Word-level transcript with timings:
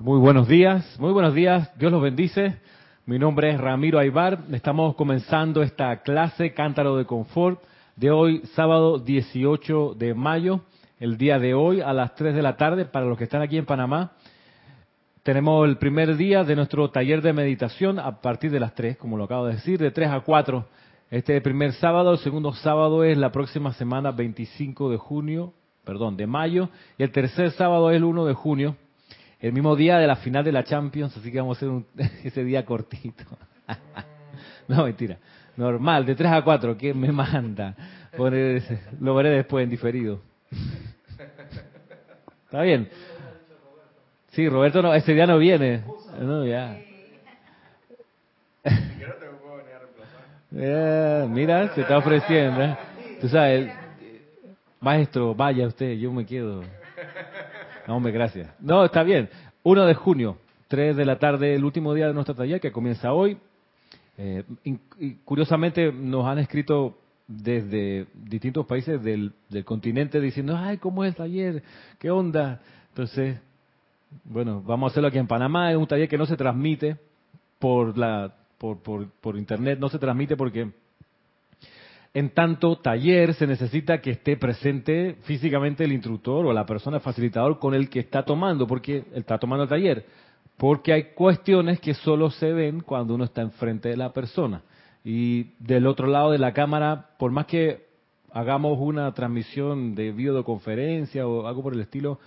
Muy 0.00 0.20
buenos 0.20 0.46
días, 0.46 0.96
muy 1.00 1.12
buenos 1.12 1.34
días, 1.34 1.76
Dios 1.76 1.90
los 1.90 2.00
bendice. 2.00 2.60
Mi 3.04 3.18
nombre 3.18 3.50
es 3.50 3.60
Ramiro 3.60 3.98
Aybar, 3.98 4.38
estamos 4.52 4.94
comenzando 4.94 5.60
esta 5.60 6.02
clase 6.02 6.54
Cántaro 6.54 6.96
de 6.96 7.04
Confort 7.04 7.60
de 7.96 8.12
hoy, 8.12 8.42
sábado 8.54 9.00
18 9.00 9.94
de 9.94 10.14
mayo, 10.14 10.60
el 11.00 11.18
día 11.18 11.40
de 11.40 11.54
hoy 11.54 11.80
a 11.80 11.92
las 11.92 12.14
3 12.14 12.32
de 12.32 12.42
la 12.42 12.56
tarde, 12.56 12.84
para 12.84 13.06
los 13.06 13.18
que 13.18 13.24
están 13.24 13.42
aquí 13.42 13.58
en 13.58 13.66
Panamá. 13.66 14.12
Tenemos 15.24 15.68
el 15.68 15.78
primer 15.78 16.16
día 16.16 16.44
de 16.44 16.54
nuestro 16.54 16.90
taller 16.90 17.20
de 17.20 17.32
meditación 17.32 17.98
a 17.98 18.20
partir 18.20 18.52
de 18.52 18.60
las 18.60 18.76
3, 18.76 18.98
como 18.98 19.16
lo 19.16 19.24
acabo 19.24 19.46
de 19.46 19.54
decir, 19.54 19.80
de 19.80 19.90
3 19.90 20.10
a 20.10 20.20
4. 20.20 20.64
Este 21.10 21.40
primer 21.40 21.72
sábado, 21.72 22.12
el 22.12 22.18
segundo 22.18 22.52
sábado 22.52 23.02
es 23.02 23.18
la 23.18 23.32
próxima 23.32 23.72
semana 23.72 24.12
25 24.12 24.90
de 24.90 24.96
junio, 24.96 25.54
perdón, 25.84 26.16
de 26.16 26.28
mayo, 26.28 26.68
y 26.98 27.02
el 27.02 27.10
tercer 27.10 27.50
sábado 27.50 27.90
es 27.90 27.96
el 27.96 28.04
1 28.04 28.26
de 28.26 28.34
junio 28.34 28.76
el 29.40 29.52
mismo 29.52 29.76
día 29.76 29.98
de 29.98 30.06
la 30.06 30.16
final 30.16 30.44
de 30.44 30.52
la 30.52 30.64
Champions, 30.64 31.16
así 31.16 31.30
que 31.30 31.38
vamos 31.38 31.56
a 31.56 31.58
hacer 31.58 31.68
un, 31.68 31.86
ese 32.24 32.44
día 32.44 32.64
cortito. 32.64 33.24
no, 34.68 34.84
mentira. 34.84 35.18
Normal, 35.56 36.06
de 36.06 36.14
3 36.14 36.30
a 36.32 36.42
4, 36.42 36.76
¿quién 36.76 36.98
me 37.00 37.10
manda? 37.10 37.74
lo 39.00 39.14
veré 39.14 39.30
después 39.30 39.64
en 39.64 39.70
diferido. 39.70 40.20
¿Está 42.44 42.62
bien? 42.62 42.88
Sí, 44.30 44.48
Roberto 44.48 44.80
no, 44.82 44.94
ese 44.94 45.12
día 45.12 45.26
no 45.26 45.38
viene. 45.38 45.82
No, 46.20 46.46
ya. 46.46 46.78
Eh, 50.54 51.26
mira, 51.28 51.74
se 51.74 51.82
está 51.82 51.98
ofreciendo. 51.98 52.62
¿eh? 52.62 52.76
Tú 53.20 53.28
sabes, 53.28 53.70
maestro, 54.80 55.34
vaya 55.34 55.66
usted, 55.66 55.92
yo 55.94 56.12
me 56.12 56.24
quedo. 56.24 56.62
No, 57.88 57.96
hombre, 57.96 58.12
gracias. 58.12 58.50
No, 58.60 58.84
está 58.84 59.02
bien. 59.02 59.30
1 59.62 59.86
de 59.86 59.94
junio, 59.94 60.36
3 60.68 60.94
de 60.94 61.06
la 61.06 61.18
tarde, 61.18 61.54
el 61.54 61.64
último 61.64 61.94
día 61.94 62.06
de 62.06 62.12
nuestra 62.12 62.34
taller 62.34 62.60
que 62.60 62.70
comienza 62.70 63.14
hoy. 63.14 63.38
Eh, 64.18 64.44
y, 64.62 65.14
curiosamente 65.24 65.90
nos 65.90 66.26
han 66.26 66.38
escrito 66.38 66.98
desde 67.26 68.06
distintos 68.12 68.66
países 68.66 69.02
del, 69.02 69.32
continente 69.64 70.20
diciendo, 70.20 70.54
ay, 70.54 70.76
¿cómo 70.76 71.02
es 71.02 71.12
el 71.12 71.16
taller? 71.16 71.62
¿Qué 71.98 72.10
onda? 72.10 72.60
Entonces, 72.90 73.40
bueno, 74.22 74.62
vamos 74.62 74.90
a 74.90 74.92
hacerlo 74.92 75.08
aquí 75.08 75.18
en 75.18 75.26
Panamá. 75.26 75.70
Es 75.70 75.78
un 75.78 75.86
taller 75.86 76.10
que 76.10 76.18
no 76.18 76.26
se 76.26 76.36
transmite 76.36 76.98
por, 77.58 77.96
la, 77.96 78.34
por, 78.58 78.82
por, 78.82 79.08
por 79.08 79.34
internet, 79.38 79.78
no 79.78 79.88
se 79.88 79.98
transmite 79.98 80.36
porque 80.36 80.72
en 82.14 82.30
tanto 82.30 82.76
taller 82.76 83.34
se 83.34 83.46
necesita 83.46 84.00
que 84.00 84.10
esté 84.10 84.36
presente 84.36 85.16
físicamente 85.22 85.84
el 85.84 85.92
instructor 85.92 86.46
o 86.46 86.52
la 86.52 86.66
persona 86.66 87.00
facilitador 87.00 87.58
con 87.58 87.74
el 87.74 87.88
que 87.88 88.00
está 88.00 88.24
tomando, 88.24 88.66
porque 88.66 88.98
él 88.98 89.04
está 89.14 89.38
tomando 89.38 89.64
el 89.64 89.68
taller. 89.68 90.06
Porque 90.56 90.92
hay 90.92 91.04
cuestiones 91.14 91.80
que 91.80 91.94
solo 91.94 92.30
se 92.30 92.52
ven 92.52 92.80
cuando 92.80 93.14
uno 93.14 93.24
está 93.24 93.42
enfrente 93.42 93.88
de 93.90 93.96
la 93.96 94.12
persona. 94.12 94.62
Y 95.04 95.54
del 95.60 95.86
otro 95.86 96.08
lado 96.08 96.32
de 96.32 96.38
la 96.38 96.52
cámara, 96.52 97.10
por 97.18 97.30
más 97.30 97.46
que 97.46 97.86
hagamos 98.32 98.78
una 98.80 99.12
transmisión 99.14 99.94
de 99.94 100.12
videoconferencia 100.12 101.26
o 101.26 101.46
algo 101.46 101.62
por 101.62 101.74
el 101.74 101.80
estilo, 101.80 102.18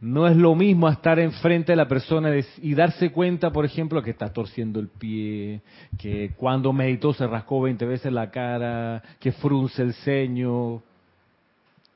no 0.00 0.26
es 0.26 0.34
lo 0.34 0.54
mismo 0.54 0.88
estar 0.88 1.18
enfrente 1.18 1.72
de 1.72 1.76
la 1.76 1.86
persona 1.86 2.30
y 2.62 2.74
darse 2.74 3.12
cuenta, 3.12 3.50
por 3.50 3.66
ejemplo, 3.66 4.02
que 4.02 4.10
está 4.10 4.32
torciendo 4.32 4.80
el 4.80 4.88
pie, 4.88 5.60
que 5.98 6.32
cuando 6.36 6.72
meditó 6.72 7.12
se 7.12 7.26
rascó 7.26 7.60
20 7.60 7.84
veces 7.84 8.10
la 8.10 8.30
cara, 8.30 9.02
que 9.18 9.32
frunce 9.32 9.82
el 9.82 9.92
ceño. 9.92 10.82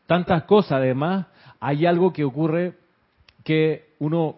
Tantas 0.07 0.45
cosas, 0.45 0.73
además, 0.73 1.27
hay 1.61 1.87
algo 1.87 2.13
que 2.13 2.25
ocurre 2.25 2.75
que 3.43 3.95
uno 3.99 4.37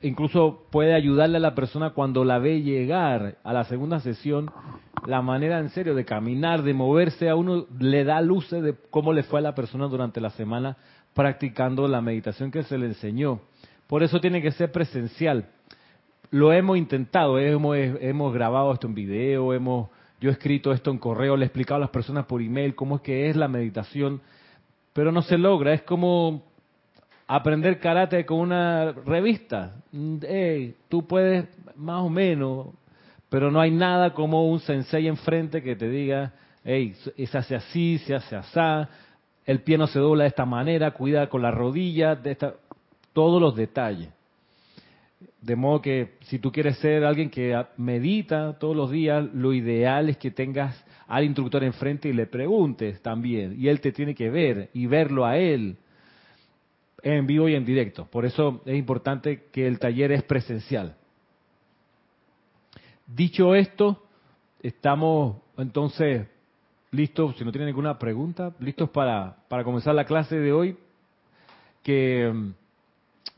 incluso 0.00 0.66
puede 0.70 0.94
ayudarle 0.94 1.38
a 1.38 1.40
la 1.40 1.56
persona 1.56 1.90
cuando 1.90 2.24
la 2.24 2.38
ve 2.38 2.62
llegar 2.62 3.38
a 3.42 3.52
la 3.52 3.64
segunda 3.64 3.98
sesión, 3.98 4.52
la 5.04 5.20
manera 5.20 5.58
en 5.58 5.70
serio 5.70 5.96
de 5.96 6.04
caminar, 6.04 6.62
de 6.62 6.74
moverse, 6.74 7.28
a 7.28 7.34
uno 7.34 7.66
le 7.80 8.04
da 8.04 8.20
luces 8.20 8.62
de 8.62 8.76
cómo 8.90 9.12
le 9.12 9.24
fue 9.24 9.40
a 9.40 9.42
la 9.42 9.56
persona 9.56 9.88
durante 9.88 10.20
la 10.20 10.30
semana 10.30 10.76
practicando 11.18 11.88
la 11.88 12.00
meditación 12.00 12.52
que 12.52 12.62
se 12.62 12.78
le 12.78 12.86
enseñó. 12.86 13.40
Por 13.88 14.04
eso 14.04 14.20
tiene 14.20 14.40
que 14.40 14.52
ser 14.52 14.70
presencial. 14.70 15.46
Lo 16.30 16.52
hemos 16.52 16.78
intentado, 16.78 17.40
hemos, 17.40 17.76
hemos 17.76 18.32
grabado 18.32 18.72
esto 18.72 18.86
en 18.86 18.94
video, 18.94 19.52
hemos, 19.52 19.88
yo 20.20 20.30
he 20.30 20.32
escrito 20.32 20.70
esto 20.70 20.92
en 20.92 20.98
correo, 20.98 21.36
le 21.36 21.42
he 21.42 21.46
explicado 21.46 21.78
a 21.78 21.80
las 21.80 21.90
personas 21.90 22.24
por 22.26 22.40
email 22.40 22.76
cómo 22.76 22.94
es 22.94 23.02
que 23.02 23.28
es 23.28 23.34
la 23.34 23.48
meditación, 23.48 24.20
pero 24.92 25.10
no 25.10 25.22
se 25.22 25.36
logra, 25.36 25.74
es 25.74 25.82
como 25.82 26.44
aprender 27.26 27.80
karate 27.80 28.24
con 28.24 28.38
una 28.38 28.92
revista. 28.92 29.74
Hey, 30.22 30.76
tú 30.88 31.04
puedes 31.04 31.48
más 31.74 32.00
o 32.00 32.08
menos, 32.08 32.68
pero 33.28 33.50
no 33.50 33.60
hay 33.60 33.72
nada 33.72 34.14
como 34.14 34.48
un 34.48 34.60
sensei 34.60 35.08
enfrente 35.08 35.64
que 35.64 35.74
te 35.74 35.88
diga, 35.88 36.32
hey, 36.62 36.94
se 36.94 37.38
hace 37.38 37.56
así, 37.56 37.98
se 38.06 38.14
hace 38.14 38.36
así, 38.36 38.88
el 39.48 39.62
pie 39.62 39.78
no 39.78 39.86
se 39.86 39.98
dobla 39.98 40.24
de 40.24 40.28
esta 40.28 40.44
manera, 40.44 40.90
cuida 40.90 41.30
con 41.30 41.40
la 41.40 41.50
rodilla, 41.50 42.14
de 42.14 42.32
esta, 42.32 42.56
todos 43.14 43.40
los 43.40 43.56
detalles. 43.56 44.10
De 45.40 45.56
modo 45.56 45.80
que 45.80 46.18
si 46.24 46.38
tú 46.38 46.52
quieres 46.52 46.76
ser 46.80 47.02
alguien 47.02 47.30
que 47.30 47.58
medita 47.78 48.58
todos 48.58 48.76
los 48.76 48.90
días, 48.90 49.26
lo 49.32 49.54
ideal 49.54 50.10
es 50.10 50.18
que 50.18 50.30
tengas 50.30 50.84
al 51.06 51.24
instructor 51.24 51.64
enfrente 51.64 52.10
y 52.10 52.12
le 52.12 52.26
preguntes 52.26 53.00
también. 53.00 53.58
Y 53.58 53.68
él 53.68 53.80
te 53.80 53.90
tiene 53.90 54.14
que 54.14 54.28
ver 54.28 54.68
y 54.74 54.84
verlo 54.84 55.24
a 55.24 55.38
él 55.38 55.78
en 57.02 57.26
vivo 57.26 57.48
y 57.48 57.54
en 57.54 57.64
directo. 57.64 58.04
Por 58.04 58.26
eso 58.26 58.60
es 58.66 58.76
importante 58.76 59.44
que 59.50 59.66
el 59.66 59.78
taller 59.78 60.12
es 60.12 60.24
presencial. 60.24 60.94
Dicho 63.06 63.54
esto, 63.54 64.04
estamos 64.62 65.38
entonces 65.56 66.26
listos, 66.90 67.36
si 67.36 67.44
no 67.44 67.52
tienen 67.52 67.66
ninguna 67.66 67.98
pregunta, 67.98 68.52
listos 68.60 68.88
para, 68.90 69.36
para 69.48 69.64
comenzar 69.64 69.94
la 69.94 70.04
clase 70.04 70.38
de 70.38 70.52
hoy, 70.52 70.76
que 71.82 72.30
mm, 72.32 72.50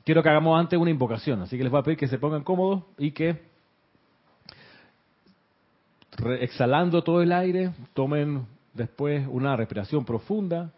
quiero 0.05 0.23
que 0.23 0.29
hagamos 0.29 0.59
antes 0.59 0.79
una 0.79 0.91
invocación, 0.91 1.43
así 1.43 1.57
que 1.57 1.63
les 1.63 1.71
voy 1.71 1.81
a 1.81 1.85
pedir 1.85 1.99
que 1.99 2.09
se 2.09 2.19
pongan 2.19 2.45
cómodos 2.45 2.85
y 2.99 3.11
que 3.13 3.51
exhalando 6.41 7.03
todo 7.03 7.23
el 7.23 7.33
aire, 7.33 7.73
tomen 7.95 8.47
después 8.75 9.27
una 9.29 9.57
respiración 9.57 10.05
profunda. 10.05 10.73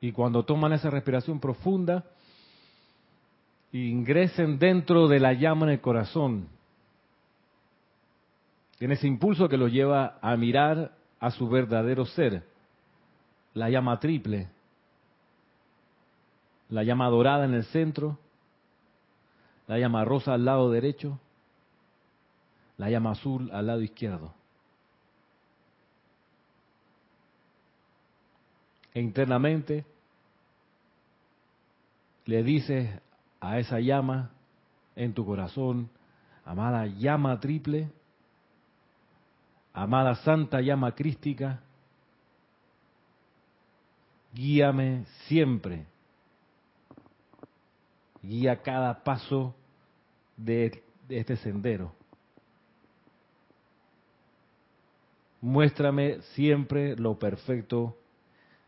Y 0.00 0.12
cuando 0.12 0.44
toman 0.44 0.72
esa 0.72 0.90
respiración 0.90 1.40
profunda, 1.40 2.04
ingresen 3.72 4.58
dentro 4.58 5.08
de 5.08 5.18
la 5.18 5.32
llama 5.32 5.66
en 5.66 5.72
el 5.72 5.80
corazón 5.80 6.46
tiene 8.78 8.94
ese 8.94 9.08
impulso 9.08 9.48
que 9.48 9.56
lo 9.56 9.68
lleva 9.68 10.18
a 10.22 10.36
mirar 10.36 10.92
a 11.18 11.30
su 11.32 11.48
verdadero 11.48 12.06
ser, 12.06 12.44
la 13.54 13.68
llama 13.68 13.98
triple, 13.98 14.48
la 16.70 16.84
llama 16.84 17.08
dorada 17.08 17.44
en 17.44 17.54
el 17.54 17.64
centro, 17.64 18.18
la 19.66 19.78
llama 19.78 20.04
rosa 20.04 20.34
al 20.34 20.44
lado 20.44 20.70
derecho, 20.70 21.18
la 22.76 22.88
llama 22.88 23.10
azul 23.10 23.50
al 23.52 23.66
lado 23.66 23.82
izquierdo. 23.82 24.32
E 28.94 29.00
internamente 29.00 29.84
le 32.26 32.42
dices 32.44 32.90
a 33.40 33.58
esa 33.58 33.80
llama 33.80 34.30
en 34.94 35.14
tu 35.14 35.26
corazón, 35.26 35.90
amada 36.44 36.86
llama 36.86 37.40
triple, 37.40 37.90
Amada 39.72 40.14
Santa 40.16 40.60
Llama 40.60 40.94
Crística, 40.94 41.60
guíame 44.32 45.04
siempre, 45.26 45.86
guía 48.22 48.60
cada 48.62 49.02
paso 49.02 49.54
de, 50.36 50.82
este 51.08 51.36
sendero. 51.36 51.92
Muéstrame 55.40 56.20
siempre 56.34 56.96
lo 56.96 57.18
perfecto 57.18 57.96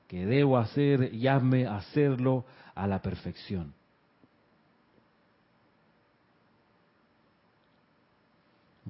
que 0.07 0.25
debo 0.25 0.57
hacer 0.57 1.13
y 1.13 1.27
hazme 1.27 1.67
hacerlo 1.67 2.45
a 2.75 2.87
la 2.87 3.03
perfección. 3.03 3.75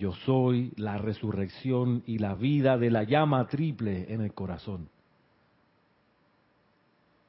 Yo 0.00 0.14
soy 0.24 0.72
la 0.76 0.96
resurrección 0.96 2.02
y 2.06 2.16
la 2.16 2.34
vida 2.34 2.78
de 2.78 2.90
la 2.90 3.04
llama 3.04 3.46
triple 3.48 4.10
en 4.10 4.22
el 4.22 4.32
corazón. 4.32 4.88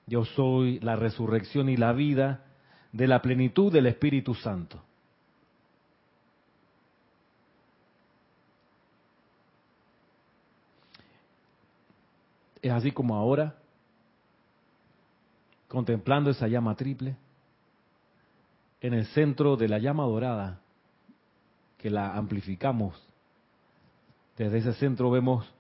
Yo 0.08 0.24
soy 0.24 0.80
la 0.80 0.96
resurrección 0.96 1.68
y 1.68 1.76
la 1.76 1.92
vida 1.92 2.46
de 2.94 3.08
la 3.10 3.22
plenitud 3.22 3.74
del 3.74 3.88
Espíritu 3.88 4.34
Santo. 4.36 4.82
Es 12.62 12.72
así 12.72 12.94
como 12.94 13.16
ahora 13.16 13.58
contemplando 15.68 16.30
esa 16.30 16.48
llama 16.48 16.74
triple, 16.78 17.18
en 18.80 18.94
el 18.94 19.08
centro 19.08 19.58
de 19.58 19.68
la 19.68 19.78
llama 19.78 20.04
dorada, 20.04 20.61
que 21.82 21.90
la 21.90 22.16
amplificamos. 22.16 22.96
Desde 24.38 24.60
ese 24.60 24.74
centro 24.74 25.10
vemos 25.10 25.52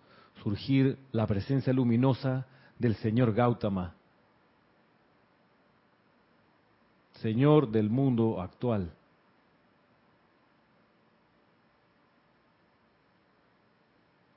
surgir 0.44 0.98
la 1.12 1.26
presencia 1.26 1.74
luminosa 1.74 2.46
del 2.78 2.96
Señor 2.96 3.34
Gautama, 3.34 3.96
Señor 7.14 7.70
del 7.70 7.90
mundo 7.90 8.42
actual. 8.42 8.92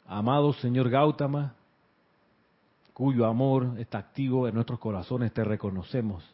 Amado 0.07 0.53
Señor 0.55 0.91
Gautama, 0.91 1.55
cuyo 2.93 3.27
amor 3.27 3.75
está 3.79 3.99
activo 3.99 4.49
en 4.49 4.55
nuestros 4.55 4.79
corazones, 4.79 5.33
te 5.33 5.45
reconocemos. 5.45 6.25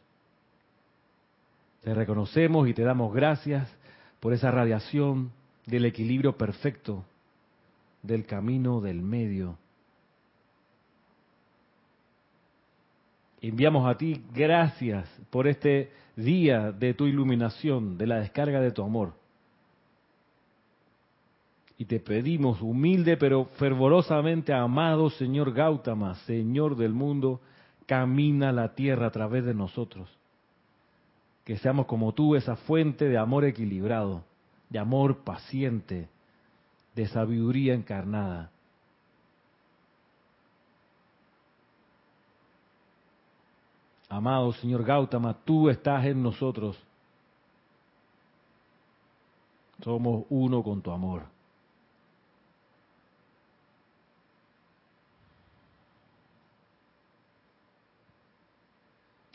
Te 1.81 1.93
reconocemos 1.93 2.67
y 2.67 2.73
te 2.73 2.83
damos 2.83 3.13
gracias 3.13 3.73
por 4.19 4.33
esa 4.33 4.51
radiación 4.51 5.31
del 5.65 5.85
equilibrio 5.85 6.37
perfecto, 6.37 7.03
del 8.01 8.25
camino 8.25 8.81
del 8.81 9.01
medio. 9.01 9.57
Enviamos 13.41 13.89
a 13.89 13.97
ti 13.97 14.23
gracias 14.33 15.09
por 15.29 15.47
este 15.47 15.91
día 16.15 16.71
de 16.71 16.93
tu 16.93 17.07
iluminación, 17.07 17.97
de 17.97 18.07
la 18.07 18.19
descarga 18.19 18.61
de 18.61 18.71
tu 18.71 18.83
amor. 18.83 19.13
Y 21.77 21.85
te 21.85 21.99
pedimos 21.99 22.61
humilde 22.61 23.17
pero 23.17 23.45
fervorosamente, 23.57 24.53
amado 24.53 25.09
Señor 25.09 25.53
Gautama, 25.53 26.13
Señor 26.25 26.75
del 26.75 26.93
mundo, 26.93 27.41
camina 27.87 28.51
la 28.51 28.75
tierra 28.75 29.07
a 29.07 29.11
través 29.11 29.43
de 29.43 29.55
nosotros. 29.55 30.07
Que 31.43 31.57
seamos 31.57 31.87
como 31.87 32.13
tú, 32.13 32.35
esa 32.35 32.55
fuente 32.55 33.05
de 33.05 33.17
amor 33.17 33.45
equilibrado, 33.45 34.23
de 34.71 34.79
amor 34.79 35.23
paciente, 35.25 36.07
de 36.95 37.07
sabiduría 37.07 37.73
encarnada. 37.73 38.49
Amado 44.07 44.53
Señor 44.53 44.83
Gautama, 44.83 45.37
tú 45.45 45.69
estás 45.69 46.05
en 46.05 46.23
nosotros. 46.23 46.81
Somos 49.83 50.25
uno 50.29 50.63
con 50.63 50.81
tu 50.81 50.91
amor. 50.91 51.23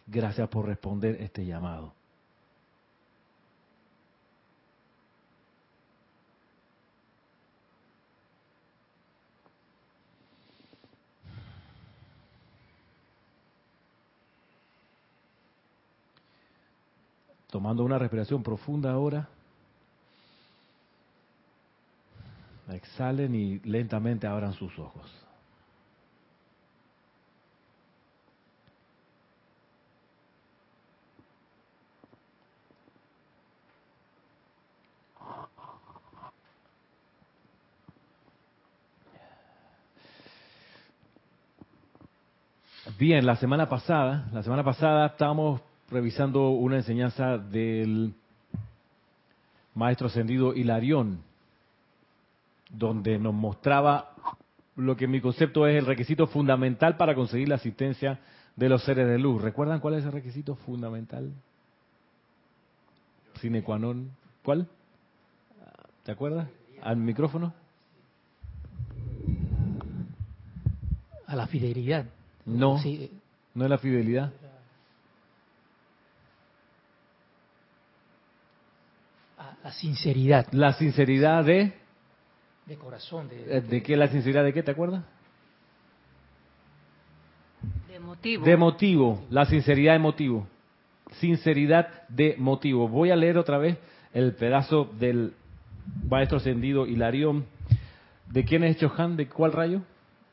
Gracias 0.06 0.48
por 0.48 0.66
responder 0.66 1.20
este 1.20 1.44
llamado. 1.44 1.92
Tomando 17.50 17.84
una 17.84 17.98
respiración 17.98 18.42
profunda 18.42 18.90
ahora. 18.90 19.28
Exhalen 22.68 23.34
y 23.34 23.58
lentamente 23.60 24.26
abran 24.26 24.52
sus 24.52 24.76
ojos. 24.78 25.26
Bien, 42.98 43.26
la 43.26 43.36
semana 43.36 43.68
pasada, 43.68 44.26
la 44.32 44.42
semana 44.42 44.64
pasada 44.64 45.08
estábamos 45.08 45.60
revisando 45.90 46.50
una 46.50 46.76
enseñanza 46.76 47.38
del 47.38 48.14
maestro 49.74 50.08
ascendido 50.08 50.54
Hilarión, 50.54 51.20
donde 52.70 53.18
nos 53.18 53.34
mostraba 53.34 54.12
lo 54.76 54.96
que 54.96 55.04
en 55.04 55.10
mi 55.10 55.20
concepto 55.20 55.66
es 55.66 55.78
el 55.78 55.86
requisito 55.86 56.26
fundamental 56.26 56.96
para 56.96 57.14
conseguir 57.14 57.48
la 57.48 57.54
asistencia 57.56 58.18
de 58.56 58.68
los 58.68 58.84
seres 58.84 59.06
de 59.06 59.18
luz. 59.18 59.40
¿Recuerdan 59.40 59.80
cuál 59.80 59.94
es 59.94 60.04
el 60.04 60.12
requisito 60.12 60.56
fundamental? 60.56 61.32
Sine 63.40 63.62
qua 63.62 63.78
non. 63.78 64.10
¿Cuál? 64.42 64.66
¿Te 66.04 66.12
acuerdas? 66.12 66.48
¿Al 66.82 66.96
micrófono? 66.96 67.52
A 71.26 71.36
la 71.36 71.46
fidelidad. 71.46 72.06
No, 72.44 72.80
no 73.54 73.64
es 73.64 73.70
la 73.70 73.78
fidelidad. 73.78 74.32
La 79.66 79.72
sinceridad. 79.72 80.46
La 80.52 80.72
sinceridad 80.74 81.44
de... 81.44 81.72
De 82.66 82.76
corazón. 82.76 83.28
¿De, 83.28 83.60
¿De 83.60 83.82
qué 83.82 83.96
la 83.96 84.06
sinceridad 84.06 84.44
de 84.44 84.52
qué? 84.52 84.62
¿Te 84.62 84.70
acuerdas? 84.70 85.02
De 87.88 87.98
motivo. 87.98 88.44
De 88.44 88.56
motivo. 88.56 89.24
La 89.28 89.44
sinceridad 89.44 89.94
de 89.94 89.98
motivo. 89.98 90.46
Sinceridad 91.18 92.06
de 92.08 92.36
motivo. 92.38 92.88
Voy 92.88 93.10
a 93.10 93.16
leer 93.16 93.38
otra 93.38 93.58
vez 93.58 93.76
el 94.14 94.34
pedazo 94.34 94.88
del 95.00 95.34
maestro 96.08 96.38
ascendido 96.38 96.86
Hilarión. 96.86 97.44
¿De 98.30 98.44
quién 98.44 98.62
es 98.62 98.76
Chohan? 98.76 99.16
¿De 99.16 99.28
cuál 99.28 99.50
rayo? 99.50 99.82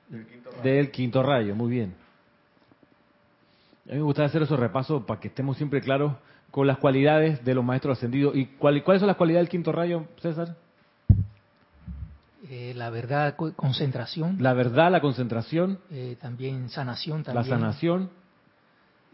Del 0.09 0.27
quinto 0.27 0.51
rayo. 0.51 0.63
Del 0.63 0.91
quinto 0.91 1.23
rayo, 1.23 1.55
muy 1.55 1.71
bien. 1.71 1.95
A 3.87 3.93
mí 3.93 3.97
me 3.97 4.03
gusta 4.03 4.25
hacer 4.25 4.43
esos 4.43 4.59
repasos 4.59 5.03
para 5.05 5.19
que 5.19 5.29
estemos 5.29 5.57
siempre 5.57 5.81
claros 5.81 6.13
con 6.53 6.67
las 6.67 6.77
cualidades 6.77 7.43
de 7.43 7.55
los 7.55 7.65
maestros 7.65 7.97
ascendidos. 7.97 8.35
¿Y 8.35 8.45
cuáles 8.45 8.83
son 8.85 9.07
las 9.07 9.17
cualidades 9.17 9.47
del 9.47 9.49
quinto 9.49 9.71
rayo, 9.71 10.05
César? 10.21 10.55
Eh, 12.47 12.73
la 12.75 12.91
verdad, 12.91 13.35
concentración. 13.55 14.37
La 14.39 14.53
verdad, 14.53 14.91
la 14.91 15.01
concentración. 15.01 15.79
Eh, 15.89 16.15
también 16.21 16.69
sanación. 16.69 17.23
También. 17.23 17.49
La 17.49 17.57
sanación. 17.57 18.11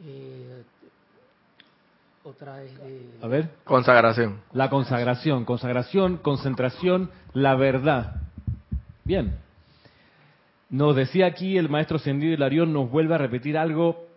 Eh, 0.03 0.63
otra 2.25 2.61
es 2.61 2.77
de... 2.77 3.09
A 3.21 3.27
ver. 3.27 3.51
Consagración. 3.63 4.41
La 4.51 4.69
consagración. 4.69 5.45
Consagración, 5.45 6.17
concentración, 6.17 7.09
la 7.31 7.55
verdad. 7.55 8.15
Bien. 9.05 9.37
Nos 10.69 10.93
decía 10.93 11.27
aquí 11.27 11.57
el 11.57 11.69
maestro 11.69 11.95
ascendido 11.95 12.33
Hilarión, 12.33 12.73
nos 12.73 12.91
vuelve 12.91 13.15
a 13.15 13.17
repetir 13.17 13.57
algo 13.57 14.08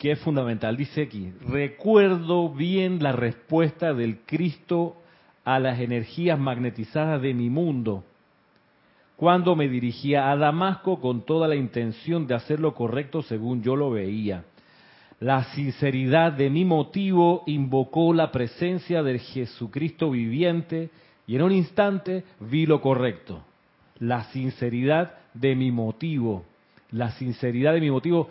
que 0.00 0.12
es 0.12 0.18
fundamental. 0.20 0.78
Dice 0.78 1.02
aquí, 1.02 1.30
recuerdo 1.46 2.48
bien 2.48 3.02
la 3.02 3.12
respuesta 3.12 3.92
del 3.92 4.20
Cristo 4.24 4.96
a 5.44 5.58
las 5.60 5.78
energías 5.78 6.38
magnetizadas 6.38 7.20
de 7.20 7.34
mi 7.34 7.50
mundo, 7.50 8.02
cuando 9.16 9.54
me 9.54 9.68
dirigía 9.68 10.30
a 10.30 10.36
Damasco 10.38 11.02
con 11.02 11.26
toda 11.26 11.46
la 11.46 11.54
intención 11.54 12.26
de 12.26 12.34
hacer 12.34 12.60
lo 12.60 12.72
correcto 12.74 13.20
según 13.22 13.62
yo 13.62 13.76
lo 13.76 13.90
veía. 13.90 14.44
La 15.18 15.44
sinceridad 15.52 16.32
de 16.32 16.48
mi 16.48 16.64
motivo 16.64 17.44
invocó 17.46 18.14
la 18.14 18.32
presencia 18.32 19.02
del 19.02 19.20
Jesucristo 19.20 20.10
viviente 20.10 20.88
y 21.26 21.36
en 21.36 21.42
un 21.42 21.52
instante 21.52 22.24
vi 22.40 22.64
lo 22.64 22.80
correcto. 22.80 23.42
La 23.98 24.24
sinceridad 24.32 25.12
de 25.34 25.54
mi 25.54 25.70
motivo, 25.70 26.46
la 26.90 27.10
sinceridad 27.10 27.74
de 27.74 27.82
mi 27.82 27.90
motivo 27.90 28.30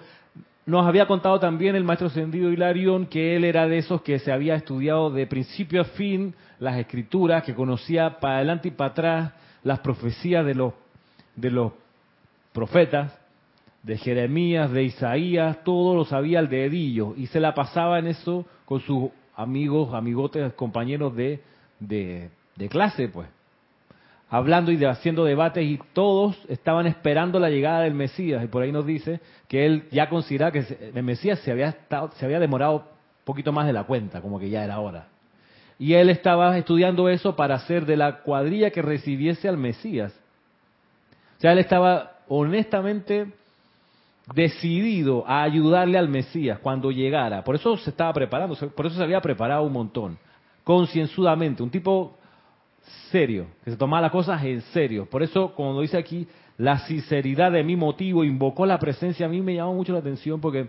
nos 0.70 0.86
había 0.86 1.08
contado 1.08 1.40
también 1.40 1.76
el 1.76 1.84
maestro 1.84 2.08
ascendido 2.08 2.52
Hilarión 2.52 3.08
que 3.08 3.36
él 3.36 3.44
era 3.44 3.68
de 3.68 3.80
esos 3.80 4.02
que 4.04 4.20
se 4.20 4.32
había 4.32 4.56
estudiado 4.56 5.10
de 5.10 5.26
principio 5.26 5.82
a 5.82 5.86
fin 5.86 6.36
las 6.60 6.78
escrituras, 6.78 7.44
que 7.44 7.56
conocía 7.56 8.20
para 8.20 8.36
adelante 8.36 8.68
y 8.68 8.72
para 8.72 8.92
atrás 8.92 9.34
las 9.64 9.80
profecías 9.80 10.46
de 10.46 10.54
los, 10.54 10.74
de 11.36 11.50
los 11.50 11.72
profetas, 12.54 13.18
de 13.82 13.98
Jeremías, 13.98 14.72
de 14.72 14.84
Isaías, 14.84 15.64
todo 15.64 15.96
lo 15.96 16.06
sabía 16.06 16.40
al 16.40 16.50
dedillo 16.50 17.16
y 17.18 17.28
se 17.28 17.40
la 17.40 17.56
pasaba 17.56 17.98
en 17.98 18.08
eso 18.08 18.46
con 18.66 18.82
sus 18.82 19.10
amigos, 19.36 19.94
amigotes, 19.94 20.54
compañeros 20.54 21.16
de, 21.16 21.42
de, 21.80 22.30
de 22.56 22.70
clase, 22.70 23.08
pues 23.08 23.28
hablando 24.30 24.72
y 24.72 24.84
haciendo 24.86 25.26
debates 25.26 25.64
y 25.64 25.80
todos 25.94 26.38
estaban 26.48 26.86
esperando 26.86 27.40
la 27.40 27.50
llegada 27.50 27.82
del 27.82 27.94
Mesías. 27.94 28.44
Y 28.44 28.48
por 28.48 28.64
ahí 28.64 28.72
nos 28.72 28.86
dice 28.86 29.20
que 29.48 29.66
él 29.66 29.88
ya 29.92 30.10
consideraba 30.10 30.52
que 30.52 30.92
el 30.94 31.04
Mesías 31.04 31.40
se 31.40 31.52
había, 31.52 31.70
estado, 31.70 32.12
se 32.16 32.26
había 32.26 32.40
demorado 32.40 32.76
un 32.76 33.26
poquito 33.26 33.52
más 33.52 33.66
de 33.66 33.74
la 33.74 33.84
cuenta, 33.84 34.22
como 34.22 34.40
que 34.40 34.50
ya 34.50 34.64
era 34.64 34.80
hora. 34.80 35.08
Y 35.80 35.94
él 35.94 36.10
estaba 36.10 36.58
estudiando 36.58 37.10
eso 37.10 37.36
para 37.36 37.56
hacer 37.56 37.86
de 37.86 37.98
la 37.98 38.20
cuadrilla 38.20 38.70
que 38.70 38.82
recibiese 38.82 39.48
al 39.48 39.58
Mesías. 39.58 40.14
O 41.38 41.42
sea, 41.42 41.54
él 41.54 41.60
estaba 41.60 42.18
honestamente 42.28 43.32
decidido 44.34 45.26
a 45.26 45.42
ayudarle 45.42 45.98
al 45.98 46.10
Mesías 46.10 46.60
cuando 46.60 46.92
llegara. 46.92 47.44
Por 47.44 47.56
eso 47.56 47.78
se 47.78 47.90
estaba 47.90 48.14
preparando, 48.14 48.56
por 48.56 48.86
eso 48.86 48.96
se 48.98 49.04
había 49.04 49.22
preparado 49.22 49.64
un 49.64 49.74
montón, 49.74 50.20
concienzudamente, 50.64 51.64
un 51.64 51.72
tipo 51.72 52.19
serio, 53.12 53.48
que 53.64 53.72
se 53.72 53.78
tomaba 53.78 54.02
las 54.02 54.12
cosas 54.12 54.44
en 54.44 54.62
serio. 54.74 55.08
Por 55.10 55.24
eso, 55.24 55.54
como 55.56 55.80
dice 55.82 55.98
aquí, 55.98 56.28
la 56.58 56.80
sinceridad 56.80 57.52
de 57.52 57.64
mi 57.64 57.76
motivo 57.76 58.24
invocó 58.24 58.66
la 58.66 58.80
presencia, 58.80 59.26
a 59.26 59.30
mí 59.30 59.42
me 59.42 59.56
llamó 59.56 59.74
mucho 59.74 59.94
la 59.94 60.00
atención 60.00 60.42
porque 60.42 60.68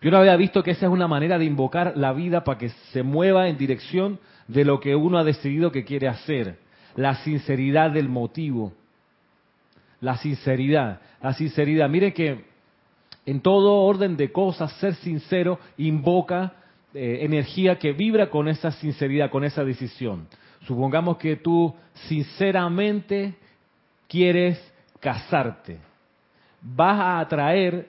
yo 0.00 0.10
no 0.10 0.18
había 0.18 0.36
visto 0.36 0.62
que 0.62 0.72
esa 0.72 0.86
es 0.86 0.92
una 0.92 1.08
manera 1.08 1.38
de 1.38 1.44
invocar 1.44 1.94
la 1.96 2.12
vida 2.12 2.44
para 2.44 2.58
que 2.58 2.68
se 2.92 3.02
mueva 3.02 3.48
en 3.48 3.56
dirección 3.56 4.18
de 4.48 4.64
lo 4.64 4.80
que 4.80 4.94
uno 4.94 5.18
ha 5.18 5.24
decidido 5.24 5.72
que 5.72 5.84
quiere 5.84 6.08
hacer. 6.08 6.58
La 6.96 7.16
sinceridad 7.16 7.90
del 7.90 8.08
motivo. 8.08 8.72
La 10.00 10.16
sinceridad. 10.18 11.00
La 11.22 11.32
sinceridad. 11.32 11.88
Mire 11.88 12.12
que 12.12 12.44
en 13.26 13.40
todo 13.40 13.80
orden 13.80 14.16
de 14.16 14.30
cosas, 14.30 14.72
ser 14.74 14.94
sincero 14.96 15.58
invoca 15.78 16.52
eh, 16.92 17.20
energía 17.22 17.78
que 17.78 17.92
vibra 17.92 18.28
con 18.28 18.48
esa 18.48 18.70
sinceridad, 18.72 19.30
con 19.30 19.44
esa 19.44 19.64
decisión. 19.64 20.28
Supongamos 20.66 21.18
que 21.18 21.36
tú 21.36 21.74
sinceramente 22.08 23.34
quieres 24.08 24.60
casarte. 25.00 25.78
Vas 26.60 26.98
a 26.98 27.20
atraer 27.20 27.88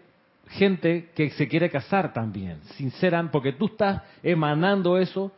gente 0.50 1.10
que 1.16 1.30
se 1.32 1.48
quiere 1.48 1.70
casar 1.70 2.14
también, 2.14 2.60
sinceran, 2.76 3.32
porque 3.32 3.54
tú 3.54 3.66
estás 3.68 4.02
emanando 4.22 4.98
eso, 4.98 5.32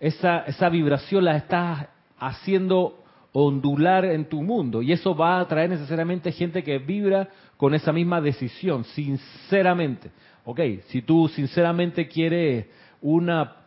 esa, 0.00 0.40
esa 0.40 0.68
vibración 0.68 1.24
la 1.24 1.36
estás 1.36 1.86
haciendo 2.18 3.02
ondular 3.32 4.04
en 4.04 4.26
tu 4.26 4.42
mundo 4.42 4.82
y 4.82 4.92
eso 4.92 5.14
va 5.14 5.36
a 5.36 5.40
atraer 5.40 5.70
necesariamente 5.70 6.32
gente 6.32 6.62
que 6.62 6.78
vibra 6.78 7.28
con 7.56 7.74
esa 7.74 7.92
misma 7.92 8.20
decisión, 8.20 8.84
sinceramente. 8.84 10.10
Ok, 10.44 10.60
si 10.88 11.02
tú 11.02 11.28
sinceramente 11.28 12.08
quieres 12.08 12.66
una, 13.00 13.61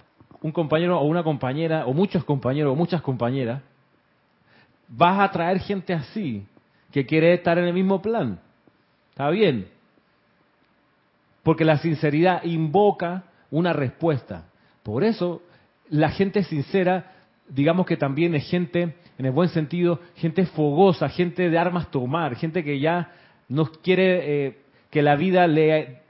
un 0.46 0.52
compañero 0.52 1.00
o 1.00 1.06
una 1.06 1.24
compañera, 1.24 1.88
o 1.88 1.94
muchos 1.94 2.24
compañeros 2.24 2.72
o 2.72 2.75
muchas 2.75 3.02
compañeras, 3.02 3.64
vas 4.88 5.18
a 5.18 5.24
atraer 5.24 5.60
gente 5.60 5.92
así, 5.92 6.46
que 6.92 7.04
quiere 7.04 7.34
estar 7.34 7.58
en 7.58 7.66
el 7.66 7.74
mismo 7.74 8.00
plan. 8.00 8.40
Está 9.10 9.32
bien, 9.32 9.68
porque 11.42 11.66
la 11.66 11.80
sinceridad 11.80 12.44
invoca 12.44 13.24
una 13.50 13.74
respuesta. 13.74 14.46
Por 14.84 15.04
eso 15.04 15.42
la 15.90 16.10
gente 16.10 16.44
sincera, 16.44 17.12
digamos 17.50 17.88
que 17.88 17.98
también 17.98 18.36
es 18.36 18.48
gente, 18.48 18.94
en 19.18 19.25
el 19.25 19.32
buen 19.32 19.50
sentido, 19.50 20.00
gente 20.16 20.46
fogosa, 20.46 21.10
gente 21.10 21.50
de 21.50 21.58
armas 21.58 21.90
tomar, 21.90 22.36
gente 22.36 22.64
que 22.64 22.80
ya 22.80 23.12
no 23.50 23.66
quiere 23.66 24.46
eh, 24.46 24.58
que 24.92 25.02
la 25.02 25.16
vida 25.16 25.48
le 25.48 26.02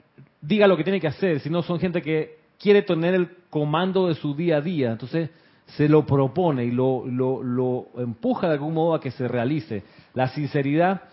diga 0.42 0.66
lo 0.66 0.76
que 0.76 0.84
tiene 0.84 1.00
que 1.00 1.08
hacer, 1.08 1.40
sino 1.40 1.62
son 1.62 1.80
gente 1.80 2.02
que 2.02 2.36
quiere 2.58 2.82
tener 2.82 3.14
el 3.14 3.28
comando 3.56 4.08
de 4.08 4.14
su 4.16 4.34
día 4.34 4.58
a 4.58 4.60
día. 4.60 4.92
Entonces 4.92 5.30
se 5.64 5.88
lo 5.88 6.04
propone 6.04 6.66
y 6.66 6.70
lo, 6.70 7.06
lo, 7.06 7.86
empuja 7.96 8.48
de 8.48 8.52
algún 8.52 8.74
modo 8.74 8.94
a 8.94 9.00
que 9.00 9.10
se 9.10 9.26
realice. 9.26 9.82
La 10.12 10.28
sinceridad 10.28 11.04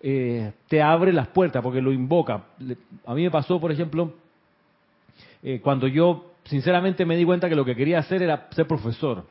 eh, 0.00 0.52
te 0.68 0.80
abre 0.80 1.12
las 1.12 1.26
puertas 1.26 1.60
porque 1.60 1.82
lo 1.82 1.90
invoca. 1.90 2.44
A 3.04 3.14
mí 3.14 3.24
me 3.24 3.32
pasó, 3.32 3.60
por 3.60 3.72
ejemplo, 3.72 4.14
eh, 5.42 5.58
cuando 5.60 5.88
yo 5.88 6.34
sinceramente 6.44 7.04
me 7.04 7.16
di 7.16 7.24
cuenta 7.24 7.48
que 7.48 7.56
lo 7.56 7.64
que 7.64 7.74
quería 7.74 7.98
hacer 7.98 8.22
era 8.22 8.46
ser 8.52 8.68
profesor 8.68 9.26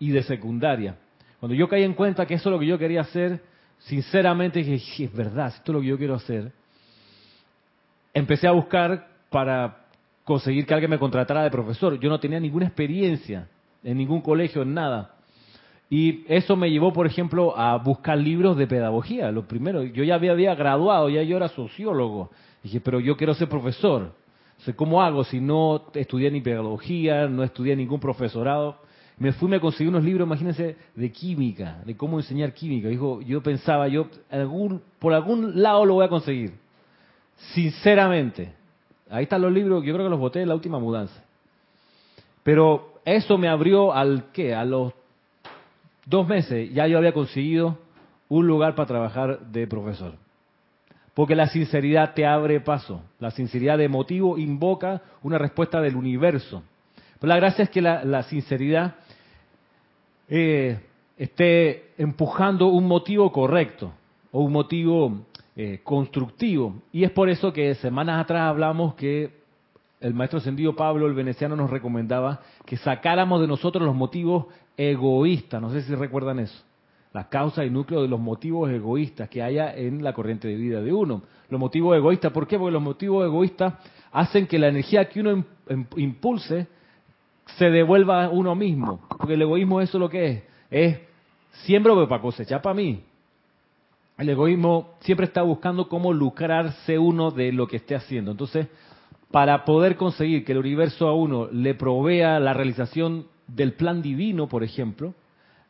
y 0.00 0.10
de 0.10 0.24
secundaria. 0.24 0.96
Cuando 1.38 1.54
yo 1.54 1.68
caí 1.68 1.84
en 1.84 1.94
cuenta 1.94 2.26
que 2.26 2.34
eso 2.34 2.48
es 2.48 2.52
lo 2.52 2.58
que 2.58 2.66
yo 2.66 2.80
quería 2.80 3.02
hacer, 3.02 3.44
sinceramente 3.78 4.64
dije, 4.64 5.04
es 5.04 5.12
verdad, 5.12 5.54
esto 5.54 5.70
es 5.70 5.74
lo 5.74 5.80
que 5.82 5.86
yo 5.86 5.98
quiero 5.98 6.16
hacer. 6.16 6.50
Empecé 8.12 8.48
a 8.48 8.50
buscar 8.50 9.06
para 9.30 9.79
conseguir 10.30 10.64
que 10.64 10.74
alguien 10.74 10.90
me 10.90 10.98
contratara 11.00 11.42
de 11.42 11.50
profesor. 11.50 11.98
Yo 11.98 12.08
no 12.08 12.20
tenía 12.20 12.38
ninguna 12.38 12.66
experiencia 12.66 13.48
en 13.82 13.98
ningún 13.98 14.20
colegio, 14.20 14.62
en 14.62 14.74
nada. 14.74 15.16
Y 15.90 16.24
eso 16.28 16.54
me 16.54 16.70
llevó, 16.70 16.92
por 16.92 17.04
ejemplo, 17.04 17.58
a 17.58 17.76
buscar 17.78 18.16
libros 18.16 18.56
de 18.56 18.68
pedagogía. 18.68 19.32
Lo 19.32 19.48
primero, 19.48 19.82
yo 19.82 20.04
ya 20.04 20.14
había, 20.14 20.54
graduado, 20.54 21.08
ya 21.08 21.24
yo 21.24 21.36
era 21.36 21.48
sociólogo. 21.48 22.30
dije, 22.62 22.80
pero 22.80 23.00
yo 23.00 23.16
quiero 23.16 23.34
ser 23.34 23.48
profesor. 23.48 24.12
¿cómo 24.76 25.02
hago 25.02 25.24
si 25.24 25.40
no 25.40 25.86
estudié 25.94 26.30
ni 26.30 26.40
pedagogía, 26.42 27.26
no 27.26 27.42
estudié 27.42 27.74
ningún 27.74 27.98
profesorado? 27.98 28.76
Me 29.18 29.32
fui, 29.32 29.48
me 29.48 29.58
conseguí 29.58 29.88
unos 29.88 30.04
libros, 30.04 30.26
imagínense, 30.28 30.76
de 30.94 31.10
química, 31.10 31.82
de 31.84 31.96
cómo 31.96 32.20
enseñar 32.20 32.54
química. 32.54 32.86
Dijo, 32.86 33.20
yo 33.22 33.42
pensaba, 33.42 33.88
yo 33.88 34.06
por 35.00 35.12
algún 35.12 35.60
lado 35.60 35.84
lo 35.84 35.94
voy 35.94 36.04
a 36.04 36.08
conseguir. 36.08 36.52
Sinceramente. 37.52 38.59
Ahí 39.10 39.24
están 39.24 39.42
los 39.42 39.52
libros, 39.52 39.84
yo 39.84 39.92
creo 39.92 40.06
que 40.06 40.10
los 40.10 40.20
boté 40.20 40.42
en 40.42 40.48
la 40.48 40.54
última 40.54 40.78
mudanza. 40.78 41.22
Pero 42.42 42.94
eso 43.04 43.36
me 43.36 43.48
abrió 43.48 43.92
al 43.92 44.30
qué? 44.32 44.54
A 44.54 44.64
los 44.64 44.92
dos 46.06 46.26
meses 46.26 46.72
ya 46.72 46.86
yo 46.86 46.98
había 46.98 47.12
conseguido 47.12 47.78
un 48.28 48.46
lugar 48.46 48.74
para 48.74 48.86
trabajar 48.86 49.40
de 49.40 49.66
profesor. 49.66 50.14
Porque 51.14 51.34
la 51.34 51.48
sinceridad 51.48 52.14
te 52.14 52.24
abre 52.24 52.60
paso. 52.60 53.02
La 53.18 53.32
sinceridad 53.32 53.76
de 53.76 53.88
motivo 53.88 54.38
invoca 54.38 55.02
una 55.22 55.38
respuesta 55.38 55.80
del 55.80 55.96
universo. 55.96 56.62
Pero 57.18 57.28
la 57.28 57.36
gracia 57.36 57.64
es 57.64 57.70
que 57.70 57.82
la, 57.82 58.22
sinceridad 58.22 58.94
eh, 60.28 60.78
esté 61.18 61.92
empujando 61.98 62.68
un 62.68 62.86
motivo 62.86 63.30
correcto 63.32 63.92
o 64.30 64.40
un 64.40 64.52
motivo 64.52 65.26
eh, 65.62 65.80
constructivo. 65.84 66.80
Y 66.90 67.04
es 67.04 67.10
por 67.10 67.28
eso 67.28 67.52
que 67.52 67.74
semanas 67.74 68.18
atrás 68.18 68.48
hablamos 68.48 68.94
que 68.94 69.42
el 70.00 70.14
maestro 70.14 70.38
ascendido 70.38 70.74
Pablo, 70.74 71.06
el 71.06 71.12
veneciano, 71.12 71.54
nos 71.54 71.68
recomendaba 71.68 72.40
que 72.64 72.78
sacáramos 72.78 73.42
de 73.42 73.46
nosotros 73.46 73.84
los 73.84 73.94
motivos 73.94 74.46
egoístas. 74.74 75.60
No 75.60 75.68
sé 75.68 75.82
si 75.82 75.94
recuerdan 75.94 76.38
eso. 76.38 76.64
La 77.12 77.28
causa 77.28 77.62
y 77.62 77.68
núcleo 77.68 78.00
de 78.00 78.08
los 78.08 78.18
motivos 78.18 78.70
egoístas 78.70 79.28
que 79.28 79.42
haya 79.42 79.74
en 79.74 80.02
la 80.02 80.14
corriente 80.14 80.48
de 80.48 80.54
vida 80.54 80.80
de 80.80 80.94
uno. 80.94 81.24
Los 81.50 81.60
motivos 81.60 81.94
egoístas, 81.94 82.32
¿por 82.32 82.46
qué? 82.46 82.58
Porque 82.58 82.72
los 82.72 82.82
motivos 82.82 83.26
egoístas 83.26 83.74
hacen 84.12 84.46
que 84.46 84.58
la 84.58 84.68
energía 84.68 85.10
que 85.10 85.20
uno 85.20 85.44
impulse 85.96 86.68
se 87.58 87.68
devuelva 87.68 88.24
a 88.24 88.28
uno 88.30 88.54
mismo. 88.54 89.02
Porque 89.10 89.34
el 89.34 89.42
egoísmo 89.42 89.82
eso 89.82 89.98
es 89.98 90.00
lo 90.00 90.08
que 90.08 90.26
es. 90.26 90.42
Es 90.70 91.00
siembro 91.66 92.08
para 92.08 92.22
cosechar 92.22 92.62
para 92.62 92.74
mí. 92.74 93.09
El 94.20 94.28
egoísmo 94.28 94.96
siempre 95.00 95.24
está 95.24 95.40
buscando 95.40 95.88
cómo 95.88 96.12
lucrarse 96.12 96.98
uno 96.98 97.30
de 97.30 97.52
lo 97.52 97.66
que 97.66 97.76
esté 97.76 97.94
haciendo. 97.94 98.32
Entonces, 98.32 98.66
para 99.30 99.64
poder 99.64 99.96
conseguir 99.96 100.44
que 100.44 100.52
el 100.52 100.58
universo 100.58 101.08
a 101.08 101.14
uno 101.14 101.48
le 101.50 101.74
provea 101.74 102.38
la 102.38 102.52
realización 102.52 103.28
del 103.46 103.72
plan 103.72 104.02
divino, 104.02 104.46
por 104.46 104.62
ejemplo, 104.62 105.14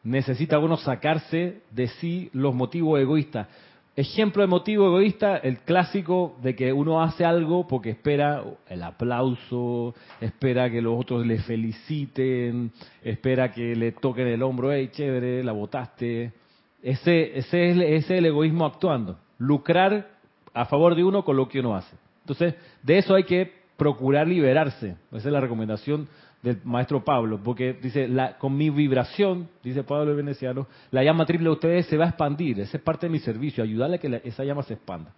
necesita 0.02 0.58
uno 0.58 0.76
sacarse 0.78 1.60
de 1.70 1.86
sí 2.00 2.28
los 2.32 2.52
motivos 2.52 2.98
egoístas. 2.98 3.46
Ejemplo 3.94 4.42
de 4.42 4.48
motivo 4.48 4.88
egoísta, 4.88 5.36
el 5.36 5.58
clásico 5.58 6.36
de 6.42 6.56
que 6.56 6.72
uno 6.72 7.04
hace 7.04 7.24
algo 7.24 7.68
porque 7.68 7.90
espera 7.90 8.42
el 8.68 8.82
aplauso, 8.82 9.94
espera 10.20 10.68
que 10.68 10.82
los 10.82 10.98
otros 10.98 11.24
le 11.24 11.38
feliciten, 11.38 12.72
espera 13.04 13.52
que 13.52 13.76
le 13.76 13.92
toquen 13.92 14.26
el 14.26 14.42
hombro, 14.42 14.72
hey, 14.72 14.90
chévere, 14.92 15.44
la 15.44 15.52
botaste. 15.52 16.39
Ese, 16.82 17.38
ese, 17.38 17.70
es, 17.70 17.76
ese 17.76 17.96
es 17.96 18.10
el 18.10 18.26
egoísmo 18.26 18.64
actuando, 18.64 19.18
lucrar 19.38 20.08
a 20.54 20.64
favor 20.64 20.94
de 20.94 21.04
uno 21.04 21.24
con 21.24 21.36
lo 21.36 21.48
que 21.48 21.60
uno 21.60 21.76
hace. 21.76 21.96
Entonces, 22.22 22.54
de 22.82 22.98
eso 22.98 23.14
hay 23.14 23.24
que 23.24 23.52
procurar 23.76 24.26
liberarse. 24.26 24.96
Esa 25.12 25.28
es 25.28 25.32
la 25.32 25.40
recomendación 25.40 26.08
del 26.42 26.58
maestro 26.64 27.04
Pablo, 27.04 27.40
porque 27.42 27.74
dice, 27.74 28.08
la, 28.08 28.38
con 28.38 28.56
mi 28.56 28.70
vibración, 28.70 29.48
dice 29.62 29.82
Pablo 29.82 30.10
el 30.10 30.16
Veneciano, 30.16 30.66
la 30.90 31.04
llama 31.04 31.26
triple 31.26 31.46
de 31.46 31.52
ustedes 31.52 31.86
se 31.86 31.96
va 31.96 32.06
a 32.06 32.08
expandir. 32.08 32.60
Esa 32.60 32.78
es 32.78 32.82
parte 32.82 33.06
de 33.06 33.12
mi 33.12 33.18
servicio, 33.18 33.62
ayudarle 33.62 33.96
a 33.96 33.98
que 33.98 34.20
esa 34.24 34.44
llama 34.44 34.62
se 34.62 34.74
expanda. 34.74 35.12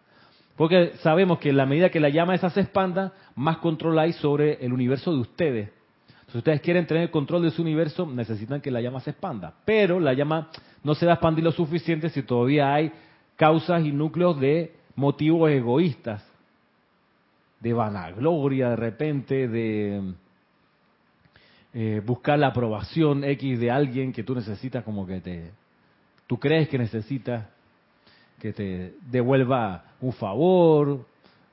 Porque 0.57 0.93
sabemos 1.03 1.39
que 1.39 1.51
en 1.51 1.57
la 1.57 1.67
medida 1.67 1.91
que 1.91 2.01
la 2.01 2.09
llama 2.09 2.35
esa 2.35 2.51
se 2.51 2.61
expanda, 2.61 3.13
más 3.35 3.59
control 3.59 3.99
hay 3.99 4.13
sobre 4.13 4.65
el 4.65 4.73
universo 4.73 5.13
de 5.13 5.19
ustedes. 5.19 5.71
Si 6.33 6.39
ustedes 6.39 6.63
quieren 6.63 6.87
tener 6.87 7.11
control 7.11 7.43
de 7.43 7.51
su 7.51 7.61
universo, 7.61 8.07
necesitan 8.07 8.63
que 8.63 8.71
la 8.71 8.81
llama 8.81 9.01
se 9.01 9.11
expanda. 9.11 9.53
Pero 9.67 10.01
la 10.01 10.15
llama 10.15 10.49
no 10.83 10.95
se 10.95 11.05
va 11.05 11.13
a 11.13 11.15
expandir 11.17 11.45
lo 11.45 11.53
suficiente 11.53 12.09
si 12.09 12.23
todavía 12.23 12.73
hay 12.73 12.91
causas 13.37 13.85
y 13.85 13.93
núcleos 13.93 14.41
de 14.41 14.73
motivos 14.97 15.51
egoístas 15.51 16.27
de 17.61 17.75
vanagloria 17.75 18.71
de 18.71 18.77
repente, 18.77 19.47
de 19.47 20.15
eh, 21.75 22.03
buscar 22.05 22.39
la 22.39 22.47
aprobación 22.47 23.25
X 23.25 23.61
de 23.61 23.71
alguien 23.71 24.11
que 24.11 24.25
tú 24.25 24.35
necesitas 24.35 24.85
como 24.85 25.07
que 25.07 25.21
te, 25.21 25.51
tú 26.27 26.39
crees 26.39 26.67
que 26.71 26.79
necesitas 26.79 27.47
que 28.41 28.55
te 28.55 28.95
devuelva 29.11 29.85
un 30.01 30.15
favor, 30.15 31.05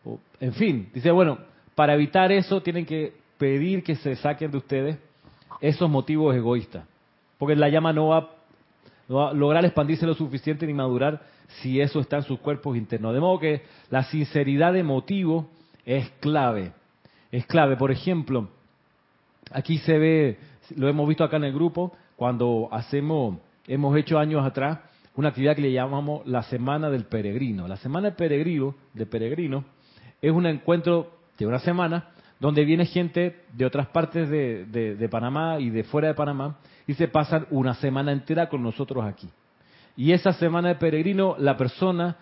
o, 0.05 0.19
en 0.39 0.53
fin, 0.53 0.89
dice, 0.93 1.11
bueno, 1.11 1.37
para 1.75 1.95
evitar 1.95 2.31
eso 2.31 2.61
tienen 2.61 2.85
que 2.85 3.18
pedir 3.39 3.83
que 3.83 3.95
se 3.95 4.15
saquen 4.17 4.51
de 4.51 4.57
ustedes 4.57 4.97
esos 5.61 5.89
motivos 5.89 6.35
egoístas, 6.35 6.85
porque 7.39 7.55
la 7.55 7.69
llama 7.69 7.91
no 7.91 8.09
va, 8.09 8.29
no 9.07 9.15
va 9.15 9.29
a 9.31 9.33
lograr 9.33 9.65
expandirse 9.65 10.05
lo 10.05 10.13
suficiente 10.13 10.67
ni 10.67 10.73
madurar 10.73 11.21
si 11.61 11.81
eso 11.81 11.99
está 11.99 12.17
en 12.17 12.23
sus 12.23 12.39
cuerpos 12.39 12.77
internos. 12.77 13.13
De 13.13 13.19
modo 13.19 13.39
que 13.39 13.63
la 13.89 14.03
sinceridad 14.03 14.73
de 14.73 14.83
motivo 14.83 15.49
es 15.85 16.07
clave. 16.19 16.73
Es 17.31 17.45
clave. 17.47 17.75
Por 17.75 17.91
ejemplo, 17.91 18.49
aquí 19.51 19.79
se 19.79 19.97
ve, 19.97 20.37
lo 20.75 20.87
hemos 20.87 21.07
visto 21.07 21.23
acá 21.23 21.37
en 21.37 21.45
el 21.45 21.53
grupo, 21.53 21.93
cuando 22.15 22.67
hacemos, 22.71 23.37
hemos 23.67 23.97
hecho 23.97 24.19
años 24.19 24.45
atrás 24.45 24.79
una 25.15 25.29
actividad 25.29 25.55
que 25.55 25.61
le 25.61 25.71
llamamos 25.71 26.25
la 26.27 26.43
Semana 26.43 26.89
del 26.89 27.05
Peregrino. 27.05 27.67
La 27.67 27.77
Semana 27.77 28.09
del 28.09 28.15
Peregrino, 28.15 28.75
de 28.93 29.05
Peregrino 29.05 29.65
es 30.21 30.31
un 30.31 30.45
encuentro 30.45 31.11
de 31.37 31.47
una 31.47 31.59
semana 31.59 32.09
donde 32.39 32.63
viene 32.63 32.85
gente 32.85 33.41
de 33.53 33.65
otras 33.65 33.87
partes 33.87 34.29
de, 34.29 35.07
Panamá 35.11 35.59
y 35.59 35.69
de 35.69 35.83
fuera 35.83 36.07
de 36.07 36.13
Panamá 36.13 36.57
y 36.87 36.93
se 36.93 37.07
pasan 37.07 37.45
una 37.51 37.73
semana 37.75 38.11
entera 38.11 38.47
con 38.47 38.63
nosotros 38.63 39.03
aquí. 39.03 39.27
Y 39.97 40.13
esa 40.13 40.31
semana 40.33 40.69
de 40.69 40.75
peregrino 40.75 41.35
la 41.37 41.57
persona 41.57 42.15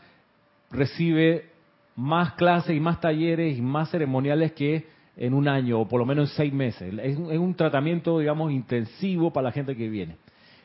recibe 0.71 1.50
más 1.95 2.33
clases 2.33 2.75
y 2.75 2.79
más 2.79 3.00
talleres 3.00 3.57
y 3.57 3.62
más 3.62 3.91
ceremoniales 3.91 4.53
que 4.53 4.88
en 5.15 5.33
un 5.33 5.47
año 5.47 5.81
o 5.81 5.88
por 5.88 6.00
lo 6.00 6.05
menos 6.05 6.31
en 6.31 6.36
seis 6.36 6.53
meses. 6.53 6.93
Es 7.01 7.17
un, 7.17 7.31
es 7.31 7.38
un 7.38 7.53
tratamiento, 7.53 8.19
digamos, 8.19 8.51
intensivo 8.51 9.31
para 9.31 9.45
la 9.45 9.51
gente 9.51 9.75
que 9.75 9.88
viene. 9.88 10.15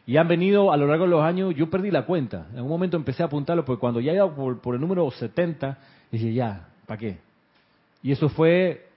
Y 0.06 0.16
han 0.16 0.26
venido 0.26 0.72
a 0.72 0.76
lo 0.76 0.86
largo 0.86 1.04
de 1.04 1.10
los 1.10 1.22
años, 1.22 1.54
yo 1.54 1.70
perdí 1.70 1.90
la 1.90 2.06
cuenta. 2.06 2.48
En 2.54 2.62
un 2.62 2.68
momento 2.68 2.96
empecé 2.96 3.22
a 3.22 3.26
apuntarlo, 3.26 3.64
porque 3.64 3.80
cuando 3.80 4.00
ya 4.00 4.12
iba 4.12 4.34
por, 4.34 4.60
por 4.60 4.74
el 4.74 4.80
número 4.80 5.08
70, 5.10 5.78
dije, 6.10 6.32
ya, 6.32 6.68
¿para 6.86 6.98
qué? 6.98 7.18
Y 8.02 8.10
eso 8.10 8.28
fue 8.28 8.91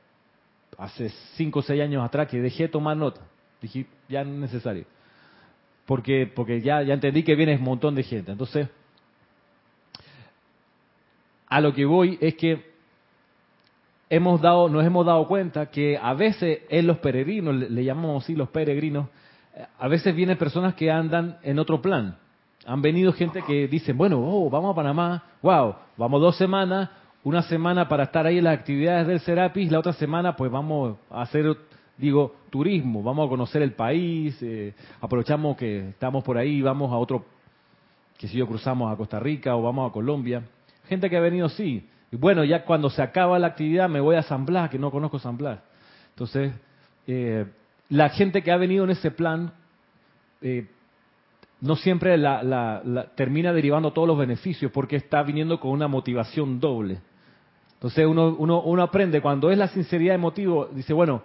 hace 0.77 1.09
cinco 1.35 1.59
o 1.59 1.61
seis 1.61 1.81
años 1.81 2.03
atrás 2.03 2.27
que 2.27 2.41
dejé 2.41 2.67
tomar 2.67 2.97
nota. 2.97 3.21
Dije, 3.61 3.87
ya 4.09 4.23
no 4.23 4.33
es 4.33 4.39
necesario. 4.51 4.85
Porque, 5.85 6.31
porque 6.33 6.61
ya, 6.61 6.81
ya 6.81 6.93
entendí 6.93 7.23
que 7.23 7.35
viene 7.35 7.55
un 7.55 7.63
montón 7.63 7.95
de 7.95 8.03
gente. 8.03 8.31
Entonces, 8.31 8.67
a 11.47 11.61
lo 11.61 11.73
que 11.73 11.85
voy 11.85 12.17
es 12.21 12.35
que 12.35 12.73
hemos 14.09 14.41
dado, 14.41 14.69
nos 14.69 14.85
hemos 14.85 15.05
dado 15.05 15.27
cuenta 15.27 15.67
que 15.67 15.97
a 16.01 16.13
veces 16.13 16.61
en 16.69 16.87
los 16.87 16.97
peregrinos, 16.99 17.55
le, 17.55 17.83
llamamos 17.83 18.23
así 18.23 18.35
los 18.35 18.49
peregrinos, 18.49 19.07
eh, 19.55 19.65
a 19.79 19.87
veces 19.87 20.15
vienen 20.15 20.37
personas 20.37 20.75
que 20.75 20.91
andan 20.91 21.37
en 21.43 21.59
otro 21.59 21.81
plan. 21.81 22.17
Han 22.65 22.81
venido 22.81 23.13
gente 23.13 23.43
que 23.43 23.67
dice, 23.67 23.93
bueno, 23.93 24.19
oh, 24.19 24.49
vamos 24.49 24.73
a 24.73 24.75
Panamá, 24.75 25.23
wow, 25.41 25.75
vamos 25.97 26.21
dos 26.21 26.35
semanas, 26.37 26.89
una 27.25 27.41
semana 27.41 27.89
para 27.89 28.03
estar 28.03 28.25
ahí 28.27 28.37
en 28.37 28.43
las 28.43 28.59
actividades 28.59 29.07
del 29.07 29.19
Serapis, 29.19 29.71
la 29.71 29.79
otra 29.79 29.93
semana 29.93 30.35
pues 30.35 30.51
vamos 30.51 30.97
a 31.09 31.23
hacer, 31.23 31.57
digo, 31.97 32.35
turismo, 32.51 33.01
vamos 33.01 33.25
a 33.25 33.29
conocer 33.29 33.63
el 33.63 33.73
país, 33.73 34.37
eh, 34.43 34.75
aprovechamos 35.01 35.57
que 35.57 35.89
estamos 35.89 36.23
por 36.23 36.37
ahí, 36.37 36.61
vamos 36.61 36.91
a 36.91 36.97
otro, 36.97 37.25
que 38.15 38.27
si 38.27 38.37
yo 38.37 38.45
cruzamos 38.45 38.93
a 38.93 38.95
Costa 38.95 39.19
Rica 39.19 39.55
o 39.55 39.63
vamos 39.63 39.89
a 39.89 39.91
Colombia. 39.91 40.43
Gente 40.87 41.09
que 41.09 41.17
ha 41.17 41.19
venido, 41.19 41.49
sí. 41.49 41.89
Y 42.11 42.15
bueno, 42.15 42.43
ya 42.43 42.63
cuando 42.63 42.91
se 42.91 43.01
acaba 43.01 43.39
la 43.39 43.47
actividad 43.47 43.89
me 43.89 43.99
voy 43.99 44.17
a 44.17 44.21
San 44.21 44.45
Blas, 44.45 44.69
que 44.69 44.77
no 44.77 44.91
conozco 44.91 45.17
San 45.17 45.35
Blas. 45.35 45.59
Entonces, 46.09 46.53
eh, 47.07 47.47
la 47.89 48.09
gente 48.09 48.43
que 48.43 48.51
ha 48.51 48.57
venido 48.57 48.83
en 48.83 48.91
ese 48.91 49.09
plan 49.09 49.51
eh, 50.43 50.67
no 51.59 51.75
siempre 51.75 52.17
la, 52.19 53.09
termina 53.15 53.51
derivando 53.51 53.91
todos 53.93 54.07
los 54.07 54.17
beneficios 54.17 54.71
porque 54.71 54.95
está 54.97 55.23
viniendo 55.23 55.59
con 55.59 55.71
una 55.71 55.87
motivación 55.87 56.59
doble. 56.59 56.99
Entonces 57.85 58.07
uno, 58.07 58.35
uno, 58.39 58.63
uno 58.63 58.81
aprende, 58.81 59.21
cuando 59.21 59.51
es 59.51 59.59
la 59.59 59.67
sinceridad 59.67 60.15
de 60.15 60.17
motivo, 60.17 60.67
dice, 60.73 60.91
bueno, 60.91 61.21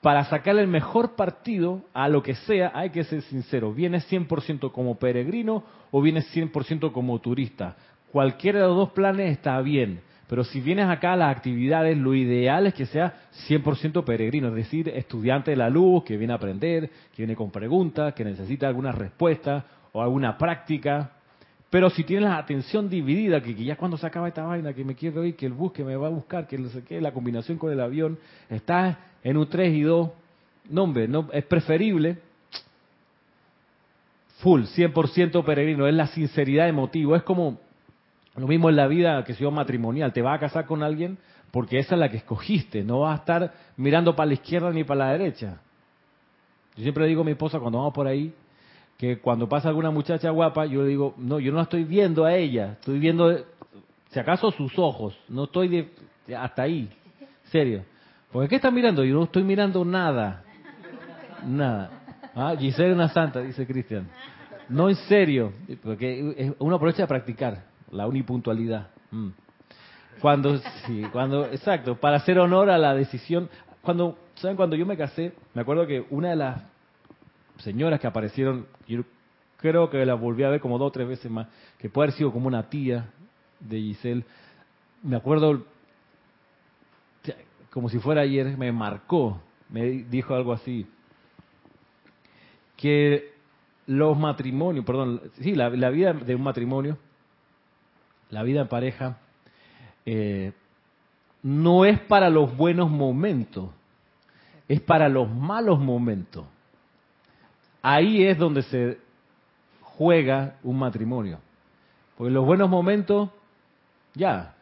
para 0.00 0.24
sacarle 0.24 0.62
el 0.62 0.66
mejor 0.66 1.14
partido 1.14 1.82
a 1.94 2.08
lo 2.08 2.20
que 2.20 2.34
sea, 2.34 2.72
hay 2.74 2.90
que 2.90 3.04
ser 3.04 3.22
sincero. 3.22 3.72
¿Vienes 3.72 4.10
100% 4.10 4.72
como 4.72 4.96
peregrino 4.96 5.62
o 5.92 6.02
vienes 6.02 6.26
100% 6.34 6.90
como 6.90 7.20
turista? 7.20 7.76
Cualquiera 8.10 8.58
de 8.58 8.66
los 8.66 8.76
dos 8.76 8.90
planes 8.90 9.30
está 9.30 9.60
bien. 9.60 10.00
Pero 10.26 10.42
si 10.42 10.60
vienes 10.60 10.88
acá 10.88 11.12
a 11.12 11.16
las 11.16 11.36
actividades, 11.36 11.96
lo 11.96 12.12
ideal 12.12 12.66
es 12.66 12.74
que 12.74 12.86
sea 12.86 13.14
100% 13.48 14.02
peregrino, 14.02 14.48
es 14.48 14.54
decir, 14.56 14.88
estudiante 14.88 15.52
de 15.52 15.58
la 15.58 15.70
luz, 15.70 16.02
que 16.02 16.16
viene 16.16 16.32
a 16.32 16.36
aprender, 16.36 16.90
que 17.14 17.22
viene 17.22 17.36
con 17.36 17.52
preguntas, 17.52 18.14
que 18.14 18.24
necesita 18.24 18.66
alguna 18.66 18.90
respuesta 18.90 19.64
o 19.92 20.02
alguna 20.02 20.36
práctica. 20.36 21.12
Pero 21.70 21.88
si 21.88 22.02
tienes 22.02 22.28
la 22.28 22.36
atención 22.36 22.90
dividida, 22.90 23.40
que, 23.40 23.54
ya 23.54 23.76
cuando 23.76 23.96
se 23.96 24.06
acaba 24.06 24.28
esta 24.28 24.42
vaina, 24.42 24.74
que 24.74 24.84
me 24.84 24.96
quiero 24.96 25.24
ir, 25.24 25.36
que 25.36 25.46
el 25.46 25.52
bus 25.52 25.72
que 25.72 25.84
me 25.84 25.96
va 25.96 26.08
a 26.08 26.10
buscar, 26.10 26.48
que 26.48 26.58
no 26.58 26.68
sé 26.68 26.82
qué, 26.82 27.00
la 27.00 27.12
combinación 27.12 27.58
con 27.58 27.72
el 27.72 27.80
avión, 27.80 28.18
está 28.48 28.98
en 29.22 29.36
un 29.36 29.48
3 29.48 29.74
y 29.74 29.82
2, 29.82 30.10
no 30.70 30.82
hombre, 30.82 31.06
no, 31.06 31.28
es 31.32 31.44
preferible 31.44 32.18
full, 34.40 34.62
100% 34.62 35.44
peregrino, 35.44 35.86
es 35.86 35.94
la 35.94 36.06
sinceridad 36.08 36.66
de 36.72 37.14
es 37.16 37.22
como 37.22 37.58
lo 38.36 38.46
mismo 38.46 38.70
en 38.70 38.76
la 38.76 38.86
vida 38.86 39.22
que 39.24 39.34
sea 39.34 39.50
matrimonial, 39.50 40.12
te 40.12 40.22
vas 40.22 40.36
a 40.36 40.40
casar 40.40 40.66
con 40.66 40.82
alguien 40.82 41.18
porque 41.50 41.78
esa 41.78 41.94
es 41.94 41.98
la 41.98 42.08
que 42.08 42.18
escogiste, 42.18 42.82
no 42.82 43.00
vas 43.00 43.18
a 43.18 43.20
estar 43.20 43.54
mirando 43.76 44.14
para 44.14 44.28
la 44.28 44.34
izquierda 44.34 44.70
ni 44.70 44.84
para 44.84 45.06
la 45.06 45.12
derecha. 45.12 45.60
Yo 46.76 46.82
siempre 46.82 47.06
digo 47.06 47.22
a 47.22 47.24
mi 47.24 47.32
esposa 47.32 47.58
cuando 47.58 47.78
vamos 47.78 47.92
por 47.92 48.06
ahí, 48.06 48.32
que 49.00 49.18
cuando 49.18 49.48
pasa 49.48 49.70
alguna 49.70 49.90
muchacha 49.90 50.28
guapa, 50.28 50.66
yo 50.66 50.82
le 50.82 50.88
digo, 50.88 51.14
no, 51.16 51.40
yo 51.40 51.52
no 51.52 51.62
estoy 51.62 51.84
viendo 51.84 52.26
a 52.26 52.34
ella, 52.34 52.72
estoy 52.72 52.98
viendo, 52.98 53.34
si 54.10 54.20
acaso, 54.20 54.50
sus 54.50 54.78
ojos, 54.78 55.18
no 55.26 55.44
estoy 55.44 55.68
de, 55.68 56.36
hasta 56.36 56.64
ahí, 56.64 56.86
serio. 57.44 57.82
Porque 58.30 58.50
¿qué 58.50 58.56
está 58.56 58.70
mirando? 58.70 59.02
Yo 59.02 59.14
no 59.14 59.24
estoy 59.24 59.42
mirando 59.42 59.86
nada, 59.86 60.44
nada. 61.46 61.90
Ah, 62.34 62.54
Giselle 62.58 62.92
una 62.92 63.08
santa, 63.08 63.40
dice 63.40 63.66
Cristian. 63.66 64.06
No 64.68 64.90
en 64.90 64.96
serio, 64.96 65.54
porque 65.82 66.54
uno 66.58 66.76
aprovecha 66.76 67.04
de 67.04 67.08
practicar 67.08 67.64
la 67.90 68.06
unipuntualidad. 68.06 68.88
Mm. 69.12 69.28
Cuando, 70.20 70.58
sí, 70.84 71.06
cuando, 71.10 71.46
exacto, 71.46 71.96
para 71.96 72.18
hacer 72.18 72.38
honor 72.38 72.68
a 72.68 72.76
la 72.76 72.94
decisión. 72.94 73.48
Cuando, 73.80 74.18
¿saben? 74.34 74.58
Cuando 74.58 74.76
yo 74.76 74.84
me 74.84 74.98
casé, 74.98 75.32
me 75.54 75.62
acuerdo 75.62 75.86
que 75.86 76.04
una 76.10 76.28
de 76.28 76.36
las 76.36 76.62
señoras 77.62 78.00
que 78.00 78.06
aparecieron, 78.06 78.66
yo 78.86 79.02
creo 79.58 79.90
que 79.90 80.04
la 80.04 80.14
volví 80.14 80.42
a 80.42 80.50
ver 80.50 80.60
como 80.60 80.78
dos 80.78 80.88
o 80.88 80.92
tres 80.92 81.08
veces 81.08 81.30
más, 81.30 81.48
que 81.78 81.88
puede 81.88 82.06
haber 82.06 82.16
sido 82.16 82.32
como 82.32 82.48
una 82.48 82.68
tía 82.68 83.10
de 83.60 83.78
Giselle. 83.78 84.24
Me 85.02 85.16
acuerdo, 85.16 85.64
como 87.70 87.88
si 87.88 87.98
fuera 87.98 88.22
ayer, 88.22 88.56
me 88.56 88.72
marcó, 88.72 89.40
me 89.68 89.82
dijo 89.84 90.34
algo 90.34 90.52
así, 90.52 90.86
que 92.76 93.34
los 93.86 94.18
matrimonios, 94.18 94.84
perdón, 94.84 95.20
sí, 95.40 95.54
la, 95.54 95.68
vida 95.68 96.12
de 96.12 96.34
un 96.34 96.42
matrimonio, 96.42 96.96
la 98.30 98.42
vida 98.42 98.62
en 98.62 98.68
pareja, 98.68 99.18
eh, 100.06 100.52
no 101.42 101.84
es 101.84 102.00
para 102.00 102.30
los 102.30 102.56
buenos 102.56 102.90
momentos, 102.90 103.70
es 104.68 104.80
para 104.80 105.08
los 105.08 105.28
malos 105.28 105.80
momentos 105.80 106.46
ahí 107.82 108.24
es 108.24 108.38
donde 108.38 108.62
se 108.62 108.98
juega 109.82 110.56
un 110.62 110.78
matrimonio. 110.78 111.38
Porque 112.16 112.28
en 112.28 112.34
los 112.34 112.44
buenos 112.44 112.68
momentos, 112.68 113.30
ya, 114.14 114.54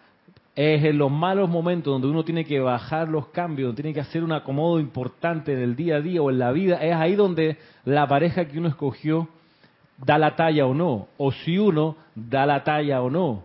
es 0.55 0.85
en 0.85 0.99
los 0.99 1.11
malos 1.11 1.49
momentos 1.49 1.93
donde 1.93 2.09
uno 2.09 2.25
tiene 2.25 2.45
que 2.45 2.59
bajar 2.59 3.09
los 3.09 3.29
cambios, 3.29 3.69
donde 3.69 3.83
tiene 3.83 3.95
que 3.95 4.01
hacer 4.01 4.25
un 4.25 4.33
acomodo 4.33 4.81
importante 4.81 5.53
en 5.53 5.61
el 5.61 5.77
día 5.77 5.97
a 5.97 6.01
día 6.01 6.21
o 6.21 6.31
en 6.31 6.39
la 6.41 6.51
vida, 6.51 6.79
es 6.79 6.95
ahí 6.95 7.15
donde 7.15 7.57
la 7.85 8.09
pareja 8.09 8.47
que 8.47 8.59
uno 8.59 8.69
escogió 8.69 9.29
da 10.05 10.19
la 10.19 10.35
talla 10.35 10.67
o 10.67 10.75
no, 10.75 11.09
o 11.17 11.33
si 11.33 11.59
uno 11.59 11.97
da 12.15 12.47
la 12.47 12.65
talla 12.65 13.01
o 13.03 13.11
no. 13.11 13.45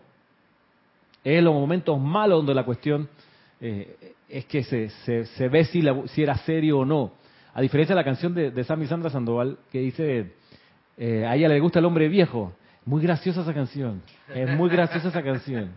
Es 1.24 1.38
en 1.38 1.46
los 1.46 1.54
momentos 1.54 2.00
malos 2.00 2.40
donde 2.40 2.54
la 2.54 2.66
cuestión 2.66 3.08
eh, 3.62 4.16
es 4.28 4.46
que 4.46 4.64
se, 4.64 4.90
se, 4.90 5.48
ve 5.50 5.66
si, 5.66 5.84
si 6.08 6.24
era 6.24 6.38
serio 6.38 6.80
o 6.80 6.86
no. 6.86 7.12
A 7.54 7.62
diferencia 7.62 7.94
de 7.94 8.02
la 8.02 8.06
canción 8.06 8.34
de, 8.34 8.64
Sammy 8.64 8.88
Sandra 8.88 9.10
Sandoval, 9.10 9.58
que 9.72 9.80
dice, 9.80 10.34
eh, 10.98 11.26
a 11.26 11.36
ella 11.36 11.48
le 11.48 11.60
gusta 11.60 11.80
el 11.80 11.86
hombre 11.86 12.08
viejo. 12.08 12.54
Muy 12.86 13.02
graciosa 13.02 13.42
esa 13.42 13.54
canción. 13.54 14.02
Es 14.34 14.50
muy 14.50 14.70
graciosa 14.70 15.10
esa 15.10 15.24
canción. 15.24 15.70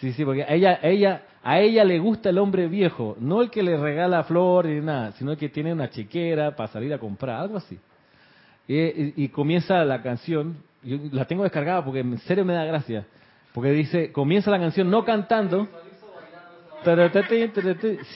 Sí, 0.00 0.12
sí, 0.12 0.24
porque 0.24 0.42
a 0.42 0.54
ella, 0.54 0.80
ella, 0.82 1.22
a 1.44 1.60
ella 1.60 1.84
le 1.84 1.98
gusta 1.98 2.30
el 2.30 2.38
hombre 2.38 2.66
viejo. 2.66 3.16
No 3.20 3.42
el 3.42 3.50
que 3.50 3.62
le 3.62 3.76
regala 3.76 4.24
flores 4.24 4.74
ni 4.74 4.84
nada, 4.84 5.12
sino 5.12 5.32
el 5.32 5.36
que 5.36 5.50
tiene 5.50 5.72
una 5.72 5.90
chequera 5.90 6.56
para 6.56 6.72
salir 6.72 6.92
a 6.94 6.98
comprar, 6.98 7.40
algo 7.40 7.58
así. 7.58 7.78
Y, 8.66 9.28
comienza 9.28 9.84
la 9.84 10.02
canción, 10.02 10.56
yo 10.82 10.96
la 11.12 11.26
tengo 11.26 11.42
descargada 11.42 11.84
porque 11.84 12.00
en 12.00 12.18
serio 12.20 12.44
me 12.44 12.54
da 12.54 12.64
gracia. 12.64 13.04
Porque 13.52 13.70
dice, 13.70 14.12
comienza 14.12 14.50
la 14.50 14.58
canción 14.58 14.90
no 14.90 15.04
cantando. 15.04 15.68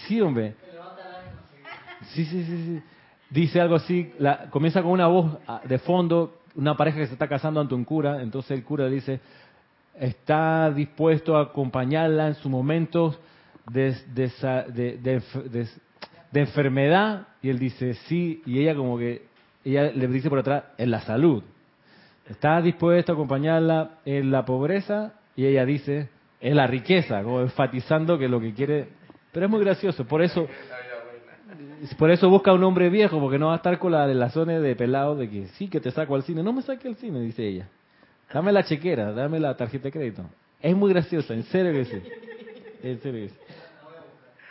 Sí, 0.07 0.21
hombre. 0.21 0.55
Sí, 2.15 2.25
sí, 2.25 2.45
sí, 2.45 2.65
sí. 2.65 2.83
Dice 3.31 3.61
algo 3.61 3.75
así, 3.75 4.13
la, 4.19 4.49
comienza 4.51 4.83
con 4.83 4.93
una 4.93 5.09
voz 5.09 5.39
ah, 5.49 5.61
de 5.65 5.79
fondo, 5.79 6.39
una 6.55 6.77
pareja 6.77 6.99
que 6.99 7.07
se 7.07 7.15
está 7.15 7.29
casando 7.29 7.61
ante 7.61 7.75
un 7.75 7.85
cura, 7.85 8.23
entonces 8.23 8.53
el 8.53 8.63
cura 8.63 8.87
dice, 8.87 9.21
está 9.99 10.71
dispuesto 10.71 11.37
a 11.37 11.43
acompañarla 11.43 12.29
en 12.29 12.35
sus 12.35 12.51
momentos 12.51 13.19
de, 13.71 13.97
de, 14.15 15.21
enfermedad, 16.41 17.27
y 17.43 17.49
él 17.49 17.59
dice, 17.59 17.95
sí, 17.95 18.43
y 18.47 18.61
ella 18.61 18.77
como 18.77 18.97
que, 18.97 19.27
ella 19.65 19.91
le 19.91 20.07
dice 20.07 20.29
por 20.29 20.39
atrás, 20.39 20.65
en 20.79 20.93
la 20.93 21.01
salud. 21.01 21.43
Está 22.29 22.61
dispuesto 22.61 23.13
a 23.13 23.15
acompañarla 23.15 23.99
en 24.05 24.31
la 24.31 24.45
pobreza 24.45 25.15
y 25.35 25.47
ella 25.47 25.65
dice, 25.65 26.09
en 26.41 26.57
la 26.57 26.67
riqueza, 26.67 27.23
como 27.23 27.41
enfatizando 27.41 28.19
que 28.19 28.29
lo 28.29 28.41
que 28.41 28.53
quiere... 28.53 28.89
Pero 29.33 29.47
es 29.47 29.51
muy 29.51 29.61
gracioso, 29.61 30.05
por 30.05 30.23
eso... 30.23 30.47
Por 31.99 32.11
eso 32.11 32.29
busca 32.31 32.53
un 32.53 32.65
hombre 32.65 32.89
viejo, 32.89 33.21
porque 33.21 33.39
no 33.39 33.49
va 33.49 33.55
a 33.55 33.57
estar 33.57 33.79
con 33.79 33.93
la 33.93 34.07
de 34.07 34.15
la 34.15 34.31
zona 34.31 34.59
de 34.59 34.77
pelado 34.77 35.17
de 35.17 35.29
que 35.29 35.47
sí, 35.49 35.69
que 35.69 35.81
te 35.81 35.91
saco 35.91 36.15
al 36.15 36.23
cine. 36.23 36.43
No 36.43 36.53
me 36.53 36.63
saque 36.63 36.89
al 36.89 36.97
cine, 36.97 37.21
dice 37.21 37.47
ella. 37.47 37.69
Dame 38.33 38.53
la 38.53 38.65
chequera, 38.65 39.13
dame 39.13 39.39
la 39.39 39.57
tarjeta 39.57 39.85
de 39.85 39.93
crédito. 39.93 40.25
Es 40.61 40.75
muy 40.75 40.93
graciosa, 40.93 41.35
en 41.35 41.45
serio 41.45 41.73
que 41.73 41.85
sí. 41.85 42.03
En 42.83 43.01
serio 43.01 43.27
que 43.27 43.29
sí. 43.29 43.41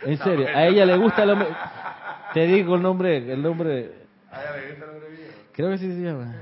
En 0.03 0.17
serio, 0.19 0.47
a 0.53 0.67
ella 0.67 0.85
le 0.85 0.97
gusta 0.97 1.23
el 1.23 1.31
hombre... 1.31 1.47
Te 2.33 2.45
digo 2.47 2.75
el 2.75 2.81
nombre, 2.81 3.17
el 3.17 3.41
nombre... 3.41 3.93
¿A 4.31 4.41
ella 4.41 4.55
le 4.55 4.69
gusta 4.69 4.85
el 4.85 4.91
hombre 4.91 5.09
viejo? 5.09 5.33
Creo 5.51 5.69
que 5.71 5.77
sí 5.77 5.91
se 5.91 6.01
llama. 6.01 6.35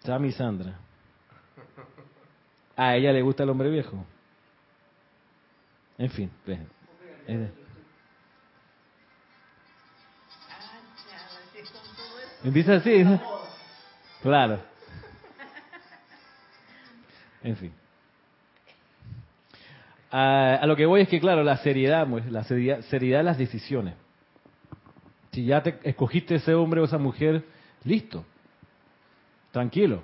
Sammy 0.00 0.32
Sandra. 0.32 0.78
A 2.76 2.96
ella 2.96 3.12
le 3.12 3.22
gusta 3.22 3.42
el 3.42 3.50
hombre 3.50 3.70
viejo. 3.70 4.04
En 5.98 6.10
fin, 6.10 6.30
ve. 6.46 6.58
Eh. 7.28 7.50
Así. 12.68 13.04
Claro. 14.22 14.60
En 17.42 17.56
fin. 17.56 17.72
A, 20.10 20.56
a 20.56 20.66
lo 20.66 20.76
que 20.76 20.86
voy 20.86 21.02
es 21.02 21.08
que, 21.08 21.20
claro, 21.20 21.42
la 21.42 21.56
seriedad, 21.58 22.06
pues, 22.08 22.30
la 22.30 22.44
seriedad, 22.44 22.80
seriedad 22.82 23.18
de 23.20 23.24
las 23.24 23.38
decisiones. 23.38 23.94
Si 25.32 25.44
ya 25.44 25.62
te 25.62 25.78
escogiste 25.82 26.36
ese 26.36 26.54
hombre 26.54 26.80
o 26.80 26.84
esa 26.84 26.98
mujer, 26.98 27.44
listo. 27.84 28.24
Tranquilo. 29.50 30.02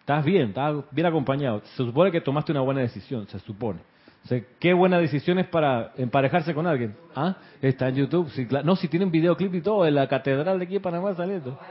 Estás 0.00 0.24
bien, 0.24 0.48
estás 0.48 0.84
bien 0.90 1.06
acompañado. 1.06 1.60
Se 1.64 1.76
supone 1.76 2.10
que 2.10 2.20
tomaste 2.20 2.52
una 2.52 2.62
buena 2.62 2.80
decisión, 2.80 3.28
se 3.28 3.38
supone. 3.40 3.80
O 4.24 4.28
sea, 4.28 4.40
qué 4.60 4.72
buena 4.72 4.98
decisión 4.98 5.38
es 5.38 5.48
para 5.48 5.92
emparejarse 5.96 6.54
con 6.54 6.66
alguien. 6.66 6.94
¿Ah? 7.14 7.36
Está 7.60 7.88
en 7.88 7.96
YouTube. 7.96 8.30
Sí, 8.30 8.46
claro. 8.46 8.64
No, 8.64 8.76
si 8.76 8.88
tienen 8.88 9.10
videoclip 9.10 9.54
y 9.54 9.60
todo, 9.60 9.84
en 9.86 9.96
la 9.96 10.08
catedral 10.08 10.58
de 10.58 10.64
aquí 10.64 10.74
de 10.74 10.80
Panamá 10.80 11.14
saliendo. 11.14 11.58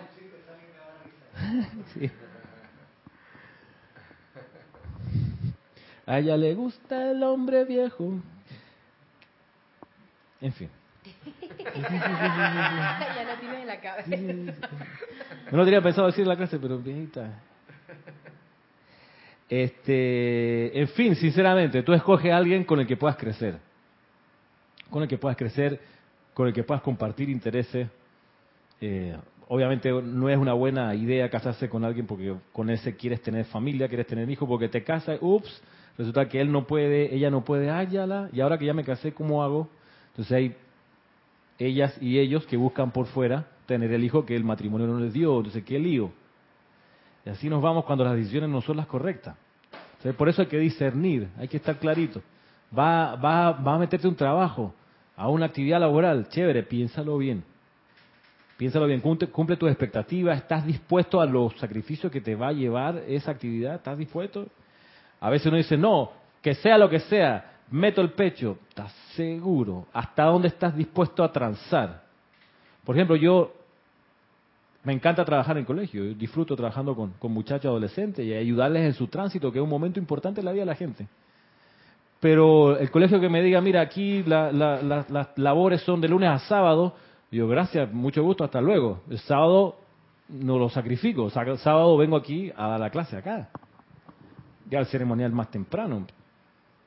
Sí. 1.93 2.11
A 6.05 6.19
ella 6.19 6.35
le 6.35 6.53
gusta 6.53 7.11
el 7.11 7.23
hombre 7.23 7.63
viejo. 7.63 8.19
En 10.41 10.51
fin. 10.51 10.69
ya 11.73 13.23
lo 13.23 13.39
tiene 13.39 13.61
en 13.61 13.67
la 13.67 13.79
cabeza. 13.79 14.17
No 15.51 15.57
lo 15.57 15.63
tenía 15.63 15.81
pensado 15.81 16.07
decir 16.07 16.23
en 16.23 16.29
la 16.29 16.35
clase, 16.35 16.59
pero 16.59 16.77
viejita. 16.79 17.29
Este, 19.51 20.79
en 20.79 20.87
fin, 20.87 21.13
sinceramente, 21.13 21.83
tú 21.83 21.91
escoges 21.91 22.31
a 22.31 22.37
alguien 22.37 22.63
con 22.63 22.79
el 22.79 22.87
que 22.87 22.95
puedas 22.95 23.17
crecer. 23.17 23.57
Con 24.89 25.03
el 25.03 25.09
que 25.09 25.17
puedas 25.17 25.35
crecer, 25.35 25.77
con 26.33 26.47
el 26.47 26.53
que 26.53 26.63
puedas 26.63 26.81
compartir 26.81 27.29
intereses. 27.29 27.89
Eh, 28.79 29.13
obviamente 29.49 29.91
no 29.91 30.29
es 30.29 30.37
una 30.37 30.53
buena 30.53 30.95
idea 30.95 31.29
casarse 31.29 31.67
con 31.67 31.83
alguien 31.83 32.07
porque 32.07 32.33
con 32.53 32.69
ese 32.69 32.95
quieres 32.95 33.21
tener 33.23 33.43
familia, 33.43 33.89
quieres 33.89 34.07
tener 34.07 34.29
hijos, 34.29 34.47
porque 34.47 34.69
te 34.69 34.85
casas, 34.85 35.17
ups, 35.19 35.61
resulta 35.97 36.29
que 36.29 36.39
él 36.39 36.49
no 36.49 36.65
puede, 36.65 37.13
ella 37.13 37.29
no 37.29 37.43
puede, 37.43 37.69
áyala, 37.69 38.29
y 38.31 38.39
ahora 38.39 38.57
que 38.57 38.65
ya 38.65 38.73
me 38.73 38.85
casé, 38.85 39.11
¿cómo 39.11 39.43
hago? 39.43 39.67
Entonces 40.11 40.31
hay 40.31 40.55
ellas 41.59 41.93
y 41.99 42.19
ellos 42.19 42.45
que 42.45 42.55
buscan 42.55 42.91
por 42.91 43.07
fuera 43.07 43.47
tener 43.65 43.91
el 43.91 44.05
hijo 44.05 44.25
que 44.25 44.33
el 44.33 44.45
matrimonio 44.45 44.87
no 44.87 44.97
les 45.01 45.11
dio, 45.11 45.35
entonces 45.35 45.65
qué 45.65 45.77
lío. 45.77 46.13
Y 47.25 47.29
así 47.29 47.49
nos 47.49 47.61
vamos 47.61 47.85
cuando 47.85 48.03
las 48.03 48.15
decisiones 48.15 48.49
no 48.49 48.61
son 48.61 48.77
las 48.77 48.87
correctas. 48.87 49.35
Entonces, 49.97 50.15
por 50.15 50.29
eso 50.29 50.41
hay 50.41 50.47
que 50.47 50.57
discernir, 50.57 51.29
hay 51.37 51.47
que 51.47 51.57
estar 51.57 51.77
clarito. 51.77 52.21
Va, 52.77 53.15
va, 53.15 53.51
va 53.51 53.75
a 53.75 53.77
meterte 53.77 54.07
un 54.07 54.15
trabajo, 54.15 54.73
a 55.15 55.29
una 55.29 55.45
actividad 55.45 55.79
laboral, 55.79 56.27
chévere, 56.29 56.63
piénsalo 56.63 57.17
bien. 57.17 57.43
Piénsalo 58.57 58.87
bien, 58.87 59.01
cumple, 59.01 59.27
cumple 59.27 59.57
tus 59.57 59.69
expectativas, 59.69 60.37
¿estás 60.37 60.65
dispuesto 60.65 61.21
a 61.21 61.25
los 61.25 61.55
sacrificios 61.57 62.11
que 62.11 62.21
te 62.21 62.35
va 62.35 62.49
a 62.49 62.53
llevar 62.53 63.03
esa 63.07 63.31
actividad? 63.31 63.75
¿Estás 63.75 63.97
dispuesto? 63.97 64.47
A 65.19 65.29
veces 65.29 65.47
uno 65.47 65.57
dice, 65.57 65.77
no, 65.77 66.11
que 66.41 66.55
sea 66.55 66.77
lo 66.77 66.89
que 66.89 66.99
sea, 66.99 67.59
meto 67.69 68.01
el 68.01 68.11
pecho. 68.11 68.57
¿Estás 68.69 68.91
seguro? 69.15 69.87
¿Hasta 69.93 70.25
dónde 70.25 70.47
estás 70.47 70.75
dispuesto 70.75 71.23
a 71.23 71.31
transar? 71.31 72.03
Por 72.83 72.95
ejemplo, 72.95 73.15
yo 73.15 73.53
me 74.83 74.93
encanta 74.93 75.23
trabajar 75.23 75.57
en 75.57 75.65
colegio, 75.65 76.03
yo 76.05 76.13
disfruto 76.15 76.55
trabajando 76.55 76.95
con, 76.95 77.13
muchachos 77.31 77.65
adolescentes 77.69 78.25
y 78.25 78.33
ayudarles 78.33 78.83
en 78.83 78.93
su 78.93 79.07
tránsito, 79.07 79.51
que 79.51 79.59
es 79.59 79.63
un 79.63 79.69
momento 79.69 79.99
importante 79.99 80.41
en 80.41 80.45
la 80.45 80.51
vida 80.51 80.61
de 80.63 80.65
la 80.67 80.75
gente. 80.75 81.07
Pero 82.19 82.77
el 82.77 82.89
colegio 82.91 83.19
que 83.19 83.29
me 83.29 83.41
diga, 83.41 83.61
mira, 83.61 83.81
aquí 83.81 84.23
la- 84.23 84.51
la- 84.51 84.81
la- 84.81 85.05
las 85.09 85.37
labores 85.37 85.81
son 85.81 86.01
de 86.01 86.07
lunes 86.07 86.29
a 86.29 86.39
sábado, 86.39 86.95
digo, 87.31 87.47
gracias, 87.47 87.91
mucho 87.91 88.23
gusto, 88.23 88.43
hasta 88.43 88.61
luego. 88.61 89.01
El 89.09 89.19
sábado 89.19 89.77
no 90.29 90.57
lo 90.57 90.69
sacrifico, 90.69 91.25
el 91.33 91.57
sábado 91.57 91.97
vengo 91.97 92.15
aquí 92.15 92.51
a 92.55 92.67
dar 92.69 92.79
la 92.79 92.89
clase 92.89 93.17
acá. 93.17 93.49
Ya 94.69 94.79
el 94.79 94.85
ceremonial 94.85 95.31
más 95.31 95.49
temprano. 95.51 96.05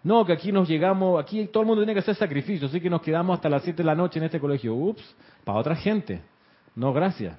No, 0.04 0.24
que 0.24 0.32
aquí 0.32 0.52
nos 0.52 0.68
llegamos, 0.68 1.20
aquí 1.22 1.46
todo 1.46 1.62
el 1.62 1.66
mundo 1.66 1.82
tiene 1.82 1.94
que 1.94 2.00
hacer 2.00 2.14
sacrificio, 2.14 2.68
así 2.68 2.80
que 2.80 2.90
nos 2.90 3.02
quedamos 3.02 3.34
hasta 3.36 3.48
las 3.48 3.62
7 3.62 3.82
de 3.82 3.86
la 3.86 3.94
noche 3.94 4.18
en 4.18 4.26
este 4.26 4.38
colegio. 4.38 4.74
Ups, 4.74 5.02
para 5.44 5.58
otra 5.58 5.74
gente. 5.74 6.20
No, 6.76 6.92
gracias. 6.92 7.36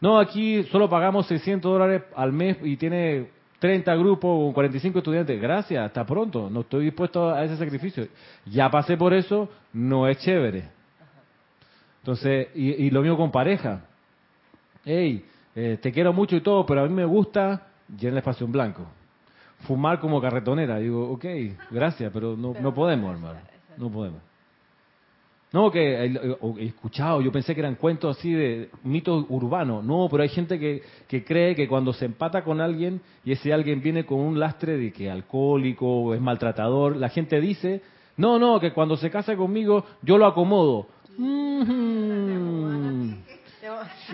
No, 0.00 0.18
aquí 0.18 0.62
solo 0.64 0.88
pagamos 0.88 1.26
600 1.26 1.72
dólares 1.72 2.02
al 2.14 2.32
mes 2.32 2.58
y 2.62 2.76
tiene 2.76 3.28
30 3.58 3.94
grupos 3.96 4.38
con 4.38 4.52
45 4.52 4.98
estudiantes. 4.98 5.40
Gracias, 5.40 5.84
hasta 5.84 6.04
pronto. 6.04 6.50
No 6.50 6.60
estoy 6.60 6.84
dispuesto 6.84 7.30
a 7.30 7.44
ese 7.44 7.56
sacrificio. 7.56 8.06
Ya 8.46 8.70
pasé 8.70 8.96
por 8.96 9.14
eso, 9.14 9.48
no 9.72 10.06
es 10.06 10.18
chévere. 10.18 10.68
Entonces, 12.00 12.48
y, 12.54 12.84
y 12.84 12.90
lo 12.90 13.02
mismo 13.02 13.16
con 13.16 13.30
pareja. 13.30 13.84
Hey, 14.84 15.24
eh, 15.54 15.78
te 15.80 15.90
quiero 15.90 16.12
mucho 16.12 16.36
y 16.36 16.42
todo, 16.42 16.66
pero 16.66 16.82
a 16.82 16.86
mí 16.86 16.94
me 16.94 17.04
gusta 17.04 17.68
llenar 17.88 18.12
el 18.12 18.18
espacio 18.18 18.46
en 18.46 18.52
blanco. 18.52 18.86
Fumar 19.66 19.98
como 19.98 20.20
carretonera. 20.20 20.78
Digo, 20.78 21.10
ok, 21.12 21.24
gracias, 21.70 22.12
pero 22.12 22.36
no, 22.36 22.54
no 22.60 22.74
podemos, 22.74 23.10
hermano. 23.10 23.40
No 23.78 23.90
podemos. 23.90 24.20
No, 25.52 25.70
que 25.70 26.04
he 26.04 26.64
escuchado, 26.66 27.20
yo 27.20 27.30
pensé 27.30 27.54
que 27.54 27.60
eran 27.60 27.76
cuentos 27.76 28.18
así 28.18 28.32
de 28.32 28.68
mitos 28.82 29.24
urbanos. 29.28 29.84
No, 29.84 30.08
pero 30.10 30.22
hay 30.22 30.28
gente 30.28 30.58
que, 30.58 30.82
que 31.06 31.24
cree 31.24 31.54
que 31.54 31.68
cuando 31.68 31.92
se 31.92 32.04
empata 32.04 32.42
con 32.42 32.60
alguien 32.60 33.00
y 33.24 33.32
ese 33.32 33.52
alguien 33.52 33.80
viene 33.80 34.04
con 34.04 34.18
un 34.18 34.40
lastre 34.40 34.76
de 34.76 34.92
que 34.92 35.10
alcohólico 35.10 35.86
o 35.86 36.14
es 36.14 36.20
maltratador, 36.20 36.96
la 36.96 37.08
gente 37.08 37.40
dice, 37.40 37.80
no, 38.16 38.38
no, 38.38 38.58
que 38.58 38.72
cuando 38.72 38.96
se 38.96 39.10
casa 39.10 39.36
conmigo 39.36 39.84
yo 40.02 40.18
lo 40.18 40.26
acomodo. 40.26 40.88
Mm. 41.16 43.12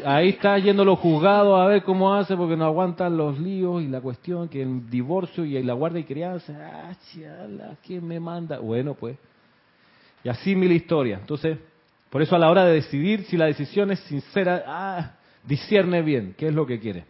Ahí 0.04 0.30
está 0.30 0.58
yendo 0.58 0.84
los 0.84 0.98
juzgados 0.98 1.60
a 1.60 1.66
ver 1.66 1.82
cómo 1.82 2.14
hace 2.14 2.36
porque 2.36 2.56
no 2.56 2.64
aguantan 2.64 3.16
los 3.16 3.38
líos 3.38 3.82
y 3.82 3.88
la 3.88 4.00
cuestión 4.00 4.48
que 4.48 4.62
el 4.62 4.88
divorcio 4.88 5.44
y 5.44 5.62
la 5.62 5.74
guardia 5.74 6.00
y 6.00 6.04
crianza. 6.04 6.52
Ah, 6.58 6.94
chala, 7.12 7.76
¿quién 7.84 8.06
me 8.06 8.20
manda? 8.20 8.58
Bueno, 8.58 8.94
pues. 8.94 9.16
Y 10.24 10.28
así 10.28 10.54
mil 10.54 10.72
historias. 10.72 11.20
Entonces, 11.20 11.58
por 12.10 12.22
eso 12.22 12.36
a 12.36 12.38
la 12.38 12.50
hora 12.50 12.64
de 12.64 12.74
decidir 12.74 13.24
si 13.24 13.36
la 13.36 13.46
decisión 13.46 13.90
es 13.90 14.00
sincera, 14.00 14.64
ah, 14.66 15.12
discierne 15.44 16.02
bien 16.02 16.34
qué 16.36 16.48
es 16.48 16.54
lo 16.54 16.66
que 16.66 16.78
quiere. 16.78 17.04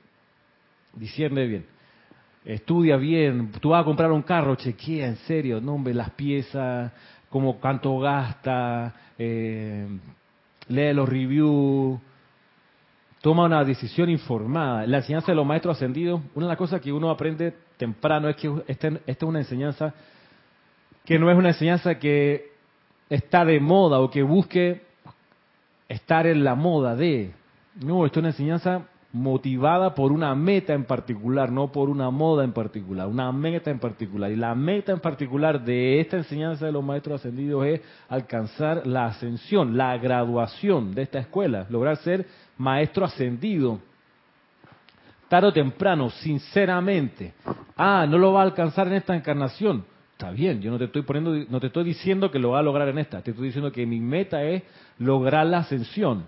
Discierne 0.95 1.47
bien. 1.47 1.67
Estudia 2.45 2.97
bien. 2.97 3.53
Tú 3.61 3.71
vas 3.71 3.83
a 3.83 3.85
comprar 3.85 4.11
un 4.13 4.23
carro, 4.23 4.55
chequea 4.57 5.07
en 5.07 5.17
serio, 5.17 5.61
nombre, 5.61 5.95
las 5.95 6.11
piezas, 6.11 6.93
cómo 7.29 7.59
cuánto 7.59 7.99
gasta, 7.99 8.95
eh, 9.19 9.87
lee 10.69 10.93
los 10.93 11.09
reviews, 11.09 12.01
toma 13.21 13.45
una 13.45 13.65
decisión 13.65 14.11
informada. 14.11 14.87
La 14.87 14.99
enseñanza 14.99 15.33
de 15.33 15.37
los 15.37 15.47
maestros 15.47 15.77
ascendidos, 15.77 16.21
una 16.35 16.47
de 16.47 16.51
las 16.51 16.59
cosas 16.59 16.81
que 16.81 16.93
uno 16.93 17.11
aprende 17.11 17.55
temprano 17.77 18.29
es 18.29 18.37
que 18.37 18.53
esta, 18.67 18.89
esta 18.89 19.01
es 19.07 19.23
una 19.23 19.39
enseñanza 19.39 19.95
que 21.05 21.19
no 21.19 21.31
es 21.31 21.37
una 21.37 21.49
enseñanza 21.49 21.99
que 21.99 22.52
está 23.15 23.45
de 23.45 23.61
moda 23.61 24.01
o 24.01 24.11
que 24.11 24.23
busque 24.23 24.83
estar 25.89 26.27
en 26.27 26.45
la 26.45 26.55
moda 26.55 26.97
de. 26.97 27.33
No, 27.85 28.07
esto 28.07 28.21
es 28.21 28.23
una 28.23 28.29
enseñanza 28.31 28.83
motivada 29.13 29.95
por 29.95 30.13
una 30.13 30.35
meta 30.35 30.73
en 30.73 30.85
particular, 30.85 31.53
no 31.53 31.71
por 31.71 31.91
una 31.91 32.09
moda 32.09 32.45
en 32.45 32.53
particular, 32.53 33.07
una 33.09 33.31
meta 33.31 33.71
en 33.71 33.79
particular. 33.79 34.33
Y 34.33 34.37
la 34.37 34.55
meta 34.55 34.93
en 34.93 35.01
particular 35.01 35.63
de 35.63 36.01
esta 36.01 36.17
enseñanza 36.17 36.65
de 36.65 36.73
los 36.73 36.83
maestros 36.83 37.21
ascendidos 37.21 37.67
es 37.67 37.81
alcanzar 38.09 38.87
la 38.87 39.07
ascensión, 39.07 39.77
la 39.77 39.99
graduación 39.99 40.95
de 40.95 41.03
esta 41.03 41.19
escuela, 41.19 41.67
lograr 41.69 41.99
ser 41.99 42.27
maestro 42.57 43.05
ascendido. 43.05 43.79
Tarde 45.29 45.49
o 45.49 45.53
temprano, 45.53 46.09
sinceramente. 46.09 47.35
Ah, 47.77 48.07
no 48.09 48.17
lo 48.17 48.33
va 48.33 48.41
a 48.41 48.45
alcanzar 48.45 48.87
en 48.87 48.95
esta 48.95 49.15
encarnación. 49.15 49.92
Está 50.23 50.31
bien, 50.31 50.63
yo 50.63 50.71
no 50.71 50.79
te 50.79 50.85
estoy 50.85 51.03
poniendo, 51.03 51.35
no 51.51 51.59
te 51.59 51.67
estoy 51.67 51.83
diciendo 51.83 52.31
que 52.31 52.39
lo 52.39 52.51
va 52.51 52.61
a 52.61 52.63
lograr 52.63 52.89
en 52.89 52.97
esta, 52.99 53.21
te 53.23 53.33
estoy 53.33 53.47
diciendo 53.47 53.73
que 53.73 53.85
mi 53.85 53.99
meta 53.99 54.41
es 54.45 54.63
lograr 54.99 55.45
la 55.47 55.59
ascensión. 55.59 56.27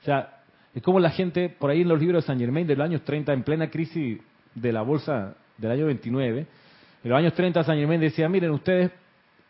O 0.00 0.04
sea, 0.04 0.40
Es 0.74 0.82
como 0.82 0.98
la 0.98 1.10
gente, 1.10 1.50
por 1.50 1.68
ahí 1.68 1.82
en 1.82 1.88
los 1.88 2.00
libros 2.00 2.24
de 2.24 2.26
San 2.26 2.38
Germain 2.38 2.66
de 2.66 2.74
los 2.74 2.86
años 2.86 3.02
30, 3.02 3.34
en 3.34 3.42
plena 3.42 3.68
crisis 3.68 4.18
de 4.54 4.72
la 4.72 4.80
bolsa 4.80 5.34
del 5.58 5.70
año 5.72 5.84
29, 5.84 6.46
en 7.04 7.10
los 7.10 7.18
años 7.18 7.34
30 7.34 7.64
San 7.64 7.76
Germain 7.76 8.00
decía, 8.00 8.30
miren 8.30 8.50
ustedes, 8.52 8.92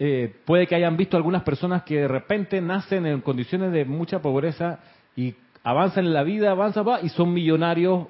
eh, 0.01 0.35
puede 0.45 0.67
que 0.67 0.75
hayan 0.75 0.97
visto 0.97 1.17
algunas 1.17 1.45
personas 1.45 1.85
que 1.85 2.01
de 2.01 2.09
repente 2.09 2.61
nacen 2.61 3.07
en 3.07 3.21
condiciones 3.21 3.71
de 3.71 3.85
mucha 3.85 4.21
pobreza 4.21 4.81
y 5.15 5.37
avanzan 5.63 6.05
en 6.05 6.15
la 6.15 6.25
vida, 6.25 6.51
avanzan 6.51 6.85
va, 6.85 7.01
y 7.01 7.11
son 7.11 7.33
millonarios 7.33 8.09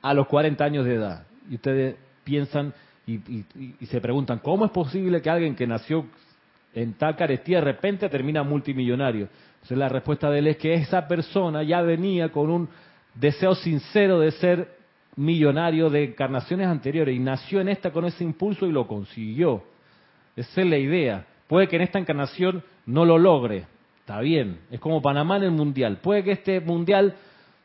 a 0.00 0.14
los 0.14 0.26
40 0.26 0.64
años 0.64 0.86
de 0.86 0.94
edad. 0.94 1.26
Y 1.50 1.56
ustedes 1.56 1.96
piensan 2.24 2.72
y, 3.14 3.86
se 3.86 4.00
preguntan, 4.00 4.38
¿cómo 4.38 4.64
es 4.64 4.70
posible 4.70 5.20
que 5.20 5.30
alguien 5.30 5.54
que 5.54 5.66
nació 5.66 6.06
en 6.74 6.94
tal 6.94 7.16
carestía 7.16 7.58
de 7.58 7.64
repente 7.64 8.08
termina 8.08 8.42
multimillonario? 8.42 9.28
Entonces 9.54 9.78
la 9.78 9.88
respuesta 9.88 10.30
de 10.30 10.38
él 10.38 10.46
es 10.48 10.56
que 10.56 10.74
esa 10.74 11.06
persona 11.08 11.62
ya 11.62 11.82
venía 11.82 12.30
con 12.30 12.50
un 12.50 12.68
deseo 13.14 13.54
sincero 13.54 14.20
de 14.20 14.30
ser 14.32 14.80
millonario 15.16 15.90
de 15.90 16.04
encarnaciones 16.04 16.66
anteriores 16.68 17.14
y 17.14 17.18
nació 17.18 17.60
en 17.60 17.68
esta 17.68 17.90
con 17.90 18.04
ese 18.04 18.24
impulso 18.24 18.66
y 18.66 18.72
lo 18.72 18.86
consiguió. 18.86 19.62
Esa 20.36 20.60
es 20.60 20.66
la 20.66 20.78
idea. 20.78 21.26
Puede 21.46 21.68
que 21.68 21.76
en 21.76 21.82
esta 21.82 21.98
encarnación 21.98 22.62
no 22.86 23.04
lo 23.04 23.18
logre. 23.18 23.66
Está 24.00 24.20
bien. 24.20 24.60
Es 24.70 24.80
como 24.80 25.02
Panamá 25.02 25.36
en 25.36 25.44
el 25.44 25.50
Mundial. 25.50 25.98
Puede 26.02 26.22
que 26.22 26.32
este 26.32 26.60
Mundial 26.60 27.16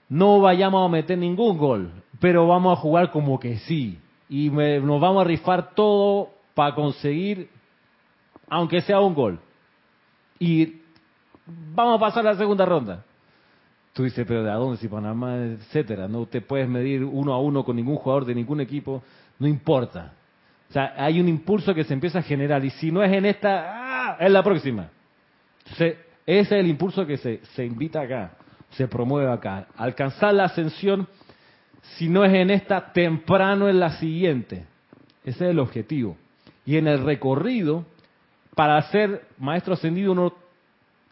no 0.10 0.42
vayamos 0.42 0.86
a 0.86 0.92
meter 0.92 1.18
ningún 1.18 1.58
gol, 1.58 1.92
pero 2.20 2.48
vamos 2.48 2.78
a 2.78 2.82
jugar 2.82 3.12
como 3.12 3.40
que 3.40 3.58
sí. 3.60 4.00
Y 4.30 4.50
me- 4.50 4.80
nos 4.80 5.00
vamos 5.00 5.22
a 5.22 5.28
rifar 5.28 5.74
todo 5.76 6.30
para 6.54 6.74
conseguir, 6.76 7.50
aunque 8.50 8.82
sea 8.82 9.00
un 9.00 9.14
gol. 9.14 9.40
Y 10.40 10.82
vamos 11.76 11.98
a 11.98 12.00
pasar 12.00 12.26
a 12.28 12.32
la 12.32 12.38
segunda 12.38 12.66
ronda. 12.66 13.04
Tú 13.94 14.04
dices, 14.04 14.26
pero 14.28 14.44
¿de 14.44 14.52
dónde? 14.52 14.78
Si 14.78 14.88
Panamá, 14.88 15.38
etcétera. 15.38 16.08
No 16.08 16.26
te 16.26 16.42
puedes 16.42 16.68
medir 16.68 17.04
uno 17.04 17.34
a 17.34 17.40
uno 17.40 17.64
con 17.64 17.76
ningún 17.78 17.96
jugador 17.96 18.26
de 18.26 18.36
ningún 18.36 18.60
equipo. 18.60 19.02
No 19.40 19.48
importa. 19.48 20.14
O 20.70 20.74
sea, 20.74 20.94
hay 20.98 21.22
un 21.22 21.30
impulso 21.30 21.74
que 21.74 21.84
se 21.86 21.94
empieza 21.94 22.20
a 22.20 22.24
generar. 22.24 22.64
Y 22.66 22.72
si 22.72 22.92
no 22.92 23.02
es 23.04 23.12
en 23.14 23.26
esta, 23.26 24.12
¡ah! 24.12 24.18
es 24.20 24.32
la 24.32 24.44
próxima. 24.44 24.90
Entonces, 25.60 25.98
ese 26.26 26.42
es 26.42 26.52
el 26.64 26.68
impulso 26.68 27.06
que 27.06 27.18
se, 27.18 27.40
se 27.54 27.66
invita 27.66 28.02
acá, 28.02 28.32
se 28.72 28.88
promueve 28.88 29.32
acá. 29.32 29.68
Alcanzar 29.78 30.34
la 30.34 30.46
ascensión, 30.46 31.08
si 31.98 32.10
no 32.10 32.26
es 32.26 32.34
en 32.34 32.50
esta, 32.50 32.92
temprano 32.94 33.70
en 33.70 33.80
la 33.80 33.92
siguiente. 34.00 34.66
Ese 35.24 35.46
es 35.46 35.52
el 35.52 35.60
objetivo. 35.60 36.18
Y 36.66 36.78
en 36.78 36.88
el 36.88 37.04
recorrido, 37.04 37.86
para 38.56 38.82
ser 38.92 39.26
maestro 39.38 39.74
ascendido, 39.74 40.12
uno, 40.12 40.34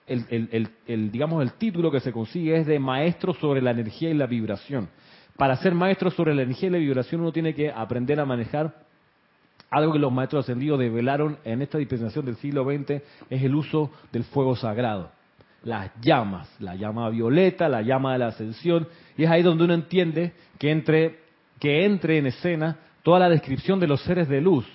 el, 0.07 0.25
el- 0.29 0.49
el- 0.51 0.69
el, 0.87 1.11
digamos, 1.11 1.41
el 1.41 1.53
título 1.53 1.91
que 1.91 1.99
se 1.99 2.11
consigue 2.11 2.57
es 2.57 2.67
de 2.67 2.79
maestro 2.79 3.33
sobre 3.33 3.61
la 3.61 3.71
energía 3.71 4.09
y 4.09 4.13
la 4.13 4.25
vibración. 4.27 4.89
Para 5.37 5.55
ser 5.57 5.73
maestro 5.73 6.11
sobre 6.11 6.35
la 6.35 6.43
energía 6.43 6.69
y 6.69 6.71
la 6.73 6.77
vibración, 6.77 7.21
uno 7.21 7.31
tiene 7.31 7.55
que 7.55 7.71
aprender 7.71 8.19
a 8.19 8.25
manejar 8.25 8.73
algo 9.71 9.93
que 9.93 9.99
los 9.99 10.11
maestros 10.11 10.45
ascendidos 10.45 10.77
develaron 10.79 11.37
en 11.43 11.63
esta 11.63 11.79
dispensación 11.79 12.25
del 12.25 12.35
siglo 12.35 12.63
XX 12.63 13.01
es 13.29 13.41
el 13.43 13.55
uso 13.55 13.89
del 14.11 14.23
fuego 14.23 14.55
sagrado. 14.55 15.09
Las 15.63 15.91
llamas, 16.01 16.53
la 16.59 16.75
llama 16.75 17.09
violeta, 17.09 17.69
la 17.69 17.81
llama 17.81 18.13
de 18.13 18.19
la 18.19 18.27
ascensión, 18.27 18.87
y 19.17 19.23
es 19.23 19.29
ahí 19.29 19.41
donde 19.41 19.63
uno 19.63 19.73
entiende 19.73 20.33
que 20.59 20.71
entre, 20.71 21.19
que 21.59 21.85
entre 21.85 22.17
en 22.17 22.27
escena 22.27 22.77
toda 23.01 23.19
la 23.19 23.29
descripción 23.29 23.79
de 23.79 23.87
los 23.87 24.01
seres 24.01 24.27
de 24.27 24.41
luz, 24.41 24.65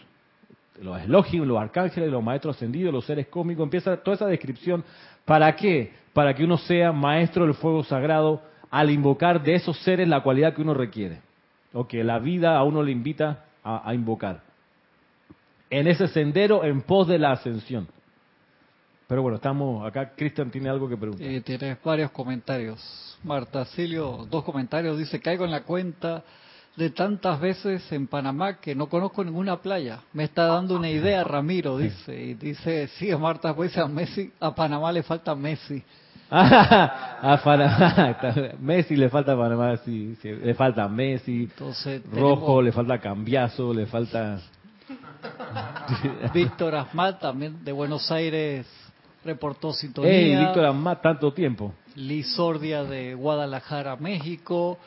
los 0.81 1.01
Elohim, 1.01 1.45
los 1.45 1.59
arcángeles, 1.59 2.11
los 2.11 2.23
maestros 2.23 2.57
ascendidos, 2.57 2.93
los 2.93 3.05
seres 3.05 3.27
cósmicos, 3.27 3.65
empieza 3.65 3.97
toda 3.97 4.15
esa 4.15 4.27
descripción. 4.27 4.85
¿Para 5.25 5.55
qué? 5.57 5.93
Para 6.13 6.35
que 6.35 6.45
uno 6.45 6.57
sea 6.57 6.93
maestro 6.93 7.45
del 7.45 7.55
fuego 7.55 7.83
sagrado 7.85 8.43
al 8.71 8.91
invocar 8.91 9.43
de 9.43 9.55
esos 9.55 9.77
seres 9.81 10.09
la 10.09 10.23
cualidad 10.23 10.55
que 10.55 10.63
uno 10.63 10.75
requiere, 10.75 11.21
o 11.73 11.87
que 11.87 12.05
la 12.05 12.19
vida 12.19 12.57
a 12.57 12.63
uno 12.65 12.83
le 12.83 12.93
invita 12.93 13.45
a, 13.63 13.89
a 13.89 13.95
invocar 13.95 14.49
en 15.71 15.87
ese 15.87 16.09
sendero 16.09 16.65
en 16.65 16.83
pos 16.83 17.09
de 17.09 17.19
la 17.19 17.33
ascensión. 17.33 17.89
Pero 19.09 19.23
bueno, 19.23 19.37
estamos 19.37 19.87
acá. 19.87 20.13
Cristian 20.15 20.51
tiene 20.51 20.69
algo 20.69 20.87
que 20.87 20.97
preguntar. 20.97 21.27
Eh, 21.27 21.41
tienes 21.41 21.83
varios 21.83 22.11
comentarios. 22.11 23.17
Marta 23.25 23.65
Silio, 23.65 24.27
dos 24.31 24.45
comentarios. 24.45 24.99
Dice, 24.99 25.19
caigo 25.19 25.47
en 25.47 25.51
la 25.51 25.63
cuenta 25.63 26.23
de 26.77 26.91
tantas 26.91 27.41
veces 27.41 27.91
en 27.91 28.07
Panamá 28.07 28.61
que 28.61 28.75
no 28.75 28.87
conozco 28.91 29.25
ninguna 29.25 29.57
playa. 29.63 30.01
Me 30.13 30.25
está 30.25 30.45
dando 30.45 30.77
una 30.77 30.91
idea, 30.91 31.25
Ramiro, 31.25 31.79
dice. 31.79 32.23
Y 32.23 32.35
dice, 32.35 32.89
sí, 32.99 33.09
Marta, 33.17 33.57
pues 33.57 33.79
a 33.79 33.89
Messi, 33.89 34.31
a 34.39 34.55
Panamá 34.55 34.93
le 34.93 35.03
falta 35.03 35.35
Messi. 35.35 35.83
a 36.31 37.41
Panamá. 37.43 38.19
Messi 38.61 38.95
le 38.95 39.09
falta 39.09 39.33
a 39.33 39.39
Panamá, 39.39 39.79
sí, 39.79 40.19
sí, 40.21 40.31
le 40.31 40.53
falta 40.53 40.87
Messi. 40.87 41.45
Entonces, 41.45 42.03
Rojo, 42.13 42.37
tenemos 42.37 42.65
le 42.65 42.73
falta 42.73 42.99
Cambiazo, 42.99 43.73
le 43.73 43.87
falta... 43.87 44.39
Víctor 46.35 46.75
Asmat, 46.75 47.21
también 47.21 47.65
de 47.65 47.73
Buenos 47.73 48.11
Aires, 48.13 48.67
reportó 49.25 49.73
sintonía. 49.73 50.13
¡Ey, 50.13 50.37
Víctor 50.37 51.01
tanto 51.01 51.33
tiempo! 51.33 51.73
Liz 51.95 52.35
Sordia 52.35 52.85
de 52.85 53.15
Guadalajara, 53.15 53.97
México, 53.97 54.79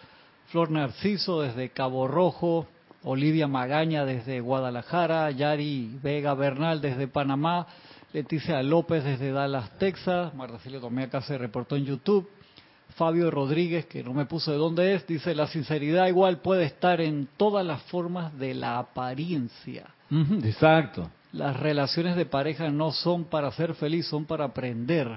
Flor 0.47 0.71
Narciso 0.71 1.41
desde 1.41 1.69
Cabo 1.69 2.07
Rojo, 2.07 2.67
Olivia 3.03 3.47
Magaña 3.47 4.05
desde 4.05 4.39
Guadalajara, 4.39 5.31
Yari 5.31 5.97
Vega 6.01 6.33
Bernal 6.33 6.81
desde 6.81 7.07
Panamá, 7.07 7.67
Leticia 8.13 8.61
López 8.61 9.03
desde 9.03 9.31
Dallas, 9.31 9.77
Texas, 9.77 10.33
Marta 10.35 10.59
Celio 10.59 10.79
Tomé 10.79 11.03
acá 11.03 11.21
se 11.21 11.37
reportó 11.37 11.75
en 11.75 11.85
YouTube, 11.85 12.29
Fabio 12.95 13.31
Rodríguez, 13.31 13.85
que 13.85 14.03
no 14.03 14.13
me 14.13 14.25
puso 14.25 14.51
de 14.51 14.57
dónde 14.57 14.93
es, 14.93 15.07
dice, 15.07 15.33
la 15.33 15.47
sinceridad 15.47 16.07
igual 16.07 16.39
puede 16.39 16.65
estar 16.65 16.99
en 16.99 17.29
todas 17.37 17.65
las 17.65 17.81
formas 17.83 18.37
de 18.37 18.53
la 18.53 18.79
apariencia. 18.79 19.85
Exacto. 20.43 21.09
Las 21.33 21.57
relaciones 21.59 22.15
de 22.15 22.25
pareja 22.25 22.69
no 22.69 22.91
son 22.91 23.23
para 23.25 23.51
ser 23.51 23.73
feliz, 23.75 24.07
son 24.07 24.25
para 24.25 24.45
aprender. 24.45 25.07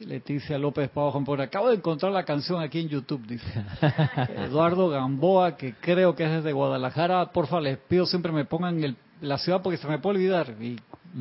Leticia 0.00 0.58
López 0.58 0.90
Pavón 0.90 1.24
por 1.24 1.40
acabo 1.40 1.68
de 1.70 1.76
encontrar 1.76 2.12
la 2.12 2.24
canción 2.24 2.60
aquí 2.60 2.80
en 2.80 2.88
YouTube, 2.88 3.26
dice. 3.26 3.64
Eduardo 4.36 4.88
Gamboa, 4.90 5.56
que 5.56 5.74
creo 5.80 6.14
que 6.14 6.24
es 6.24 6.30
desde 6.30 6.52
Guadalajara, 6.52 7.32
porfa, 7.32 7.60
les 7.60 7.78
pido 7.78 8.04
siempre 8.04 8.30
me 8.32 8.44
pongan 8.44 8.82
el- 8.84 8.96
la 9.22 9.38
ciudad 9.38 9.62
porque 9.62 9.78
se 9.78 9.86
me 9.88 9.98
puede 9.98 10.16
olvidar. 10.16 10.54
Y 10.60 10.78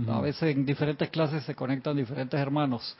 a 0.10 0.20
veces 0.20 0.56
en 0.56 0.66
diferentes 0.66 1.10
clases 1.10 1.44
se 1.44 1.56
conectan 1.56 1.96
diferentes 1.96 2.38
hermanos. 2.40 2.98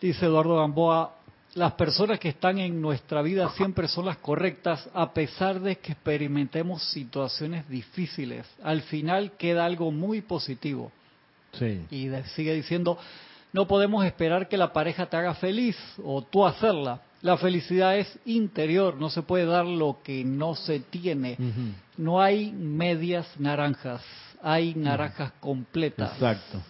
Dice 0.00 0.24
Eduardo 0.26 0.56
Gamboa, 0.56 1.16
las 1.54 1.72
personas 1.74 2.18
que 2.18 2.30
están 2.30 2.58
en 2.58 2.80
nuestra 2.80 3.22
vida 3.22 3.48
siempre 3.50 3.86
son 3.88 4.06
las 4.06 4.18
correctas 4.18 4.88
a 4.92 5.12
pesar 5.12 5.60
de 5.60 5.76
que 5.76 5.92
experimentemos 5.92 6.82
situaciones 6.90 7.68
difíciles. 7.68 8.46
Al 8.62 8.82
final 8.82 9.32
queda 9.38 9.64
algo 9.64 9.90
muy 9.92 10.20
positivo. 10.20 10.90
Sí. 11.52 11.86
Y 11.90 12.08
sigue 12.34 12.54
diciendo, 12.54 12.98
no 13.52 13.68
podemos 13.68 14.04
esperar 14.04 14.48
que 14.48 14.56
la 14.56 14.72
pareja 14.72 15.06
te 15.06 15.16
haga 15.16 15.34
feliz 15.34 15.76
o 16.02 16.22
tú 16.22 16.44
hacerla. 16.44 17.00
La 17.22 17.38
felicidad 17.38 17.96
es 17.96 18.18
interior, 18.26 18.96
no 18.96 19.08
se 19.08 19.22
puede 19.22 19.46
dar 19.46 19.64
lo 19.64 19.98
que 20.02 20.24
no 20.24 20.56
se 20.56 20.80
tiene. 20.80 21.38
No 21.96 22.20
hay 22.20 22.50
medias 22.52 23.26
naranjas, 23.38 24.02
hay 24.42 24.74
naranjas 24.74 25.32
completas. 25.40 26.12
Exacto. 26.14 26.60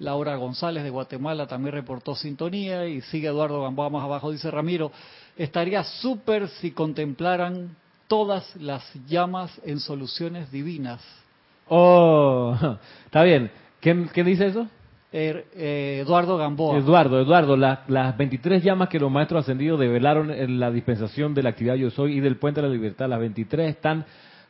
Laura 0.00 0.36
González 0.36 0.84
de 0.84 0.90
Guatemala 0.90 1.46
también 1.46 1.74
reportó 1.74 2.14
sintonía 2.14 2.86
y 2.86 3.00
sigue 3.02 3.28
Eduardo 3.28 3.62
Gamboa 3.62 3.90
más 3.90 4.04
abajo, 4.04 4.30
dice 4.30 4.50
Ramiro, 4.50 4.92
estaría 5.36 5.82
súper 5.82 6.48
si 6.48 6.70
contemplaran 6.70 7.76
todas 8.06 8.54
las 8.56 8.82
llamas 9.06 9.60
en 9.64 9.80
soluciones 9.80 10.50
divinas. 10.52 11.00
Oh, 11.68 12.56
está 13.04 13.22
bien. 13.22 13.50
¿Quién, 13.80 14.08
quién 14.12 14.26
dice 14.26 14.46
eso? 14.46 14.66
Er- 15.12 15.46
eh, 15.54 16.00
Eduardo 16.04 16.36
Gamboa. 16.36 16.76
Eduardo, 16.78 17.20
Eduardo, 17.20 17.56
la- 17.56 17.82
las 17.88 18.16
23 18.16 18.62
llamas 18.62 18.88
que 18.88 18.98
los 18.98 19.10
maestros 19.10 19.42
ascendidos 19.42 19.80
develaron 19.80 20.30
en 20.30 20.60
la 20.60 20.70
dispensación 20.70 21.34
de 21.34 21.42
la 21.42 21.50
actividad 21.50 21.74
Yo 21.76 21.90
Soy 21.90 22.18
y 22.18 22.20
del 22.20 22.36
Puente 22.36 22.60
de 22.60 22.68
la 22.68 22.72
Libertad, 22.72 23.08
las 23.08 23.18
23 23.20 23.70
están 23.70 24.04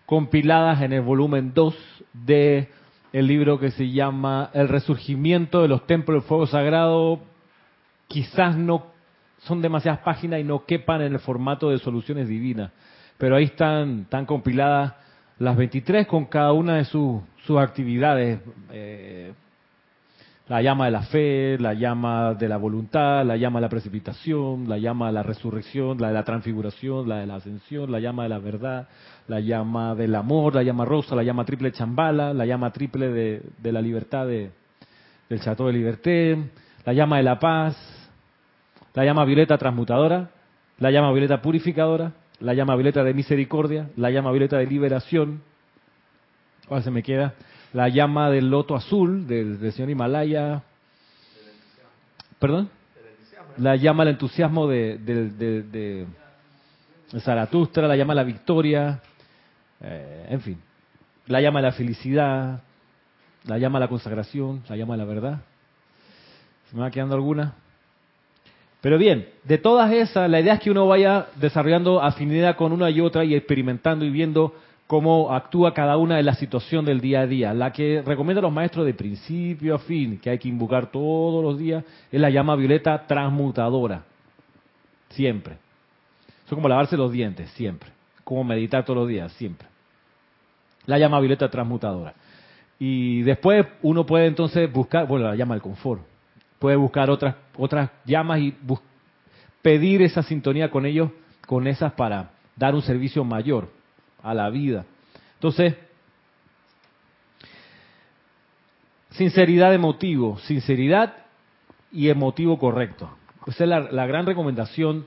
compiladas 0.06 0.80
en 0.82 0.92
el 0.94 1.02
volumen 1.02 1.52
2 1.54 1.74
de 2.12 2.68
el 3.12 3.26
libro 3.26 3.58
que 3.58 3.70
se 3.70 3.90
llama 3.90 4.50
El 4.52 4.68
resurgimiento 4.68 5.62
de 5.62 5.68
los 5.68 5.86
templos 5.86 6.22
del 6.22 6.28
fuego 6.28 6.46
sagrado. 6.46 7.20
Quizás 8.06 8.56
no 8.56 8.86
son 9.38 9.62
demasiadas 9.62 10.00
páginas 10.00 10.40
y 10.40 10.44
no 10.44 10.64
quepan 10.64 11.02
en 11.02 11.12
el 11.12 11.20
formato 11.20 11.70
de 11.70 11.78
soluciones 11.78 12.28
divinas, 12.28 12.72
pero 13.18 13.36
ahí 13.36 13.44
están, 13.44 14.00
están 14.00 14.26
compiladas 14.26 14.94
las 15.38 15.56
23 15.56 16.06
con 16.06 16.24
cada 16.24 16.52
una 16.52 16.76
de 16.76 16.84
sus, 16.84 17.22
sus 17.44 17.58
actividades. 17.58 18.40
eh, 18.70 19.32
la 20.48 20.62
llama 20.62 20.86
de 20.86 20.90
la 20.90 21.02
fe, 21.02 21.58
la 21.58 21.74
llama 21.74 22.34
de 22.34 22.48
la 22.48 22.56
voluntad, 22.56 23.24
la 23.24 23.36
llama 23.36 23.58
de 23.58 23.66
la 23.66 23.68
precipitación, 23.68 24.66
la 24.66 24.78
llama 24.78 25.08
de 25.08 25.12
la 25.12 25.22
resurrección, 25.22 26.00
la 26.00 26.08
de 26.08 26.14
la 26.14 26.24
transfiguración, 26.24 27.06
la 27.06 27.18
de 27.18 27.26
la 27.26 27.36
ascensión, 27.36 27.92
la 27.92 28.00
llama 28.00 28.22
de 28.22 28.28
la 28.30 28.38
verdad, 28.38 28.88
la 29.26 29.40
llama 29.40 29.94
del 29.94 30.14
amor, 30.14 30.54
la 30.54 30.62
llama 30.62 30.86
rosa, 30.86 31.14
la 31.14 31.22
llama 31.22 31.44
triple 31.44 31.70
chambala, 31.72 32.32
la 32.32 32.46
llama 32.46 32.72
triple 32.72 33.08
de, 33.08 33.72
la 33.72 33.82
libertad 33.82 34.26
de, 34.26 34.50
del 35.28 35.40
Chateau 35.40 35.66
de 35.66 35.74
Liberté, 35.74 36.50
la 36.86 36.94
llama 36.94 37.18
de 37.18 37.24
la 37.24 37.38
paz, 37.38 37.76
la 38.94 39.04
llama 39.04 39.26
violeta 39.26 39.58
transmutadora, 39.58 40.30
la 40.78 40.90
llama 40.90 41.12
violeta 41.12 41.42
purificadora, 41.42 42.12
la 42.40 42.54
llama 42.54 42.74
violeta 42.74 43.04
de 43.04 43.12
misericordia, 43.12 43.90
la 43.96 44.10
llama 44.10 44.30
violeta 44.30 44.56
de 44.56 44.66
liberación, 44.66 45.42
ahora 46.70 46.82
se 46.82 46.90
me 46.90 47.02
queda, 47.02 47.34
la 47.72 47.88
llama 47.88 48.30
del 48.30 48.50
loto 48.50 48.74
azul 48.74 49.26
del, 49.26 49.60
del 49.60 49.72
señor 49.72 49.90
Himalaya, 49.90 50.62
perdón, 52.38 52.70
la 53.58 53.76
llama 53.76 54.04
del 54.04 54.14
entusiasmo 54.14 54.68
de, 54.68 54.98
de, 54.98 55.30
de, 55.30 55.62
de 55.62 56.06
Zaratustra, 57.20 57.88
la 57.88 57.96
llama 57.96 58.14
la 58.14 58.24
victoria, 58.24 59.00
eh, 59.80 60.26
en 60.30 60.40
fin, 60.40 60.58
la 61.26 61.40
llama 61.40 61.60
la 61.60 61.72
felicidad, 61.72 62.62
la 63.44 63.58
llama 63.58 63.80
la 63.80 63.88
consagración, 63.88 64.62
la 64.68 64.76
llama 64.76 64.96
la 64.96 65.04
verdad. 65.04 65.40
¿Se 66.70 66.76
me 66.76 66.82
va 66.82 66.90
quedando 66.90 67.14
alguna? 67.14 67.54
Pero 68.80 68.98
bien, 68.98 69.28
de 69.44 69.58
todas 69.58 69.92
esas, 69.92 70.30
la 70.30 70.40
idea 70.40 70.54
es 70.54 70.60
que 70.60 70.70
uno 70.70 70.86
vaya 70.86 71.26
desarrollando 71.36 72.00
afinidad 72.00 72.56
con 72.56 72.72
una 72.72 72.90
y 72.90 73.00
otra 73.00 73.24
y 73.24 73.34
experimentando 73.34 74.04
y 74.04 74.10
viendo 74.10 74.54
cómo 74.88 75.34
actúa 75.34 75.74
cada 75.74 75.98
una 75.98 76.16
de 76.16 76.22
la 76.22 76.34
situación 76.34 76.86
del 76.86 77.00
día 77.00 77.20
a 77.20 77.26
día. 77.26 77.52
La 77.52 77.72
que 77.72 78.02
recomiendan 78.04 78.42
los 78.42 78.52
maestros 78.52 78.86
de 78.86 78.94
principio 78.94 79.74
a 79.74 79.78
fin, 79.78 80.18
que 80.18 80.30
hay 80.30 80.38
que 80.38 80.48
invocar 80.48 80.90
todos 80.90 81.44
los 81.44 81.58
días, 81.58 81.84
es 82.10 82.20
la 82.20 82.30
llama 82.30 82.56
violeta 82.56 83.06
transmutadora. 83.06 84.02
Siempre. 85.10 85.54
Eso 85.54 86.46
es 86.46 86.54
como 86.54 86.68
lavarse 86.68 86.96
los 86.96 87.12
dientes, 87.12 87.50
siempre. 87.50 87.90
Como 88.24 88.42
meditar 88.44 88.82
todos 88.84 89.00
los 89.00 89.08
días, 89.08 89.30
siempre. 89.34 89.68
La 90.86 90.98
llama 90.98 91.20
violeta 91.20 91.50
transmutadora. 91.50 92.14
Y 92.78 93.20
después 93.22 93.66
uno 93.82 94.06
puede 94.06 94.24
entonces 94.24 94.72
buscar, 94.72 95.06
bueno, 95.06 95.26
la 95.26 95.36
llama 95.36 95.54
del 95.54 95.62
confort. 95.62 96.00
Puede 96.58 96.76
buscar 96.76 97.10
otras, 97.10 97.34
otras 97.58 97.90
llamas 98.06 98.40
y 98.40 98.54
pedir 99.60 100.00
esa 100.00 100.22
sintonía 100.22 100.70
con 100.70 100.86
ellos, 100.86 101.10
con 101.46 101.66
esas 101.66 101.92
para 101.92 102.30
dar 102.56 102.74
un 102.74 102.82
servicio 102.82 103.22
mayor 103.22 103.77
a 104.22 104.34
la 104.34 104.50
vida. 104.50 104.84
Entonces, 105.34 105.74
sinceridad 109.10 109.70
de 109.70 109.78
motivo, 109.78 110.38
sinceridad 110.40 111.14
y 111.92 112.08
emotivo 112.08 112.58
correcto. 112.58 113.10
Esa 113.46 113.64
es 113.64 113.70
la, 113.70 113.80
la, 113.80 114.06
gran 114.06 114.26
recomendación 114.26 115.06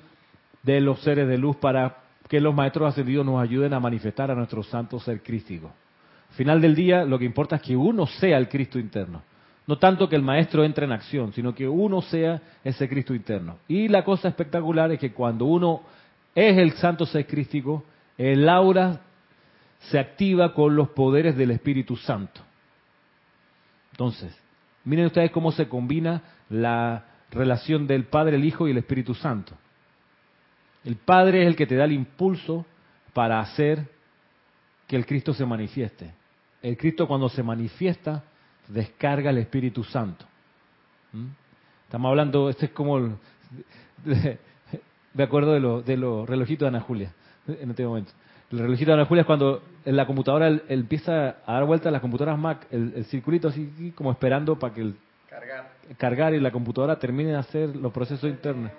de 0.64 0.82
los 0.82 1.02
seres 1.02 1.28
de 1.28 1.38
luz 1.38 1.56
para 1.58 1.98
que 2.28 2.40
los 2.40 2.56
maestros 2.56 2.90
ascendidos 2.90 3.26
nos 3.26 3.42
ayuden 3.42 3.74
a 3.74 3.80
manifestar 3.80 4.32
a 4.32 4.36
nuestro 4.36 4.64
santo 4.64 5.00
ser 5.00 5.22
crístico. 5.22 5.72
Al 6.30 6.36
final 6.36 6.62
del 6.62 6.76
día, 6.76 7.04
lo 7.04 7.20
que 7.20 7.26
importa 7.26 7.58
es 7.58 7.62
que 7.62 7.76
uno 7.76 8.08
sea 8.08 8.38
el 8.38 8.48
Cristo 8.48 8.80
interno. 8.80 9.22
No 9.68 9.78
tanto 9.78 10.10
que 10.10 10.16
el 10.16 10.22
maestro 10.22 10.64
entre 10.64 10.86
en 10.86 10.92
acción, 10.92 11.34
sino 11.34 11.54
que 11.54 11.68
uno 11.68 12.02
sea 12.02 12.42
ese 12.64 12.90
Cristo 12.90 13.14
interno. 13.14 13.58
Y 13.68 13.88
la 13.88 14.04
cosa 14.04 14.30
espectacular 14.30 14.92
es 14.92 15.00
que 15.00 15.12
cuando 15.12 15.46
uno 15.46 15.82
es 16.34 16.58
el 16.58 16.72
santo 16.74 17.06
ser 17.06 17.28
crístico, 17.28 17.84
el 18.22 18.48
aura 18.48 19.02
se 19.90 19.98
activa 19.98 20.54
con 20.54 20.76
los 20.76 20.90
poderes 20.90 21.36
del 21.36 21.50
Espíritu 21.50 21.98
Santo. 21.98 22.42
Entonces, 23.92 24.38
miren 24.86 25.08
ustedes 25.08 25.32
cómo 25.32 25.52
se 25.52 25.68
combina 25.68 26.22
la 26.50 27.06
relación 27.32 27.88
del 27.88 28.06
Padre, 28.06 28.36
el 28.36 28.46
Hijo 28.46 28.68
y 28.68 28.72
el 28.72 28.78
Espíritu 28.78 29.16
Santo. 29.16 29.56
El 30.84 30.98
Padre 30.98 31.42
es 31.42 31.48
el 31.48 31.56
que 31.56 31.66
te 31.66 31.76
da 31.76 31.86
el 31.86 31.94
impulso 31.94 32.66
para 33.14 33.40
hacer 33.40 33.90
que 34.88 34.96
el 34.96 35.08
Cristo 35.08 35.34
se 35.34 35.46
manifieste. 35.46 36.14
El 36.62 36.78
Cristo 36.78 37.08
cuando 37.08 37.28
se 37.28 37.42
manifiesta 37.42 38.24
descarga 38.68 39.32
el 39.32 39.40
Espíritu 39.40 39.84
Santo. 39.84 40.26
¿Mm? 41.12 41.26
Estamos 41.86 42.10
hablando, 42.10 42.50
este 42.50 42.68
es 42.68 42.72
como, 42.72 43.18
de, 44.06 44.38
acuerdo 45.24 45.54
de 45.54 45.60
los 45.60 45.88
lo 45.88 46.26
relojitos 46.26 46.66
de 46.66 46.78
Ana 46.78 46.82
Julia, 46.82 47.14
en 47.48 47.70
este 47.70 47.86
momento. 47.86 48.12
El 48.52 48.60
relojito 48.60 48.92
de 48.92 48.96
Ana 48.96 49.06
Julia 49.06 49.22
es 49.22 49.28
cuando 49.28 49.64
en 49.86 49.96
la 49.96 50.06
computadora 50.06 50.48
él, 50.48 50.64
él 50.68 50.82
empieza 50.82 51.38
a 51.46 51.54
dar 51.54 51.66
vueltas 51.66 51.92
las 51.92 52.02
computadoras 52.02 52.38
Mac, 52.38 52.68
el, 52.70 52.94
el, 52.96 53.06
circulito 53.06 53.48
así 53.48 53.94
como 53.96 54.12
esperando 54.12 54.60
para 54.60 54.74
que 54.74 54.82
el 54.82 54.96
Cargar. 55.30 55.72
cargar 55.98 56.34
y 56.34 56.40
la 56.42 56.52
computadora 56.52 57.00
termine 57.00 57.32
de 57.32 57.38
hacer 57.38 57.74
los 57.76 57.94
procesos 57.94 58.30
internos. 58.30 58.72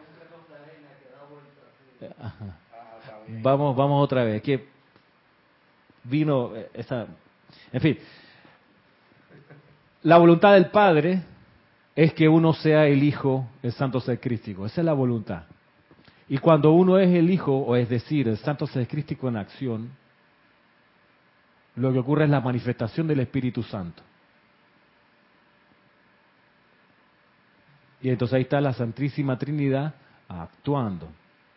Ajá. 2.20 2.58
Vamos, 3.40 3.76
vamos 3.76 4.04
otra 4.04 4.24
vez. 4.24 4.42
Que 4.42 4.66
vino 6.04 6.52
esa, 6.74 7.06
en 7.72 7.80
fin. 7.80 7.98
La 10.02 10.18
voluntad 10.18 10.54
del 10.54 10.66
Padre 10.66 11.22
es 11.94 12.12
que 12.12 12.28
uno 12.28 12.52
sea 12.52 12.86
el 12.86 13.02
Hijo, 13.02 13.46
el 13.62 13.72
Santo 13.72 14.00
Ser 14.00 14.20
Crístico. 14.20 14.66
Esa 14.66 14.80
es 14.80 14.84
la 14.84 14.92
voluntad. 14.92 15.44
Y 16.32 16.38
cuando 16.38 16.72
uno 16.72 16.96
es 16.96 17.14
el 17.14 17.28
Hijo, 17.28 17.54
o 17.54 17.76
es 17.76 17.90
decir, 17.90 18.26
el 18.26 18.38
Santo 18.38 18.66
Ser 18.66 18.88
Crístico 18.88 19.28
en 19.28 19.36
acción, 19.36 19.90
lo 21.76 21.92
que 21.92 21.98
ocurre 21.98 22.24
es 22.24 22.30
la 22.30 22.40
manifestación 22.40 23.06
del 23.06 23.20
Espíritu 23.20 23.62
Santo. 23.62 24.02
Y 28.00 28.08
entonces 28.08 28.36
ahí 28.36 28.42
está 28.44 28.62
la 28.62 28.72
Santísima 28.72 29.36
Trinidad 29.36 29.94
actuando. 30.26 31.10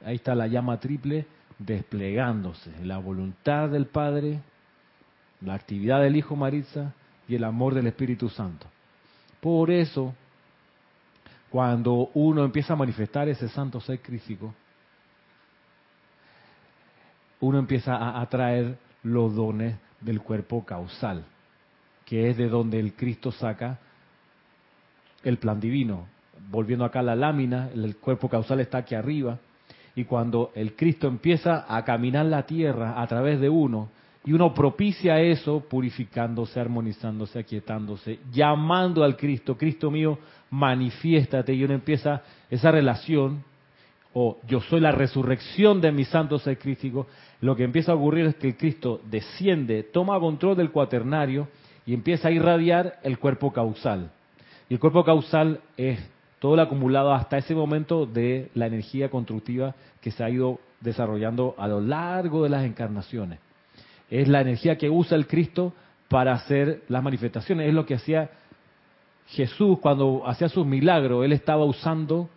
Ahí 0.03 0.17
está 0.17 0.35
la 0.35 0.45
llama 0.45 0.77
triple 0.77 1.25
desplegándose. 1.57 2.69
La 2.83 2.97
voluntad 2.97 3.69
del 3.69 3.85
Padre, 3.85 4.41
la 5.39 5.53
actividad 5.53 6.01
del 6.01 6.17
Hijo 6.17 6.35
Maritza 6.35 6.91
y 7.29 7.35
el 7.35 7.45
amor 7.45 7.75
del 7.75 7.87
Espíritu 7.87 8.27
Santo. 8.27 8.67
Por 9.39 9.71
eso, 9.71 10.13
cuando 11.49 12.09
uno 12.13 12.43
empieza 12.43 12.73
a 12.73 12.75
manifestar 12.75 13.29
ese 13.29 13.47
santo 13.47 13.79
ser 13.79 14.01
crístico, 14.01 14.53
uno 17.45 17.59
empieza 17.59 17.95
a 17.95 18.21
atraer 18.21 18.77
los 19.03 19.35
dones 19.35 19.75
del 20.01 20.21
cuerpo 20.21 20.65
causal, 20.65 21.25
que 22.05 22.29
es 22.29 22.37
de 22.37 22.49
donde 22.49 22.79
el 22.79 22.93
Cristo 22.93 23.31
saca 23.31 23.79
el 25.23 25.37
plan 25.37 25.59
divino. 25.59 26.07
Volviendo 26.49 26.85
acá 26.85 26.99
a 26.99 27.03
la 27.03 27.15
lámina, 27.15 27.69
el 27.73 27.97
cuerpo 27.97 28.29
causal 28.29 28.59
está 28.59 28.79
aquí 28.79 28.95
arriba, 28.95 29.37
y 29.95 30.03
cuando 30.05 30.51
el 30.55 30.75
Cristo 30.75 31.07
empieza 31.07 31.65
a 31.67 31.83
caminar 31.85 32.25
la 32.25 32.45
tierra 32.45 33.01
a 33.01 33.07
través 33.07 33.39
de 33.39 33.49
uno, 33.49 33.89
y 34.25 34.33
uno 34.33 34.53
propicia 34.55 35.21
eso 35.21 35.59
purificándose, 35.69 36.59
armonizándose, 36.59 37.37
aquietándose, 37.37 38.19
llamando 38.31 39.03
al 39.03 39.17
Cristo, 39.17 39.55
Cristo 39.55 39.91
mío, 39.91 40.17
manifiéstate, 40.49 41.53
y 41.53 41.63
uno 41.63 41.75
empieza 41.75 42.23
esa 42.49 42.71
relación, 42.71 43.43
o 44.17 44.39
yo 44.47 44.61
soy 44.61 44.79
la 44.79 44.93
resurrección 44.93 45.81
de 45.81 45.91
mi 45.91 46.05
santo 46.05 46.39
ser 46.39 46.57
crístico, 46.57 47.05
lo 47.41 47.53
que 47.53 47.65
empieza 47.65 47.91
a 47.91 47.95
ocurrir 47.95 48.27
es 48.27 48.35
que 48.35 48.47
el 48.47 48.55
Cristo 48.55 49.01
desciende, 49.11 49.83
toma 49.83 50.17
control 50.21 50.55
del 50.55 50.71
cuaternario 50.71 51.49
y 51.85 51.93
empieza 51.93 52.29
a 52.29 52.31
irradiar 52.31 52.97
el 53.03 53.19
cuerpo 53.19 53.51
causal. 53.51 54.11
Y 54.69 54.75
el 54.75 54.79
cuerpo 54.79 55.03
causal 55.03 55.59
es 55.75 55.99
todo 56.39 56.55
lo 56.55 56.61
acumulado 56.61 57.13
hasta 57.13 57.37
ese 57.37 57.53
momento 57.53 58.05
de 58.05 58.51
la 58.53 58.67
energía 58.67 59.09
constructiva 59.09 59.75
que 59.99 60.11
se 60.11 60.23
ha 60.23 60.29
ido 60.29 60.59
desarrollando 60.79 61.53
a 61.57 61.67
lo 61.67 61.81
largo 61.81 62.43
de 62.43 62.49
las 62.49 62.63
encarnaciones. 62.63 63.39
Es 64.09 64.29
la 64.29 64.39
energía 64.39 64.77
que 64.77 64.89
usa 64.89 65.17
el 65.17 65.27
Cristo 65.27 65.73
para 66.07 66.31
hacer 66.31 66.83
las 66.87 67.03
manifestaciones. 67.03 67.67
Es 67.67 67.73
lo 67.73 67.85
que 67.85 67.95
hacía 67.95 68.29
Jesús 69.27 69.77
cuando 69.79 70.23
hacía 70.25 70.47
sus 70.47 70.65
milagros. 70.65 71.25
Él 71.25 71.33
estaba 71.33 71.65
usando 71.65 72.29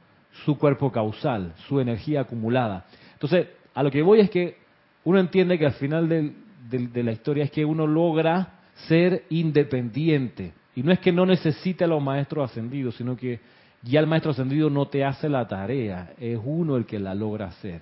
su 0.44 0.58
cuerpo 0.58 0.90
causal, 0.92 1.52
su 1.66 1.80
energía 1.80 2.22
acumulada. 2.22 2.86
Entonces, 3.14 3.48
a 3.74 3.82
lo 3.82 3.90
que 3.90 4.02
voy 4.02 4.20
es 4.20 4.30
que 4.30 4.56
uno 5.04 5.18
entiende 5.18 5.58
que 5.58 5.66
al 5.66 5.72
final 5.72 6.08
de, 6.08 7.02
la 7.02 7.12
historia 7.12 7.44
es 7.44 7.50
que 7.50 7.64
uno 7.64 7.86
logra 7.86 8.60
ser 8.86 9.24
independiente. 9.30 10.52
Y 10.74 10.82
no 10.82 10.92
es 10.92 10.98
que 11.00 11.12
no 11.12 11.26
necesite 11.26 11.84
a 11.84 11.88
los 11.88 12.02
maestros 12.02 12.50
ascendidos, 12.50 12.96
sino 12.96 13.16
que 13.16 13.40
ya 13.82 14.00
el 14.00 14.06
maestro 14.06 14.32
ascendido 14.32 14.70
no 14.70 14.86
te 14.86 15.04
hace 15.04 15.28
la 15.28 15.46
tarea, 15.46 16.12
es 16.18 16.38
uno 16.42 16.76
el 16.76 16.86
que 16.86 16.98
la 16.98 17.14
logra 17.14 17.46
hacer. 17.46 17.80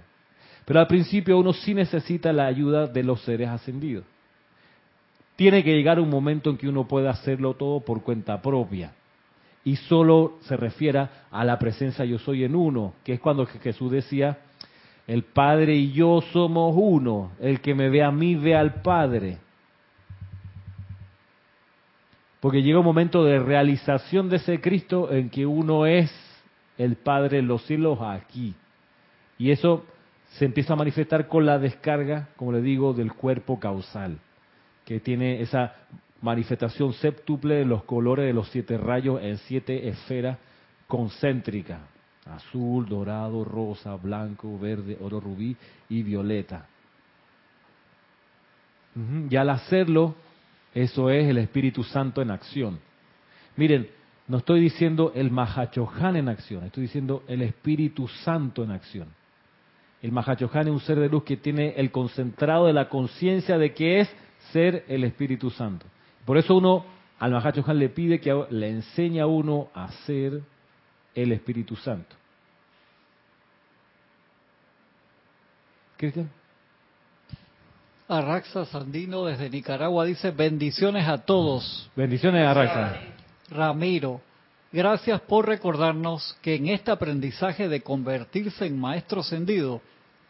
Pero 0.65 0.81
al 0.81 0.87
principio 0.87 1.39
uno 1.39 1.53
sí 1.53 1.75
necesita 1.75 2.33
la 2.33 2.47
ayuda 2.47 2.87
de 2.87 3.03
los 3.03 3.23
seres 3.23 3.49
ascendidos. 3.49 4.05
Tiene 5.37 5.63
que 5.63 5.75
llegar 5.75 6.01
un 6.01 6.09
momento 6.09 6.51
en 6.51 6.57
que 6.57 6.69
uno 6.69 6.89
pueda 6.89 7.11
hacerlo 7.11 7.55
todo 7.55 7.81
por 7.81 8.03
cuenta 8.03 8.41
propia. 8.41 8.93
Y 9.67 9.75
solo 9.75 10.39
se 10.43 10.57
refiera 10.57 11.27
a 11.29 11.45
la 11.45 11.59
presencia 11.59 12.05
yo 12.05 12.21
soy 12.21 12.45
en 12.45 12.55
uno, 12.55 12.95
que 13.03 13.15
es 13.15 13.21
cuando 13.21 13.47
Jesús 13.47 13.91
decía, 13.91 14.39
el 15.09 15.25
Padre 15.25 15.75
y 15.75 15.91
yo 15.91 16.21
somos 16.33 16.73
uno, 16.79 17.33
el 17.41 17.61
que 17.61 17.75
me 17.75 17.91
ve 17.91 18.05
a 18.05 18.13
mí 18.13 18.37
ve 18.37 18.55
al 18.55 18.81
Padre. 18.81 19.39
Porque 22.39 22.63
llega 22.63 22.79
un 22.79 22.85
momento 22.85 23.25
de 23.25 23.41
realización 23.41 24.29
de 24.29 24.37
ese 24.37 24.61
Cristo 24.61 25.11
en 25.11 25.31
que 25.31 25.45
uno 25.45 25.85
es 25.85 26.13
el 26.79 26.95
Padre 26.95 27.41
en 27.41 27.49
los 27.49 27.67
cielos 27.67 27.99
aquí. 28.01 28.55
Y 29.37 29.51
eso 29.51 29.85
se 30.39 30.45
empieza 30.45 30.75
a 30.75 30.77
manifestar 30.77 31.27
con 31.27 31.45
la 31.45 31.59
descarga, 31.59 32.29
como 32.37 32.53
le 32.53 32.63
digo, 32.63 32.93
del 32.93 33.13
cuerpo 33.15 33.59
causal, 33.59 34.21
que 34.85 35.01
tiene 35.01 35.41
esa 35.41 35.75
manifestación 36.27 36.93
séptuple 36.93 37.55
de 37.55 37.65
los 37.65 37.85
colores 37.85 38.27
de 38.27 38.33
los 38.33 38.49
siete 38.49 38.77
rayos 38.77 39.23
en 39.23 39.39
siete 39.39 39.89
esferas 39.89 40.39
concéntricas. 40.89 41.81
Azul, 42.27 42.89
dorado, 42.89 43.45
rosa, 43.45 43.95
blanco, 43.95 44.59
verde, 44.59 44.99
oro 45.01 45.21
rubí 45.21 45.57
y 45.89 46.03
violeta. 46.03 46.67
Y 49.31 49.37
al 49.37 49.51
hacerlo, 49.51 50.17
eso 50.75 51.11
es 51.11 51.29
el 51.29 51.39
Espíritu 51.39 51.85
Santo 51.85 52.21
en 52.21 52.31
acción. 52.33 52.81
Miren, 53.57 53.89
no 54.27 54.39
estoy 54.39 54.61
diciendo 54.61 55.13
el 55.15 55.31
Mahachohan 55.31 56.17
en 56.17 56.29
acción, 56.29 56.65
estoy 56.65 56.83
diciendo 56.83 57.23
el 57.29 57.43
Espíritu 57.43 58.09
Santo 58.09 58.65
en 58.65 58.73
acción. 58.73 59.09
El 60.03 60.11
Mahachohan 60.11 60.67
es 60.67 60.73
un 60.73 60.81
ser 60.81 60.99
de 60.99 61.09
luz 61.09 61.23
que 61.23 61.37
tiene 61.37 61.75
el 61.77 61.93
concentrado 61.93 62.67
de 62.67 62.73
la 62.73 62.89
conciencia 62.89 63.57
de 63.57 63.73
que 63.73 64.01
es 64.01 64.17
ser 64.53 64.85
el 64.89 65.05
Espíritu 65.05 65.51
Santo. 65.51 65.87
Por 66.27 66.37
eso 66.37 66.57
uno 66.57 66.85
al 67.19 67.31
Mahachohan 67.31 67.79
le 67.79 67.89
pide 67.89 68.21
que 68.21 68.45
le 68.51 68.69
enseñe 68.69 69.21
a 69.21 69.27
uno 69.27 69.69
a 69.73 69.91
ser 70.05 70.43
el 71.15 71.33
Espíritu 71.33 71.77
Santo. 71.77 72.15
Cristian. 75.97 76.31
Arraxa 78.09 78.67
Sandino 78.67 79.25
desde 79.25 79.49
Nicaragua 79.49 80.05
dice 80.05 80.31
bendiciones 80.31 81.09
a 81.09 81.19
todos. 81.19 81.91
Bendiciones 81.97 82.47
a 82.47 82.55
Raxa. 82.55 83.01
Ramiro, 83.51 84.21
gracias 84.71 85.21
por 85.23 85.47
recordarnos 85.47 86.37
que 86.43 86.57
en 86.57 86.69
este 86.69 86.91
aprendizaje 86.91 87.69
de 87.69 87.81
convertirse 87.81 88.67
en 88.67 88.79
maestro 88.79 89.21
ascendido 89.21 89.81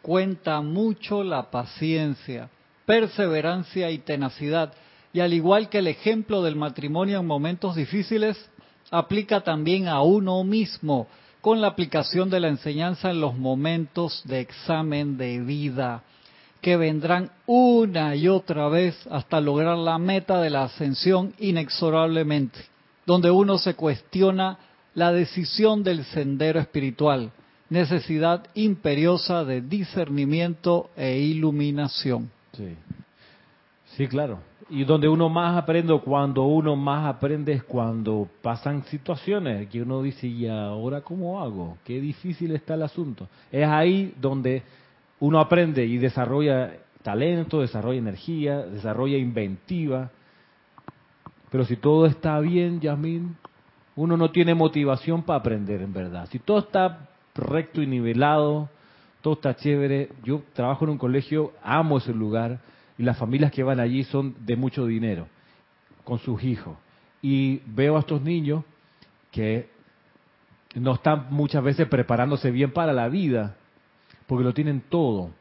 cuenta 0.01 0.61
mucho 0.61 1.23
la 1.23 1.51
paciencia, 1.51 2.49
perseverancia 2.85 3.91
y 3.91 3.99
tenacidad. 3.99 4.73
Y 5.17 5.19
al 5.19 5.33
igual 5.33 5.67
que 5.67 5.79
el 5.79 5.87
ejemplo 5.87 6.43
del 6.43 6.55
matrimonio 6.55 7.19
en 7.19 7.25
momentos 7.25 7.75
difíciles, 7.75 8.37
aplica 8.91 9.41
también 9.41 9.87
a 9.87 10.03
uno 10.03 10.43
mismo 10.43 11.07
con 11.41 11.59
la 11.59 11.69
aplicación 11.69 12.29
de 12.29 12.39
la 12.39 12.49
enseñanza 12.49 13.09
en 13.09 13.19
los 13.19 13.35
momentos 13.35 14.21
de 14.25 14.41
examen 14.41 15.17
de 15.17 15.41
vida 15.41 16.03
que 16.61 16.77
vendrán 16.77 17.31
una 17.47 18.15
y 18.15 18.27
otra 18.27 18.69
vez 18.69 18.95
hasta 19.09 19.41
lograr 19.41 19.79
la 19.79 19.97
meta 19.97 20.39
de 20.39 20.51
la 20.51 20.65
ascensión 20.65 21.33
inexorablemente, 21.39 22.59
donde 23.07 23.31
uno 23.31 23.57
se 23.57 23.73
cuestiona 23.73 24.59
la 24.93 25.11
decisión 25.11 25.81
del 25.81 26.05
sendero 26.05 26.59
espiritual, 26.59 27.31
necesidad 27.71 28.45
imperiosa 28.53 29.43
de 29.43 29.61
discernimiento 29.61 30.91
e 30.95 31.17
iluminación. 31.17 32.29
Sí. 32.55 32.75
Sí, 33.95 34.07
claro. 34.07 34.41
Y 34.69 34.83
donde 34.83 35.07
uno 35.07 35.29
más 35.29 35.55
aprende, 35.57 35.97
cuando 35.99 36.43
uno 36.43 36.75
más 36.75 37.05
aprende 37.05 37.53
es 37.53 37.63
cuando 37.63 38.27
pasan 38.41 38.83
situaciones 38.85 39.69
que 39.69 39.81
uno 39.81 40.01
dice, 40.01 40.27
¿y 40.27 40.47
ahora 40.47 41.01
cómo 41.01 41.41
hago? 41.41 41.77
Qué 41.85 42.01
difícil 42.01 42.51
está 42.51 42.73
el 42.73 42.83
asunto. 42.83 43.29
Es 43.49 43.65
ahí 43.65 44.13
donde 44.19 44.63
uno 45.21 45.39
aprende 45.39 45.85
y 45.85 45.97
desarrolla 45.97 46.73
talento, 47.01 47.61
desarrolla 47.61 47.99
energía, 47.99 48.57
desarrolla 48.57 49.17
inventiva. 49.17 50.11
Pero 51.49 51.63
si 51.63 51.77
todo 51.77 52.05
está 52.05 52.37
bien, 52.41 52.81
Yasmin, 52.81 53.37
uno 53.95 54.17
no 54.17 54.31
tiene 54.31 54.53
motivación 54.53 55.23
para 55.23 55.39
aprender, 55.39 55.81
en 55.81 55.93
verdad. 55.93 56.27
Si 56.29 56.39
todo 56.39 56.59
está 56.59 57.07
recto 57.35 57.81
y 57.81 57.87
nivelado, 57.87 58.67
todo 59.21 59.35
está 59.35 59.55
chévere. 59.55 60.09
Yo 60.25 60.41
trabajo 60.51 60.83
en 60.83 60.91
un 60.91 60.97
colegio, 60.97 61.53
amo 61.63 61.99
ese 61.99 62.13
lugar 62.13 62.59
y 62.97 63.03
las 63.03 63.17
familias 63.17 63.51
que 63.51 63.63
van 63.63 63.79
allí 63.79 64.03
son 64.03 64.35
de 64.45 64.55
mucho 64.55 64.85
dinero, 64.85 65.27
con 66.03 66.19
sus 66.19 66.43
hijos. 66.43 66.77
Y 67.21 67.61
veo 67.65 67.95
a 67.97 67.99
estos 67.99 68.21
niños 68.21 68.63
que 69.31 69.69
no 70.75 70.95
están 70.95 71.27
muchas 71.29 71.63
veces 71.63 71.87
preparándose 71.87 72.51
bien 72.51 72.71
para 72.71 72.93
la 72.93 73.07
vida, 73.09 73.55
porque 74.25 74.43
lo 74.43 74.53
tienen 74.53 74.81
todo, 74.81 75.31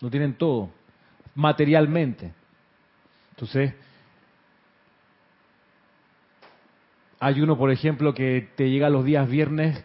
lo 0.00 0.10
tienen 0.10 0.34
todo, 0.34 0.70
materialmente. 1.34 2.32
Entonces, 3.30 3.74
hay 7.20 7.40
uno, 7.40 7.56
por 7.56 7.70
ejemplo, 7.70 8.14
que 8.14 8.48
te 8.56 8.70
llega 8.70 8.90
los 8.90 9.04
días 9.04 9.28
viernes 9.28 9.84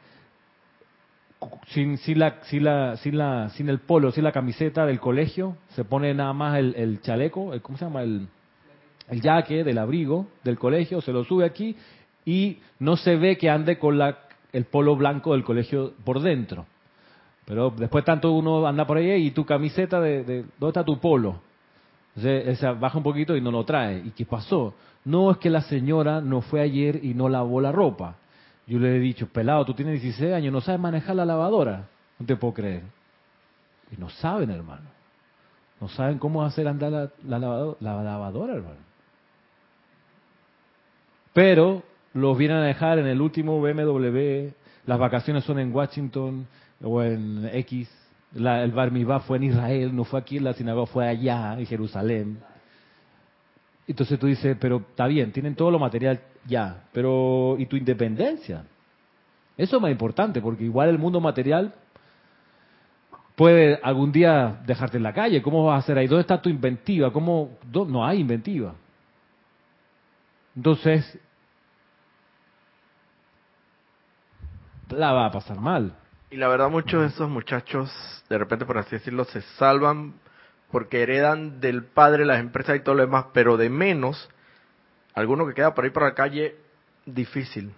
sin, 1.67 1.97
sin, 1.97 2.19
la, 2.19 2.39
sin, 2.43 2.63
la, 2.63 2.97
sin, 2.97 3.17
la, 3.17 3.49
sin 3.49 3.69
el 3.69 3.79
polo, 3.79 4.11
sin 4.11 4.23
la 4.23 4.31
camiseta 4.31 4.85
del 4.85 4.99
colegio, 4.99 5.57
se 5.69 5.83
pone 5.83 6.13
nada 6.13 6.33
más 6.33 6.57
el, 6.57 6.75
el 6.75 7.01
chaleco, 7.01 7.53
el, 7.53 7.61
¿cómo 7.61 7.77
se 7.77 7.85
llama? 7.85 8.03
El, 8.03 8.27
el 9.09 9.21
jaque 9.21 9.63
del 9.63 9.77
abrigo 9.77 10.27
del 10.43 10.57
colegio, 10.57 11.01
se 11.01 11.11
lo 11.11 11.23
sube 11.23 11.45
aquí 11.45 11.75
y 12.25 12.59
no 12.79 12.95
se 12.97 13.15
ve 13.15 13.37
que 13.37 13.49
ande 13.49 13.77
con 13.77 13.97
la, 13.97 14.19
el 14.53 14.65
polo 14.65 14.95
blanco 14.95 15.33
del 15.33 15.43
colegio 15.43 15.93
por 16.03 16.21
dentro. 16.21 16.65
Pero 17.45 17.71
después 17.71 18.05
tanto 18.05 18.31
uno 18.31 18.65
anda 18.65 18.85
por 18.85 18.97
ahí 18.97 19.11
y 19.11 19.31
tu 19.31 19.45
camiseta 19.45 19.99
de, 19.99 20.23
de 20.23 20.45
¿dónde 20.59 20.67
está 20.67 20.85
tu 20.85 20.99
polo? 20.99 21.41
Baja 22.79 22.97
un 22.97 23.03
poquito 23.03 23.35
y 23.35 23.41
no 23.41 23.51
lo 23.51 23.63
trae. 23.63 24.01
¿Y 24.05 24.11
qué 24.11 24.25
pasó? 24.25 24.73
No 25.05 25.31
es 25.31 25.37
que 25.37 25.49
la 25.49 25.61
señora 25.61 26.21
no 26.21 26.41
fue 26.41 26.61
ayer 26.61 27.03
y 27.03 27.13
no 27.13 27.29
lavó 27.29 27.59
la 27.61 27.71
ropa. 27.71 28.15
Yo 28.67 28.79
le 28.79 28.95
he 28.95 28.99
dicho, 28.99 29.27
pelado, 29.27 29.65
tú 29.65 29.73
tienes 29.73 30.01
16 30.01 30.33
años, 30.33 30.53
no 30.53 30.61
sabes 30.61 30.79
manejar 30.79 31.15
la 31.15 31.25
lavadora. 31.25 31.87
No 32.19 32.25
te 32.25 32.35
puedo 32.35 32.53
creer. 32.53 32.83
Y 33.91 33.99
no 33.99 34.09
saben, 34.09 34.49
hermano. 34.51 34.87
No 35.79 35.87
saben 35.89 36.19
cómo 36.19 36.43
hacer 36.43 36.67
andar 36.67 36.91
la, 36.91 37.09
la, 37.25 37.39
lavadora, 37.39 37.77
la 37.79 38.03
lavadora, 38.03 38.53
hermano. 38.53 38.91
Pero 41.33 41.83
los 42.13 42.37
vienen 42.37 42.57
a 42.57 42.63
dejar 42.63 42.99
en 42.99 43.07
el 43.07 43.21
último 43.21 43.61
BMW, 43.61 44.49
las 44.85 44.99
vacaciones 44.99 45.43
son 45.43 45.59
en 45.59 45.73
Washington 45.73 46.47
o 46.83 47.01
en 47.01 47.49
X, 47.53 47.89
la, 48.33 48.63
el 48.63 48.71
Bar 48.71 48.91
Mitzvah 48.91 49.21
fue 49.21 49.37
en 49.37 49.43
Israel, 49.43 49.95
no 49.95 50.03
fue 50.03 50.19
aquí 50.19 50.37
en 50.37 50.43
la 50.43 50.53
sinagoga, 50.53 50.87
fue 50.87 51.07
allá, 51.07 51.57
en 51.57 51.65
Jerusalén. 51.65 52.39
Entonces 53.91 54.17
tú 54.17 54.27
dices, 54.27 54.55
pero 54.57 54.77
está 54.77 55.05
bien, 55.05 55.33
tienen 55.33 55.53
todo 55.53 55.69
lo 55.69 55.77
material 55.77 56.21
ya, 56.45 56.85
pero 56.93 57.55
¿y 57.59 57.65
tu 57.65 57.75
independencia? 57.75 58.63
Eso 59.57 59.75
es 59.75 59.81
más 59.81 59.91
importante, 59.91 60.41
porque 60.41 60.63
igual 60.63 60.87
el 60.87 60.97
mundo 60.97 61.19
material 61.19 61.73
puede 63.35 63.79
algún 63.83 64.13
día 64.13 64.61
dejarte 64.65 64.95
en 64.95 65.03
la 65.03 65.13
calle. 65.13 65.41
¿Cómo 65.41 65.65
vas 65.65 65.75
a 65.75 65.79
hacer 65.79 65.97
ahí? 65.97 66.07
¿Dónde 66.07 66.21
está 66.21 66.41
tu 66.41 66.47
inventiva? 66.47 67.11
¿Cómo? 67.11 67.57
No 67.73 68.05
hay 68.05 68.21
inventiva. 68.21 68.75
Entonces, 70.55 71.19
la 74.89 75.11
va 75.11 75.25
a 75.25 75.31
pasar 75.31 75.59
mal. 75.59 75.93
Y 76.29 76.37
la 76.37 76.47
verdad 76.47 76.69
muchos 76.69 77.01
de 77.01 77.07
esos 77.07 77.29
muchachos, 77.29 77.91
de 78.29 78.37
repente 78.37 78.65
por 78.65 78.77
así 78.77 78.91
decirlo, 78.91 79.25
se 79.25 79.41
salvan 79.57 80.13
porque 80.71 81.01
heredan 81.03 81.59
del 81.59 81.83
padre 81.83 82.25
las 82.25 82.39
empresas 82.39 82.75
y 82.77 82.79
todo 82.79 82.95
lo 82.95 83.01
demás, 83.01 83.25
pero 83.33 83.57
de 83.57 83.69
menos, 83.69 84.29
alguno 85.13 85.45
que 85.47 85.53
queda 85.53 85.73
por 85.73 85.83
ahí 85.85 85.91
por 85.91 86.03
la 86.03 86.13
calle, 86.13 86.55
difícil. 87.05 87.71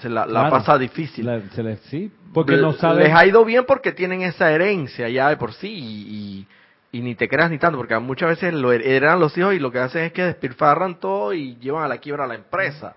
Se 0.00 0.08
la, 0.08 0.26
la 0.26 0.40
Claro. 0.40 0.50
pasa 0.50 0.76
difícil. 0.78 1.24
La- 1.26 1.40
se 1.50 1.62
les- 1.62 1.80
sí, 1.82 2.12
porque 2.32 2.56
no 2.56 2.72
saben. 2.72 3.04
Les 3.04 3.14
ha 3.14 3.24
ido 3.26 3.44
bien 3.44 3.64
porque 3.64 3.92
tienen 3.92 4.22
esa 4.22 4.50
herencia 4.50 5.08
ya 5.08 5.28
de 5.28 5.36
por 5.36 5.52
sí 5.52 5.68
y, 5.68 6.46
y- 6.92 6.98
y 6.98 7.00
ni 7.00 7.14
te 7.14 7.28
creas 7.28 7.50
ni 7.50 7.58
tanto, 7.58 7.76
porque 7.78 7.96
muchas 7.98 8.28
veces 8.30 8.54
lo 8.54 8.72
heredan 8.72 9.18
los 9.20 9.36
hijos 9.38 9.54
y 9.54 9.58
lo 9.58 9.70
que 9.72 9.78
hacen 9.78 10.02
es 10.04 10.12
que 10.12 10.22
despilfarran 10.24 11.00
todo 11.00 11.32
y 11.32 11.56
llevan 11.56 11.84
a 11.84 11.88
la 11.88 11.98
quiebra 11.98 12.24
a 12.24 12.26
la 12.28 12.34
empresa. 12.36 12.94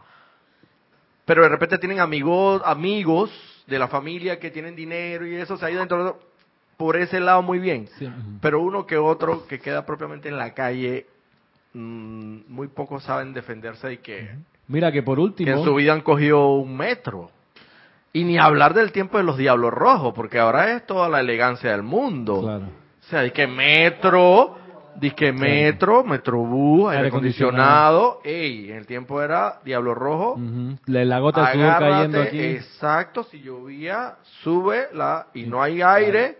Pero 1.25 1.43
de 1.43 1.49
repente 1.49 1.77
tienen 1.77 1.99
amigos, 1.99 2.61
amigos 2.65 3.31
de 3.67 3.77
la 3.79 3.87
familia 3.87 4.39
que 4.39 4.49
tienen 4.49 4.75
dinero 4.75 5.25
y 5.27 5.35
eso 5.35 5.57
se 5.57 5.65
ha 5.65 5.69
ido 5.71 5.79
dentro 5.79 6.03
de- 6.03 6.13
por 6.78 6.95
ese 6.95 7.19
lado 7.19 7.41
muy 7.41 7.59
bien. 7.59 7.88
Sí. 7.97 8.09
Pero 8.41 8.61
uno 8.61 8.86
que 8.86 8.97
otro 8.97 9.47
que 9.47 9.59
queda 9.59 9.86
propiamente 9.86 10.30
en 10.30 10.38
la 10.38 10.53
calle, 10.53 11.07
mm, 11.73 12.38
muy 12.47 12.67
pocos 12.67 13.03
saben 13.03 13.34
defenderse 13.34 13.93
y 13.93 13.97
que, 13.97 14.30
Mira 14.67 14.91
que 14.91 15.01
por 15.03 15.17
que 15.17 15.21
último. 15.23 15.51
en 15.51 15.63
su 15.63 15.75
vida 15.75 15.93
han 15.93 16.01
cogido 16.01 16.53
un 16.55 16.75
metro. 16.78 17.32
Y 18.13 18.23
ni 18.23 18.38
hablar 18.38 18.73
del 18.73 18.91
tiempo 18.91 19.17
de 19.17 19.23
los 19.23 19.38
diablos 19.38 19.73
rojos, 19.73 20.13
porque 20.15 20.39
ahora 20.39 20.73
es 20.75 20.86
toda 20.86 21.09
la 21.09 21.19
elegancia 21.19 21.71
del 21.71 21.84
mundo. 21.84 22.41
Claro. 22.41 22.65
O 22.65 23.09
sea, 23.09 23.30
que 23.32 23.47
metro, 23.47 24.57
que 25.15 25.32
metro, 25.32 26.03
metrobús, 26.03 26.88
aire 26.89 26.97
Aire 26.97 27.07
acondicionado. 27.09 28.19
Ey, 28.23 28.71
en 28.71 28.78
el 28.78 28.86
tiempo 28.88 29.21
era 29.21 29.59
diablo 29.63 29.93
rojo. 29.93 30.34
Ujú. 30.34 30.78
La, 30.88 31.05
la 31.05 31.19
gota 31.19 31.45
Agárrate, 31.45 31.86
cayendo 31.91 32.21
aquí. 32.21 32.41
exacto, 32.41 33.23
si 33.23 33.39
llovía, 33.41 34.15
sube 34.43 34.88
la 34.93 35.28
y 35.34 35.43
no 35.43 35.61
hay 35.61 35.82
aire, 35.82 36.38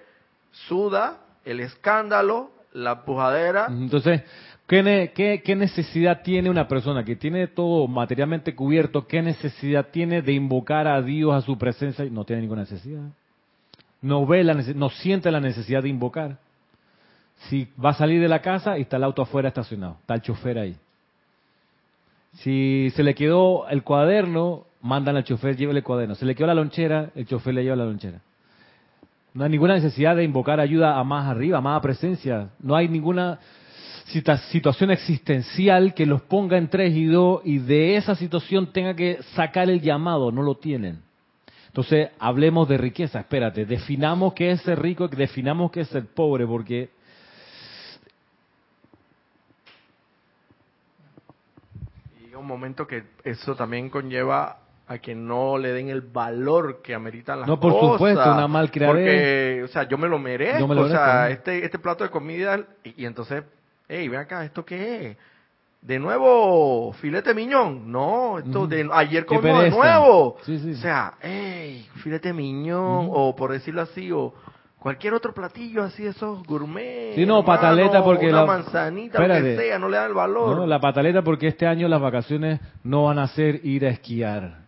suda, 0.68 1.18
el 1.46 1.60
escándalo, 1.60 2.52
la 2.74 3.04
pujadera. 3.04 3.68
Entonces, 3.70 4.24
¿qué, 4.68 4.84
ne- 4.84 5.12
qué, 5.14 5.42
qué 5.44 5.56
necesidad 5.56 6.22
tiene 6.22 6.50
una 6.50 6.68
persona 6.68 7.04
que 7.04 7.16
tiene 7.16 7.48
todo 7.48 7.88
materialmente 7.88 8.56
cubierto? 8.56 9.08
¿Qué 9.08 9.22
necesidad 9.22 9.88
tiene 9.92 10.22
de 10.22 10.34
invocar 10.34 10.88
a 10.88 11.02
Dios 11.02 11.34
a 11.34 11.42
su 11.42 11.58
presencia? 11.58 12.06
No 12.12 12.24
tiene 12.24 12.42
ninguna 12.42 12.62
necesidad. 12.62 13.04
No 14.02 14.26
ve 14.26 14.44
la 14.44 14.54
no 14.54 14.90
siente 14.90 15.32
la 15.32 15.40
necesidad 15.40 15.82
de 15.84 15.90
invocar. 15.90 16.38
Si 17.50 17.68
va 17.84 17.92
a 17.92 17.94
salir 17.94 18.22
de 18.22 18.28
la 18.28 18.42
casa 18.42 18.78
y 18.78 18.82
está 18.82 18.98
el 18.98 19.04
auto 19.04 19.22
afuera 19.22 19.48
estacionado, 19.50 19.98
está 20.02 20.16
el 20.16 20.22
chofer 20.22 20.58
ahí. 20.58 20.76
Si 22.34 22.92
se 22.96 23.04
le 23.04 23.16
quedó 23.16 23.68
el 23.70 23.84
cuaderno, 23.84 24.66
mandan 24.82 25.18
al 25.18 25.24
chofer, 25.24 25.56
llévele 25.56 25.80
el 25.80 25.84
cuaderno. 25.84 26.16
Se 26.16 26.26
le 26.26 26.36
quedó 26.36 26.48
la 26.48 26.54
lonchera, 26.54 27.10
el 27.16 27.26
chofer 27.26 27.54
le 27.54 27.64
lleva 27.64 27.76
la 27.76 27.86
lonchera. 27.86 28.22
No 29.38 29.44
hay 29.44 29.52
ninguna 29.52 29.76
necesidad 29.76 30.16
de 30.16 30.24
invocar 30.24 30.60
ayuda 30.60 30.98
a 30.98 31.04
más 31.04 31.28
arriba, 31.28 31.60
a 31.60 31.62
más 31.62 31.80
presencia. 31.80 32.50
No 32.60 32.76
hay 32.76 32.88
ninguna 32.88 33.38
situación 34.50 34.90
existencial 34.90 35.94
que 35.94 36.08
los 36.08 36.24
ponga 36.24 36.58
en 36.58 36.68
tres 36.70 36.96
y 36.96 37.06
dos 37.06 37.42
y 37.44 37.60
de 37.60 37.98
esa 37.98 38.16
situación 38.16 38.74
tenga 38.74 38.96
que 38.96 39.22
sacar 39.36 39.70
el 39.70 39.80
llamado. 39.80 40.32
No 40.32 40.42
lo 40.42 40.56
tienen. 40.56 41.04
Entonces, 41.68 42.10
hablemos 42.18 42.68
de 42.68 42.80
riqueza. 42.80 43.20
Espérate, 43.20 43.68
definamos 43.68 44.34
qué 44.34 44.50
es 44.50 44.62
ser 44.62 44.82
rico, 44.82 45.08
definamos 45.08 45.70
qué 45.70 45.82
es 45.82 45.90
ser 45.90 46.08
pobre, 46.08 46.48
porque 46.48 46.90
un 52.36 52.48
momento 52.48 52.88
que 52.88 53.04
eso 53.24 53.56
también 53.56 53.90
conlleva 53.90 54.67
a 54.90 54.98
que 55.00 55.14
no 55.16 55.58
le 55.58 55.74
den 55.74 55.90
el 55.90 56.02
valor 56.02 56.82
que 56.82 56.96
ameritan 56.96 57.40
las 57.42 57.48
No, 57.50 57.60
por 57.60 57.74
cosas. 57.74 57.92
supuesto, 57.94 58.32
una 58.34 58.48
malcriadez. 58.48 58.94
Porque, 58.96 59.64
o 59.66 59.68
sea, 59.68 59.84
yo 59.84 59.98
me 59.98 60.08
lo 60.08 60.18
merezco. 60.18 60.60
Yo 60.60 60.68
me 60.68 60.76
lo 60.76 60.84
o 60.84 60.90
sea, 60.90 61.30
este, 61.30 61.66
este 61.66 61.78
plato 61.80 62.04
de 62.06 62.10
comida, 62.10 62.60
y, 62.84 63.04
y 63.04 63.06
entonces, 63.06 63.44
hey, 63.90 64.08
ven 64.08 64.22
acá, 64.22 64.46
¿esto 64.46 64.64
qué 64.64 65.08
es? 65.12 65.18
De 65.82 66.00
nuevo, 66.00 66.94
filete 66.94 67.34
miñón. 67.34 67.92
No, 67.92 68.40
esto 68.40 68.66
de 68.66 68.90
ayer 68.94 69.26
comimos 69.26 69.64
de 69.64 69.70
nuevo. 69.72 70.38
Sí, 70.44 70.58
sí. 70.60 70.72
O 70.72 70.76
sea, 70.78 71.14
hey, 71.22 71.88
filete 72.04 72.32
miñón, 72.34 73.10
o 73.12 73.36
por 73.36 73.52
decirlo 73.52 73.82
así, 73.82 74.12
o 74.12 74.34
cualquier 74.80 75.14
otro 75.14 75.34
platillo 75.34 75.84
así, 75.84 76.06
esos 76.06 76.44
gourmet. 76.44 77.14
Sí, 77.16 77.26
no, 77.26 77.40
hermano, 77.40 77.46
pataleta 77.46 78.04
porque 78.04 78.28
una 78.30 78.42
la- 78.42 78.46
manzanita, 78.46 79.20
lo 79.28 79.34
que 79.44 79.58
sea, 79.58 79.78
no 79.80 79.88
le 79.90 79.98
dan 79.98 80.08
el 80.08 80.14
valor. 80.14 80.56
No, 80.58 80.66
la 80.66 80.80
pataleta 80.80 81.22
porque 81.22 81.48
este 81.48 81.68
año 81.68 81.88
las 81.90 82.02
vacaciones 82.02 82.60
no 82.84 83.04
van 83.06 83.20
a 83.20 83.28
ser 83.28 83.60
ir 83.66 83.86
a 83.86 83.90
esquiar. 83.90 84.67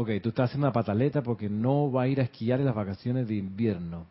Ok, 0.00 0.10
tú 0.22 0.28
estás 0.28 0.48
haciendo 0.48 0.68
una 0.68 0.72
pataleta 0.72 1.22
porque 1.22 1.48
no 1.48 1.90
va 1.90 2.02
a 2.02 2.06
ir 2.06 2.20
a 2.20 2.22
esquiar 2.22 2.60
en 2.60 2.66
las 2.66 2.74
vacaciones 2.76 3.26
de 3.26 3.34
invierno. 3.34 4.06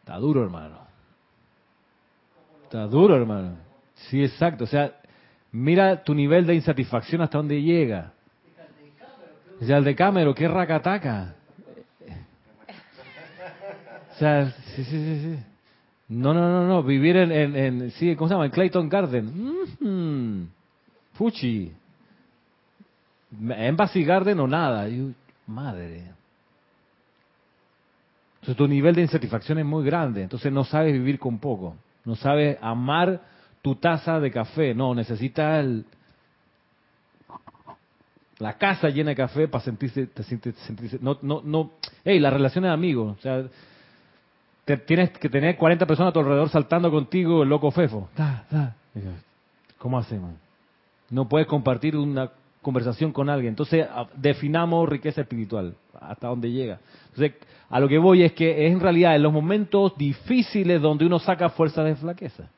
Está 0.00 0.16
duro, 0.16 0.42
hermano. 0.42 0.78
Está 2.64 2.84
duro, 2.88 3.14
hermano. 3.14 3.58
Sí, 3.94 4.24
exacto. 4.24 4.64
O 4.64 4.66
sea, 4.66 4.92
mira 5.52 6.02
tu 6.02 6.16
nivel 6.16 6.46
de 6.46 6.56
insatisfacción 6.56 7.22
hasta 7.22 7.38
dónde 7.38 7.62
llega. 7.62 8.12
Ya 9.60 9.76
el 9.76 9.84
de 9.84 9.94
Cámero, 9.94 10.34
qué 10.34 10.48
racataca. 10.48 11.36
O 14.14 14.18
sea, 14.18 14.50
sí, 14.50 14.82
sí, 14.82 14.90
sí, 14.90 15.20
sí. 15.20 15.38
No, 16.08 16.34
no, 16.34 16.40
no, 16.40 16.66
no. 16.66 16.82
Vivir 16.82 17.16
en, 17.18 17.54
en, 17.54 17.90
sí, 17.92 18.16
¿cómo 18.16 18.26
se 18.26 18.34
llama? 18.34 18.46
En 18.46 18.50
Clayton 18.50 18.88
Garden. 18.88 20.48
Fuchi. 21.12 21.72
Embassy 23.40 24.04
Garden 24.04 24.40
o 24.40 24.46
nada. 24.46 24.88
Yo, 24.88 25.08
madre. 25.46 26.02
Entonces 28.36 28.56
tu 28.56 28.68
nivel 28.68 28.94
de 28.94 29.02
insatisfacción 29.02 29.58
es 29.58 29.64
muy 29.64 29.84
grande. 29.84 30.22
Entonces 30.22 30.52
no 30.52 30.64
sabes 30.64 30.92
vivir 30.92 31.18
con 31.18 31.38
poco. 31.38 31.76
No 32.04 32.14
sabes 32.14 32.58
amar 32.60 33.20
tu 33.62 33.74
taza 33.74 34.20
de 34.20 34.30
café. 34.30 34.74
No, 34.74 34.94
necesitas 34.94 35.64
el- 35.64 35.84
la 38.38 38.52
casa 38.58 38.88
llena 38.90 39.10
de 39.10 39.16
café 39.16 39.48
para 39.48 39.64
sentirse, 39.64 40.06
te 40.06 40.22
sentirse, 40.22 40.98
no, 41.00 41.18
no, 41.22 41.40
no, 41.42 41.70
hey, 42.04 42.20
las 42.20 42.32
relaciones 42.32 42.68
de 42.68 42.74
amigos, 42.74 43.16
o 43.18 43.22
sea, 43.22 43.44
te- 44.66 44.76
tienes 44.76 45.10
que 45.12 45.30
tener 45.30 45.56
40 45.56 45.86
personas 45.86 46.10
a 46.10 46.12
tu 46.12 46.20
alrededor 46.20 46.50
saltando 46.50 46.90
contigo, 46.90 47.42
el 47.42 47.48
loco 47.48 47.70
fefo. 47.70 48.08
Y 48.94 49.00
yo, 49.00 49.10
¿Cómo 49.78 49.98
hacemos? 49.98 50.32
No 51.08 51.28
puedes 51.28 51.46
compartir 51.46 51.96
una 51.96 52.30
conversación 52.66 53.12
con 53.12 53.30
alguien. 53.30 53.50
Entonces, 53.50 53.86
definamos 54.16 54.88
riqueza 54.88 55.20
espiritual, 55.20 55.76
hasta 56.00 56.26
dónde 56.26 56.50
llega. 56.50 56.80
Entonces, 57.10 57.34
a 57.70 57.78
lo 57.78 57.86
que 57.86 57.96
voy 57.96 58.24
es 58.24 58.32
que 58.32 58.66
es 58.66 58.72
en 58.72 58.80
realidad 58.80 59.14
en 59.14 59.22
los 59.22 59.32
momentos 59.32 59.96
difíciles 59.96 60.82
donde 60.82 61.06
uno 61.06 61.20
saca 61.20 61.48
fuerza 61.48 61.84
de 61.84 61.94
flaqueza. 61.94 62.50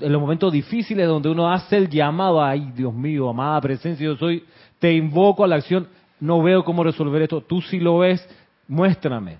En 0.00 0.12
los 0.12 0.20
momentos 0.20 0.52
difíciles 0.52 1.06
donde 1.06 1.30
uno 1.30 1.50
hace 1.50 1.78
el 1.78 1.88
llamado, 1.88 2.44
ay 2.44 2.72
Dios 2.76 2.92
mío, 2.92 3.30
amada 3.30 3.58
presencia, 3.62 4.04
yo 4.04 4.16
soy, 4.16 4.44
te 4.78 4.92
invoco 4.92 5.44
a 5.44 5.48
la 5.48 5.56
acción, 5.56 5.88
no 6.20 6.42
veo 6.42 6.62
cómo 6.62 6.84
resolver 6.84 7.22
esto, 7.22 7.40
tú 7.40 7.62
sí 7.62 7.80
lo 7.80 7.98
ves, 8.00 8.28
muéstrame. 8.68 9.38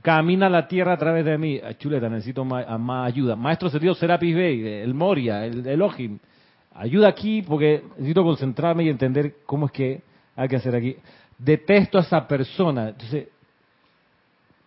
Camina 0.00 0.48
la 0.48 0.66
tierra 0.66 0.94
a 0.94 0.96
través 0.96 1.22
de 1.22 1.36
mí. 1.36 1.60
Chuleta, 1.78 2.08
necesito 2.08 2.46
más 2.46 3.06
ayuda. 3.06 3.36
Maestro 3.36 3.68
Sergio 3.68 3.94
Serapis 3.94 4.34
Bey, 4.34 4.66
el 4.66 4.94
Moria, 4.94 5.44
el 5.44 5.66
Elohim. 5.66 6.18
Ayuda 6.74 7.08
aquí 7.08 7.42
porque 7.42 7.82
necesito 7.96 8.22
concentrarme 8.22 8.84
y 8.84 8.88
entender 8.88 9.36
cómo 9.46 9.66
es 9.66 9.72
que 9.72 10.02
hay 10.36 10.48
que 10.48 10.56
hacer 10.56 10.74
aquí. 10.74 10.96
Detesto 11.38 11.98
a 11.98 12.02
esa 12.02 12.26
persona. 12.26 12.90
Entonces, 12.90 13.28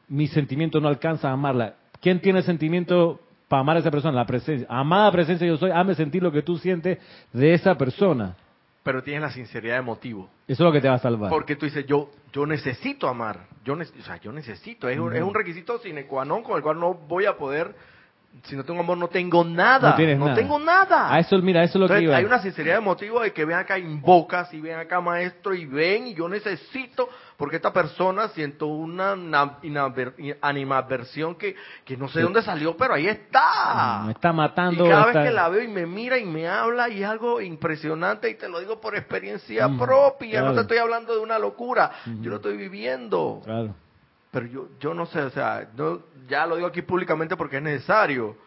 mi 0.07 0.27
sentimiento 0.27 0.79
no 0.79 0.87
alcanza 0.87 1.29
a 1.29 1.33
amarla. 1.33 1.75
¿Quién 2.01 2.19
tiene 2.19 2.41
sentimiento 2.41 3.19
para 3.47 3.61
amar 3.61 3.77
a 3.77 3.79
esa 3.79 3.91
persona? 3.91 4.13
La 4.13 4.25
presencia. 4.25 4.67
Amada 4.69 5.11
presencia 5.11 5.47
yo 5.47 5.57
soy, 5.57 5.71
hazme 5.71 5.95
sentir 5.95 6.21
lo 6.21 6.31
que 6.31 6.41
tú 6.41 6.57
sientes 6.57 6.97
de 7.31 7.53
esa 7.53 7.75
persona. 7.75 8.35
Pero 8.83 9.03
tienes 9.03 9.21
la 9.21 9.31
sinceridad 9.31 9.75
de 9.75 9.81
motivo. 9.83 10.29
Eso 10.47 10.63
es 10.63 10.67
lo 10.67 10.71
que 10.71 10.81
te 10.81 10.89
va 10.89 10.95
a 10.95 10.99
salvar. 10.99 11.29
Porque 11.29 11.55
tú 11.55 11.65
dices, 11.65 11.85
yo 11.85 12.09
yo 12.31 12.45
necesito 12.45 13.07
amar. 13.07 13.47
Yo, 13.63 13.73
o 13.73 14.03
sea, 14.03 14.19
yo 14.19 14.31
necesito. 14.31 14.89
Es, 14.89 14.97
un, 14.97 15.15
es 15.15 15.21
un 15.21 15.33
requisito 15.33 15.77
sine 15.79 16.05
qua 16.05 16.25
non 16.25 16.43
con 16.43 16.55
el 16.57 16.63
cual 16.63 16.79
no 16.79 16.93
voy 16.93 17.25
a 17.25 17.37
poder. 17.37 17.75
Si 18.43 18.55
no 18.55 18.63
tengo 18.63 18.79
amor, 18.79 18.97
no 18.97 19.07
tengo 19.09 19.43
nada. 19.43 19.89
No 19.91 19.95
tienes 19.95 20.17
nada. 20.17 20.34
tengo 20.36 20.57
nada. 20.57 21.13
A 21.13 21.19
eso, 21.19 21.38
mira, 21.39 21.63
eso 21.63 21.77
es 21.77 21.82
lo 21.82 21.88
que 21.88 21.93
Entonces, 21.93 22.03
iba. 22.09 22.17
hay 22.17 22.23
una 22.25 22.39
sinceridad 22.41 22.75
de 22.75 22.82
motivo 22.82 23.19
de 23.19 23.34
que 23.34 23.43
ven 23.45 23.57
acá, 23.57 23.77
invocas 23.77 24.53
y 24.53 24.61
ven 24.61 24.79
acá, 24.79 24.99
maestro, 25.01 25.53
y 25.53 25.65
ven, 25.65 26.07
y 26.07 26.13
yo 26.13 26.27
necesito, 26.29 27.09
porque 27.38 27.57
esta 27.57 27.71
persona 27.73 28.29
siento 28.29 28.67
una 28.67 29.15
animadversión 30.41 31.36
que, 31.36 31.55
que 31.86 31.97
no 31.97 32.07
sé 32.07 32.19
de 32.19 32.23
dónde 32.23 32.41
salió, 32.41 32.75
pero 32.77 32.93
ahí 32.93 33.07
está. 33.07 34.03
Me 34.05 34.11
está 34.13 34.32
matando. 34.34 34.86
Y 34.86 34.89
cada 34.89 35.07
está- 35.07 35.19
vez 35.19 35.29
que 35.29 35.36
la 35.36 35.49
veo 35.49 35.63
y 35.63 35.67
me 35.67 35.86
mira 35.86 36.17
y 36.17 36.25
me 36.25 36.47
habla 36.47 36.89
y 36.89 37.03
es 37.03 37.09
algo 37.09 37.41
impresionante 37.41 38.29
y 38.29 38.36
te 38.36 38.47
lo 38.49 38.59
digo 38.59 38.79
por 38.79 38.95
experiencia 38.95 39.67
Mm, 39.67 39.77
propia, 39.79 40.41
no 40.41 40.53
te 40.53 40.61
estoy 40.61 40.77
hablando 40.77 41.13
de 41.13 41.19
una 41.19 41.38
locura, 41.39 41.91
yo 42.21 42.29
lo 42.29 42.38
estoy 42.38 42.57
viviendo. 42.57 43.41
Claro. 43.43 43.75
Pero 44.32 44.45
yo, 44.47 44.69
yo 44.79 44.93
no 44.93 45.05
sé, 45.05 45.21
o 45.21 45.29
sea, 45.29 45.69
no, 45.75 46.01
ya 46.27 46.45
lo 46.45 46.55
digo 46.55 46.67
aquí 46.67 46.82
públicamente 46.82 47.36
porque 47.36 47.57
es 47.57 47.63
necesario. 47.63 48.38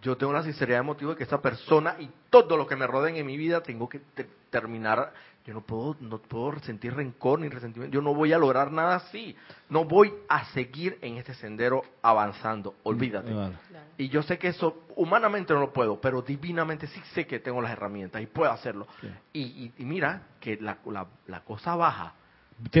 Yo 0.00 0.16
tengo 0.16 0.32
la 0.32 0.42
sinceridad 0.42 0.78
de 0.78 0.82
motivo 0.82 1.10
de 1.12 1.16
que 1.16 1.24
esa 1.24 1.40
persona 1.40 1.96
y 1.98 2.08
todo 2.30 2.56
lo 2.56 2.66
que 2.66 2.76
me 2.76 2.86
rodeen 2.86 3.16
en 3.16 3.26
mi 3.26 3.36
vida 3.36 3.62
tengo 3.62 3.88
que 3.88 3.98
te- 4.00 4.28
terminar. 4.50 5.12
Yo 5.46 5.52
no 5.52 5.60
puedo, 5.60 5.96
no 6.00 6.18
puedo 6.18 6.58
sentir 6.60 6.94
rencor 6.94 7.38
ni 7.40 7.48
resentimiento. 7.48 7.92
Yo 7.94 8.00
no 8.00 8.14
voy 8.14 8.32
a 8.32 8.38
lograr 8.38 8.70
nada 8.70 8.96
así. 8.96 9.36
No 9.68 9.84
voy 9.84 10.12
a 10.28 10.44
seguir 10.46 10.98
en 11.02 11.16
este 11.16 11.34
sendero 11.34 11.82
avanzando. 12.00 12.74
Olvídate. 12.82 13.30
Claro. 13.30 13.52
Y 13.98 14.08
yo 14.08 14.22
sé 14.22 14.38
que 14.38 14.48
eso 14.48 14.84
humanamente 14.96 15.52
no 15.52 15.60
lo 15.60 15.72
puedo, 15.72 16.00
pero 16.00 16.22
divinamente 16.22 16.86
sí 16.86 17.00
sé 17.12 17.26
que 17.26 17.40
tengo 17.40 17.60
las 17.60 17.72
herramientas 17.72 18.22
y 18.22 18.26
puedo 18.26 18.50
hacerlo. 18.52 18.86
Sí. 19.00 19.08
Y, 19.34 19.40
y, 19.42 19.72
y 19.78 19.84
mira 19.84 20.22
que 20.40 20.56
la, 20.60 20.78
la, 20.86 21.06
la 21.26 21.40
cosa 21.40 21.74
baja. 21.76 22.14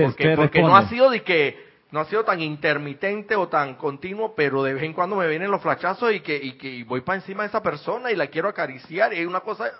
Porque 0.06 0.36
porque 0.36 0.62
no 0.62 0.76
ha 0.76 0.88
sido 0.88 1.10
de 1.10 1.22
que 1.22 1.73
no 1.90 2.00
ha 2.00 2.04
sido 2.06 2.24
tan 2.24 2.40
intermitente 2.40 3.36
o 3.36 3.48
tan 3.48 3.74
continuo, 3.74 4.34
pero 4.34 4.62
de 4.62 4.74
vez 4.74 4.82
en 4.82 4.92
cuando 4.92 5.16
me 5.16 5.28
vienen 5.28 5.50
los 5.50 5.62
flachazos 5.62 6.12
y 6.12 6.20
que, 6.20 6.36
y 6.36 6.52
que 6.54 6.68
y 6.68 6.82
voy 6.82 7.02
para 7.02 7.16
encima 7.16 7.42
de 7.44 7.48
esa 7.48 7.62
persona 7.62 8.10
y 8.10 8.16
la 8.16 8.26
quiero 8.26 8.48
acariciar 8.48 9.12
y 9.12 9.18
es 9.20 9.26
una 9.26 9.40
cosa 9.40 9.70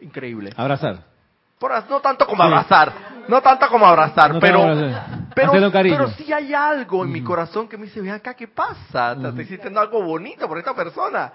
increíble. 0.00 0.52
Abrazar. 0.56 1.04
Por 1.58 1.72
no 1.88 2.00
tanto 2.00 2.26
como 2.26 2.42
Sí. 2.42 2.48
abrazar, 2.48 2.92
no 3.28 3.40
tanto 3.40 3.66
como 3.68 3.86
abrazar, 3.86 4.34
No 4.34 4.40
pero, 4.40 4.62
abrazar. 4.62 5.04
pero, 5.34 5.52
pero 5.72 6.08
sí 6.10 6.30
hay 6.32 6.52
algo 6.52 7.04
en 7.04 7.12
mi 7.12 7.22
corazón 7.22 7.66
que 7.66 7.78
me 7.78 7.84
dice, 7.86 8.00
ven 8.02 8.12
acá, 8.12 8.34
¿qué 8.34 8.46
pasa? 8.48 9.12
O 9.12 9.20
sea, 9.20 9.28
Estoy 9.30 9.46
sintiendo 9.46 9.80
algo 9.80 10.02
bonito 10.02 10.46
por 10.48 10.58
esta 10.58 10.74
persona. 10.74 11.32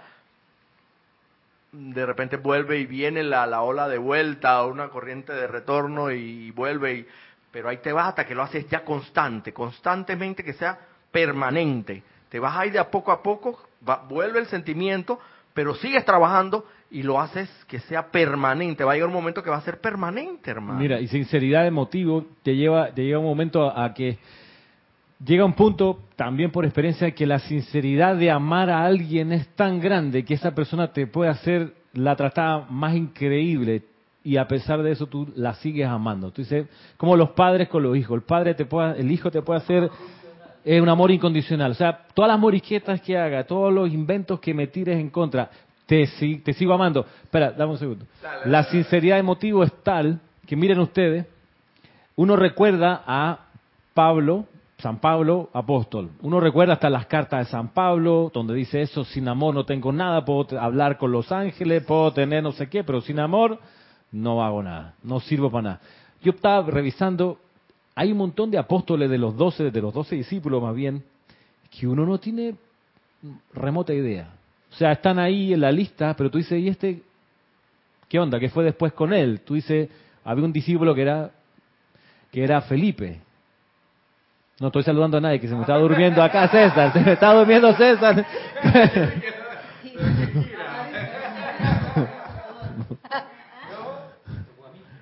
De 1.71 2.05
repente 2.05 2.37
vuelve 2.37 2.79
y 2.79 2.85
viene 2.85 3.23
la, 3.23 3.47
la 3.47 3.61
ola 3.61 3.87
de 3.87 3.97
vuelta, 3.97 4.63
una 4.65 4.89
corriente 4.89 5.33
de 5.33 5.47
retorno 5.47 6.11
y 6.11 6.51
vuelve, 6.51 6.93
y, 6.93 7.07
pero 7.51 7.69
ahí 7.69 7.77
te 7.77 7.91
vas 7.91 8.07
hasta 8.09 8.25
que 8.25 8.33
lo 8.35 8.43
haces 8.43 8.67
ya 8.69 8.83
constante, 8.83 9.53
constantemente 9.53 10.43
que 10.43 10.53
sea 10.53 10.77
permanente. 11.11 12.03
Te 12.29 12.39
vas 12.39 12.55
ahí 12.57 12.69
de 12.69 12.79
a 12.79 12.89
poco 12.89 13.11
a 13.11 13.21
poco, 13.21 13.59
va- 13.87 14.03
vuelve 14.07 14.39
el 14.39 14.45
sentimiento, 14.47 15.19
pero 15.53 15.75
sigues 15.75 16.05
trabajando 16.05 16.65
y 16.89 17.03
lo 17.03 17.19
haces 17.19 17.49
que 17.67 17.79
sea 17.79 18.07
permanente. 18.09 18.83
Va 18.83 18.91
a 18.93 18.95
llegar 18.95 19.09
un 19.09 19.13
momento 19.15 19.43
que 19.43 19.49
va 19.49 19.57
a 19.57 19.61
ser 19.61 19.79
permanente, 19.81 20.49
hermano. 20.49 20.79
Mira, 20.79 20.99
y 20.99 21.07
sinceridad 21.07 21.63
de 21.63 21.71
motivo 21.71 22.25
te 22.43 22.55
lleva, 22.55 22.91
te 22.93 23.03
lleva 23.03 23.19
un 23.19 23.25
momento 23.25 23.69
a, 23.69 23.83
a 23.85 23.93
que 23.93 24.17
llega 25.23 25.45
un 25.45 25.53
punto, 25.53 25.99
también 26.15 26.51
por 26.51 26.63
experiencia, 26.65 27.11
que 27.11 27.25
la 27.25 27.39
sinceridad 27.39 28.15
de 28.15 28.31
amar 28.31 28.69
a 28.69 28.85
alguien 28.85 29.31
es 29.33 29.47
tan 29.55 29.79
grande 29.79 30.23
que 30.23 30.33
esa 30.33 30.55
persona 30.55 30.91
te 30.93 31.07
puede 31.07 31.29
hacer 31.31 31.73
la 31.93 32.15
tratada 32.15 32.65
más 32.69 32.95
increíble 32.95 33.83
y 34.23 34.37
a 34.37 34.47
pesar 34.47 34.83
de 34.83 34.91
eso 34.91 35.07
tú 35.07 35.31
la 35.35 35.53
sigues 35.55 35.87
amando. 35.87 36.31
Tú 36.31 36.41
dices, 36.41 36.67
como 36.97 37.15
los 37.15 37.31
padres 37.31 37.69
con 37.69 37.83
los 37.83 37.97
hijos, 37.97 38.15
el 38.15 38.23
padre 38.23 38.53
te 38.53 38.65
puede, 38.65 38.99
el 38.99 39.11
hijo 39.11 39.31
te 39.31 39.41
puede 39.41 39.59
hacer 39.59 39.89
eh, 40.63 40.79
un 40.79 40.89
amor 40.89 41.11
incondicional. 41.11 41.71
O 41.71 41.75
sea, 41.75 42.05
todas 42.13 42.29
las 42.29 42.39
morisquetas 42.39 43.01
que 43.01 43.17
haga, 43.17 43.43
todos 43.45 43.73
los 43.73 43.91
inventos 43.91 44.39
que 44.39 44.53
me 44.53 44.67
tires 44.67 44.99
en 44.99 45.09
contra, 45.09 45.49
te, 45.85 46.07
te 46.43 46.53
sigo 46.53 46.73
amando. 46.73 47.05
Espera, 47.23 47.51
dame 47.51 47.71
un 47.71 47.79
segundo. 47.79 48.05
La 48.45 48.63
sinceridad 48.65 49.17
de 49.17 49.23
motivo 49.23 49.63
es 49.63 49.73
tal 49.83 50.19
que 50.45 50.55
miren 50.55 50.79
ustedes, 50.79 51.25
uno 52.15 52.35
recuerda 52.35 53.03
a 53.05 53.47
Pablo 53.93 54.45
San 54.81 54.97
Pablo, 54.97 55.49
apóstol. 55.53 56.09
Uno 56.21 56.39
recuerda 56.39 56.73
hasta 56.73 56.89
las 56.89 57.05
cartas 57.05 57.45
de 57.45 57.51
San 57.51 57.69
Pablo, 57.69 58.31
donde 58.33 58.55
dice 58.55 58.81
eso, 58.81 59.03
sin 59.05 59.27
amor 59.27 59.53
no 59.53 59.63
tengo 59.63 59.91
nada, 59.91 60.25
puedo 60.25 60.59
hablar 60.59 60.97
con 60.97 61.11
los 61.11 61.31
ángeles, 61.31 61.83
puedo 61.83 62.11
tener 62.11 62.41
no 62.41 62.51
sé 62.51 62.67
qué, 62.67 62.83
pero 62.83 62.99
sin 63.01 63.19
amor 63.19 63.59
no 64.11 64.43
hago 64.43 64.61
nada, 64.61 64.93
no 65.03 65.19
sirvo 65.19 65.49
para 65.49 65.61
nada. 65.61 65.81
Yo 66.21 66.31
estaba 66.31 66.69
revisando, 66.69 67.39
hay 67.95 68.11
un 68.11 68.17
montón 68.17 68.51
de 68.51 68.57
apóstoles 68.57 69.09
de 69.09 69.17
los 69.17 69.35
doce, 69.35 69.71
de 69.71 69.81
los 69.81 69.93
doce 69.93 70.15
discípulos 70.15 70.61
más 70.61 70.75
bien, 70.75 71.03
que 71.69 71.87
uno 71.87 72.05
no 72.05 72.19
tiene 72.19 72.55
remota 73.53 73.93
idea. 73.93 74.29
O 74.71 74.75
sea, 74.75 74.91
están 74.91 75.19
ahí 75.19 75.53
en 75.53 75.61
la 75.61 75.71
lista, 75.71 76.13
pero 76.15 76.29
tú 76.29 76.37
dices, 76.37 76.59
¿y 76.59 76.67
este 76.67 77.01
qué 78.07 78.19
onda? 78.19 78.39
¿Qué 78.39 78.49
fue 78.49 78.63
después 78.63 78.93
con 78.93 79.13
él? 79.13 79.41
Tú 79.41 79.55
dices, 79.55 79.89
había 80.23 80.43
un 80.43 80.53
discípulo 80.53 80.93
que 80.93 81.01
era 81.01 81.31
que 82.31 82.43
era 82.43 82.61
Felipe. 82.61 83.19
No 84.59 84.67
estoy 84.67 84.83
saludando 84.83 85.17
a 85.17 85.21
nadie, 85.21 85.39
que 85.39 85.47
se 85.47 85.55
me 85.55 85.61
está 85.61 85.77
durmiendo 85.77 86.21
acá 86.21 86.47
César, 86.49 86.93
se 86.93 86.99
me 86.99 87.13
está 87.13 87.33
durmiendo 87.33 87.73
César. 87.73 88.25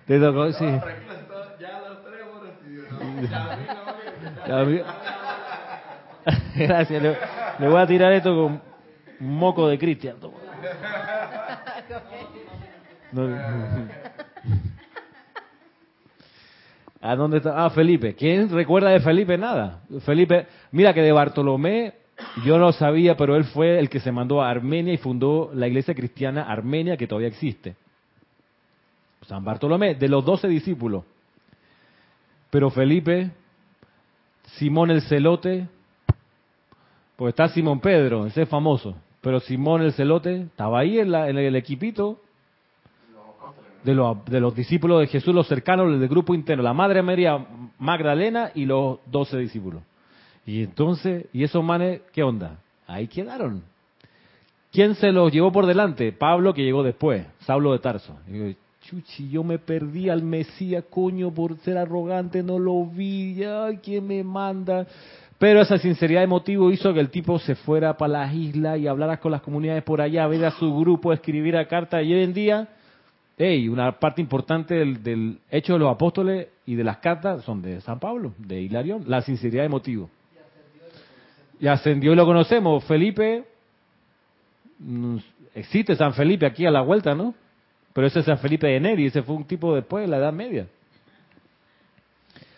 Te 0.09 0.19
tocó, 0.19 0.51
sí. 0.53 0.65
Gracias, 6.55 7.03
le, 7.03 7.15
le 7.59 7.67
voy 7.67 7.79
a 7.79 7.85
tirar 7.85 8.11
esto 8.13 8.35
con 8.35 8.59
moco 9.19 9.67
de 9.67 9.77
Cristian. 9.77 10.15
No. 13.11 13.27
¿A 17.01 17.15
dónde 17.15 17.37
está? 17.37 17.65
Ah, 17.65 17.71
Felipe. 17.71 18.13
¿Quién 18.13 18.51
recuerda 18.51 18.91
de 18.91 18.99
Felipe? 18.99 19.35
Nada. 19.35 19.81
Felipe, 20.05 20.45
mira 20.71 20.93
que 20.93 21.01
de 21.01 21.11
Bartolomé 21.11 21.93
yo 22.45 22.59
no 22.59 22.71
sabía, 22.71 23.17
pero 23.17 23.35
él 23.35 23.45
fue 23.45 23.79
el 23.79 23.89
que 23.89 23.99
se 23.99 24.11
mandó 24.11 24.43
a 24.43 24.51
Armenia 24.51 24.93
y 24.93 24.97
fundó 24.97 25.49
la 25.55 25.67
iglesia 25.67 25.95
cristiana 25.95 26.43
Armenia 26.43 26.97
que 26.97 27.07
todavía 27.07 27.29
existe. 27.29 27.75
San 29.29 29.43
Bartolomé, 29.43 29.93
de 29.93 30.09
los 30.09 30.25
doce 30.25 30.47
discípulos. 30.47 31.03
Pero 32.49 32.71
Felipe, 32.71 33.29
Simón 34.57 34.89
el 34.89 35.03
Celote, 35.03 35.67
pues 37.15 37.33
está 37.33 37.47
Simón 37.49 37.79
Pedro, 37.79 38.25
ese 38.25 38.41
es 38.41 38.49
famoso. 38.49 38.95
Pero 39.21 39.39
Simón 39.39 39.83
el 39.83 39.93
Celote 39.93 40.41
estaba 40.41 40.79
ahí 40.79 40.97
en, 40.97 41.13
el 41.13 41.55
equipito 41.55 42.19
de 43.83 43.93
los, 43.93 44.25
de 44.25 44.39
los 44.39 44.55
discípulos 44.55 45.01
de 45.01 45.07
Jesús, 45.07 45.35
los 45.35 45.47
cercanos 45.47 45.99
del 45.99 46.09
grupo 46.09 46.33
interno, 46.33 46.63
la 46.63 46.73
Madre 46.73 47.03
María 47.03 47.45
Magdalena 47.77 48.49
y 48.55 48.65
los 48.65 48.97
doce 49.05 49.37
discípulos. 49.37 49.83
Y 50.43 50.63
entonces, 50.63 51.27
¿y 51.33 51.43
esos 51.43 51.63
manes 51.63 52.01
qué 52.13 52.23
onda? 52.23 52.57
Ahí 52.87 53.07
quedaron. 53.07 53.61
¿Quién 54.71 54.95
se 54.95 55.11
los 55.11 55.31
llevó 55.31 55.51
por 55.51 55.67
delante? 55.67 56.11
Pablo, 56.13 56.55
que 56.55 56.63
llegó 56.63 56.81
después, 56.81 57.27
Saulo 57.41 57.73
de 57.73 57.79
Tarso. 57.79 58.17
Chuchi, 58.89 59.29
yo 59.29 59.43
me 59.43 59.59
perdí 59.59 60.09
al 60.09 60.23
Mesías, 60.23 60.83
coño, 60.89 61.31
por 61.31 61.55
ser 61.59 61.77
arrogante, 61.77 62.41
no 62.41 62.57
lo 62.57 62.87
vi, 62.87 63.43
ay, 63.43 63.77
¿quién 63.83 64.07
me 64.07 64.23
manda? 64.23 64.87
Pero 65.37 65.61
esa 65.61 65.77
sinceridad 65.77 66.21
de 66.21 66.27
motivo 66.27 66.71
hizo 66.71 66.91
que 66.91 66.99
el 66.99 67.11
tipo 67.11 67.37
se 67.37 67.53
fuera 67.53 67.95
para 67.95 68.13
las 68.13 68.33
islas 68.33 68.79
y 68.79 68.87
hablara 68.87 69.17
con 69.17 69.31
las 69.31 69.43
comunidades 69.43 69.83
por 69.83 70.01
allá, 70.01 70.25
ver 70.25 70.43
a 70.43 70.51
su 70.51 70.75
grupo, 70.75 71.13
escribir 71.13 71.55
a 71.55 71.67
carta. 71.67 72.01
Y 72.01 72.11
hoy 72.11 72.23
en 72.23 72.33
día, 72.33 72.67
hey, 73.37 73.69
una 73.69 73.91
parte 73.99 74.21
importante 74.21 74.73
del, 74.73 75.03
del, 75.03 75.37
hecho 75.51 75.73
de 75.73 75.79
los 75.79 75.91
apóstoles 75.91 76.47
y 76.65 76.73
de 76.73 76.83
las 76.83 76.97
cartas 76.97 77.43
son 77.43 77.61
de 77.61 77.81
San 77.81 77.99
Pablo, 77.99 78.33
de 78.39 78.59
Hilarión, 78.59 79.03
la 79.05 79.21
sinceridad 79.21 79.63
de 79.63 79.69
motivo. 79.69 80.09
Y 81.59 81.67
ascendió 81.67 82.11
y 82.13 82.15
lo 82.15 82.25
conocemos. 82.25 82.83
Felipe, 82.85 83.43
existe 85.53 85.95
San 85.95 86.15
Felipe 86.15 86.47
aquí 86.47 86.65
a 86.65 86.71
la 86.71 86.81
vuelta, 86.81 87.13
¿no? 87.13 87.35
Pero 87.99 88.07
ese 88.07 88.19
es 88.19 88.25
San 88.27 88.37
Felipe 88.37 88.65
de 88.65 88.79
Neri, 88.79 89.07
ese 89.07 89.21
fue 89.23 89.35
un 89.35 89.43
tipo 89.43 89.75
después 89.75 90.05
de 90.05 90.07
la 90.07 90.19
Edad 90.19 90.31
Media. 90.31 90.67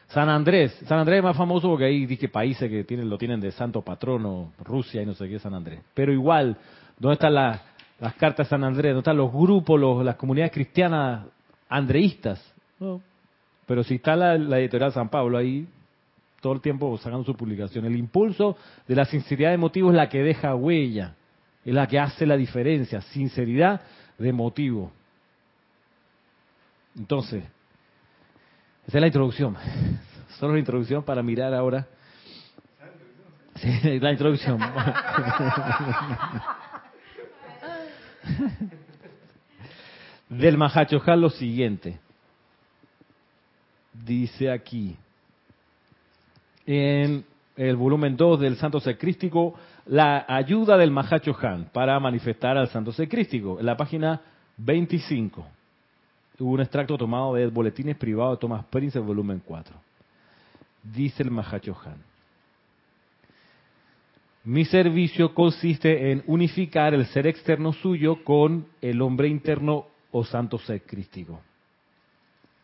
San 0.09 0.29
Andrés, 0.29 0.71
San 0.85 0.99
Andrés 0.99 1.17
es 1.17 1.23
más 1.23 1.35
famoso 1.35 1.67
porque 1.67 1.85
ahí 1.85 2.05
dije 2.05 2.29
países 2.29 2.69
que 2.69 2.83
tienen, 2.83 3.09
lo 3.09 3.17
tienen 3.17 3.41
de 3.41 3.51
santo 3.51 3.81
patrono, 3.81 4.53
Rusia 4.63 5.01
y 5.01 5.05
no 5.07 5.15
sé 5.15 5.27
qué 5.27 5.39
San 5.39 5.55
Andrés. 5.55 5.79
Pero 5.95 6.13
igual, 6.13 6.55
¿dónde 6.99 7.15
están 7.15 7.33
las, 7.33 7.59
las 7.99 8.13
cartas 8.13 8.45
de 8.45 8.49
San 8.51 8.63
Andrés? 8.63 8.91
¿Dónde 8.91 8.99
están 8.99 9.17
los 9.17 9.33
grupos, 9.33 9.79
los, 9.79 10.05
las 10.05 10.15
comunidades 10.15 10.51
cristianas 10.51 11.25
andreístas? 11.67 12.39
No. 12.79 13.01
Pero 13.65 13.83
si 13.83 13.95
está 13.95 14.15
la, 14.15 14.37
la 14.37 14.59
editorial 14.59 14.91
San 14.91 15.09
Pablo 15.09 15.39
ahí, 15.39 15.67
todo 16.39 16.53
el 16.53 16.61
tiempo 16.61 16.95
sacando 16.99 17.23
su 17.23 17.35
publicación. 17.35 17.83
El 17.85 17.95
impulso 17.95 18.57
de 18.87 18.95
la 18.95 19.05
sinceridad 19.05 19.49
de 19.49 19.57
motivo 19.57 19.89
es 19.89 19.95
la 19.95 20.07
que 20.07 20.21
deja 20.21 20.53
huella, 20.53 21.15
es 21.65 21.73
la 21.73 21.87
que 21.87 21.97
hace 21.97 22.27
la 22.27 22.37
diferencia, 22.37 23.01
sinceridad 23.01 23.81
de 24.19 24.33
motivo. 24.33 24.91
Entonces, 26.97 27.43
esa 28.87 28.97
es 28.97 29.01
la 29.01 29.07
introducción. 29.07 29.55
Solo 30.39 30.53
la 30.53 30.59
introducción 30.59 31.03
para 31.03 31.21
mirar 31.23 31.53
ahora. 31.53 31.87
Sí, 33.55 33.99
la 33.99 34.11
introducción. 34.11 34.59
Del 40.29 40.57
Mahachojal 40.57 41.21
lo 41.21 41.29
siguiente. 41.29 41.99
Dice 43.93 44.49
aquí, 44.49 44.95
en 46.65 47.25
el 47.57 47.75
volumen 47.75 48.15
2 48.15 48.39
del 48.39 48.55
Santo 48.55 48.79
Secrístico, 48.79 49.55
la 49.85 50.25
ayuda 50.27 50.77
del 50.77 50.89
Mahachohan 50.91 51.65
para 51.73 51.99
manifestar 51.99 52.57
al 52.57 52.69
Santo 52.69 52.93
Secrístico, 52.93 53.59
en 53.59 53.65
la 53.65 53.75
página 53.75 54.21
25 54.57 55.45
hubo 56.39 56.51
un 56.51 56.61
extracto 56.61 56.97
tomado 56.97 57.35
de 57.35 57.47
Boletines 57.47 57.97
Privados 57.97 58.37
de 58.37 58.41
Thomas 58.41 58.65
Prince, 58.65 58.99
volumen 58.99 59.41
4. 59.45 59.75
Dice 60.83 61.23
el 61.23 61.31
Mahachohan. 61.31 62.11
Mi 64.43 64.65
servicio 64.65 65.35
consiste 65.35 66.11
en 66.11 66.23
unificar 66.25 66.95
el 66.95 67.05
ser 67.07 67.27
externo 67.27 67.73
suyo 67.73 68.23
con 68.23 68.65
el 68.81 69.01
hombre 69.01 69.27
interno 69.27 69.85
o 70.11 70.25
santo 70.25 70.57
ser 70.57 70.81
crístico. 70.81 71.39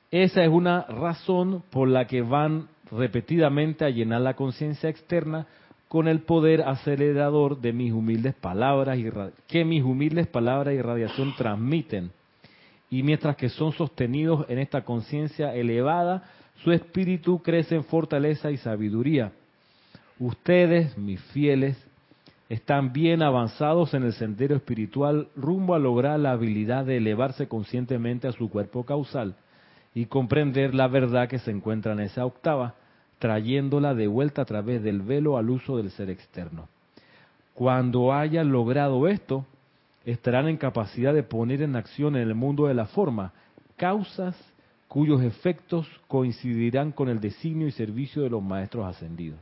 Esa 0.10 0.44
es 0.44 0.50
una 0.50 0.84
razón 0.84 1.64
por 1.70 1.88
la 1.88 2.08
que 2.08 2.22
van 2.22 2.68
repetidamente 2.92 3.86
a 3.86 3.90
llenar 3.90 4.22
la 4.22 4.36
conciencia 4.36 4.90
externa 4.90 5.46
con 5.88 6.08
el 6.08 6.22
poder 6.22 6.64
acelerador 6.64 7.60
de 7.62 7.74
mis 7.74 7.94
humildes 7.94 8.34
palabras 8.34 8.98
y 8.98 9.06
que 9.48 9.64
mis 9.64 9.84
humildes 9.84 10.28
palabras 10.28 10.74
y 10.74 10.82
radiación 10.82 11.36
transmiten 11.36 12.12
y 12.90 13.04
mientras 13.04 13.36
que 13.36 13.50
son 13.50 13.74
sostenidos 13.74 14.46
en 14.50 14.60
esta 14.60 14.84
conciencia 14.84 15.54
elevada, 15.54 16.24
su 16.64 16.72
espíritu 16.72 17.40
crece 17.40 17.76
en 17.76 17.84
fortaleza 17.84 18.52
y 18.52 18.58
sabiduría. 18.58 19.32
Ustedes, 20.20 20.98
mis 20.98 21.22
fieles, 21.32 21.78
están 22.50 22.94
bien 22.94 23.22
avanzados 23.22 23.94
en 23.94 24.04
el 24.04 24.14
sendero 24.14 24.56
espiritual 24.56 25.28
rumbo 25.36 25.76
a 25.76 25.80
lograr 25.80 26.20
la 26.20 26.32
habilidad 26.32 26.86
de 26.86 26.98
elevarse 26.98 27.48
conscientemente 27.48 28.28
a 28.28 28.32
su 28.32 28.50
cuerpo 28.50 28.86
causal 28.86 29.36
y 29.94 30.06
comprender 30.06 30.74
la 30.74 30.88
verdad 30.88 31.28
que 31.28 31.40
se 31.40 31.52
encuentra 31.52 31.92
en 31.94 32.00
esa 32.00 32.26
octava, 32.26 32.76
trayéndola 33.20 33.96
de 33.96 34.08
vuelta 34.08 34.44
a 34.44 34.46
través 34.46 34.82
del 34.82 35.02
velo 35.02 35.38
al 35.38 35.50
uso 35.50 35.78
del 35.78 35.92
ser 35.92 36.10
externo. 36.10 36.70
Cuando 37.54 38.14
hayan 38.14 38.52
logrado 38.52 39.08
esto, 39.08 39.46
estarán 40.12 40.48
en 40.48 40.56
capacidad 40.56 41.14
de 41.14 41.24
poner 41.24 41.62
en 41.62 41.76
acción 41.76 42.16
en 42.16 42.22
el 42.22 42.34
mundo 42.34 42.68
de 42.68 42.74
la 42.74 42.86
forma 42.86 43.34
causas 43.76 44.36
cuyos 44.88 45.22
efectos 45.22 45.86
coincidirán 46.08 46.94
con 46.94 47.10
el 47.10 47.20
designio 47.20 47.68
y 47.68 47.72
servicio 47.72 48.24
de 48.24 48.30
los 48.30 48.42
maestros 48.42 48.86
ascendidos. 48.86 49.38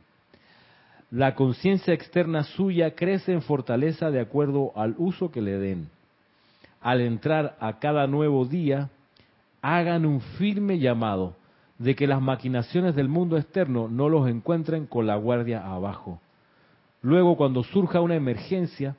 La 1.11 1.35
conciencia 1.35 1.93
externa 1.93 2.43
suya 2.43 2.95
crece 2.95 3.31
en 3.31 3.43
fortaleza 3.43 4.09
de 4.09 4.19
acuerdo 4.19 4.71
al 4.75 4.95
uso 4.97 5.31
que 5.31 5.41
le 5.41 5.59
den. 5.59 5.87
Al 6.81 6.99
entrar 7.01 7.55
a 7.59 7.77
cada 7.77 8.07
nuevo 8.07 8.45
día, 8.45 8.89
hagan 9.61 10.03
un 10.03 10.19
firme 10.19 10.79
llamado 10.79 11.35
de 11.77 11.95
que 11.95 12.07
las 12.07 12.21
maquinaciones 12.21 12.95
del 12.95 13.07
mundo 13.07 13.37
externo 13.37 13.87
no 13.87 14.09
los 14.09 14.27
encuentren 14.27 14.87
con 14.87 15.05
la 15.05 15.15
guardia 15.15 15.63
abajo. 15.63 16.19
Luego, 17.03 17.37
cuando 17.37 17.63
surja 17.63 18.01
una 18.01 18.15
emergencia, 18.15 18.95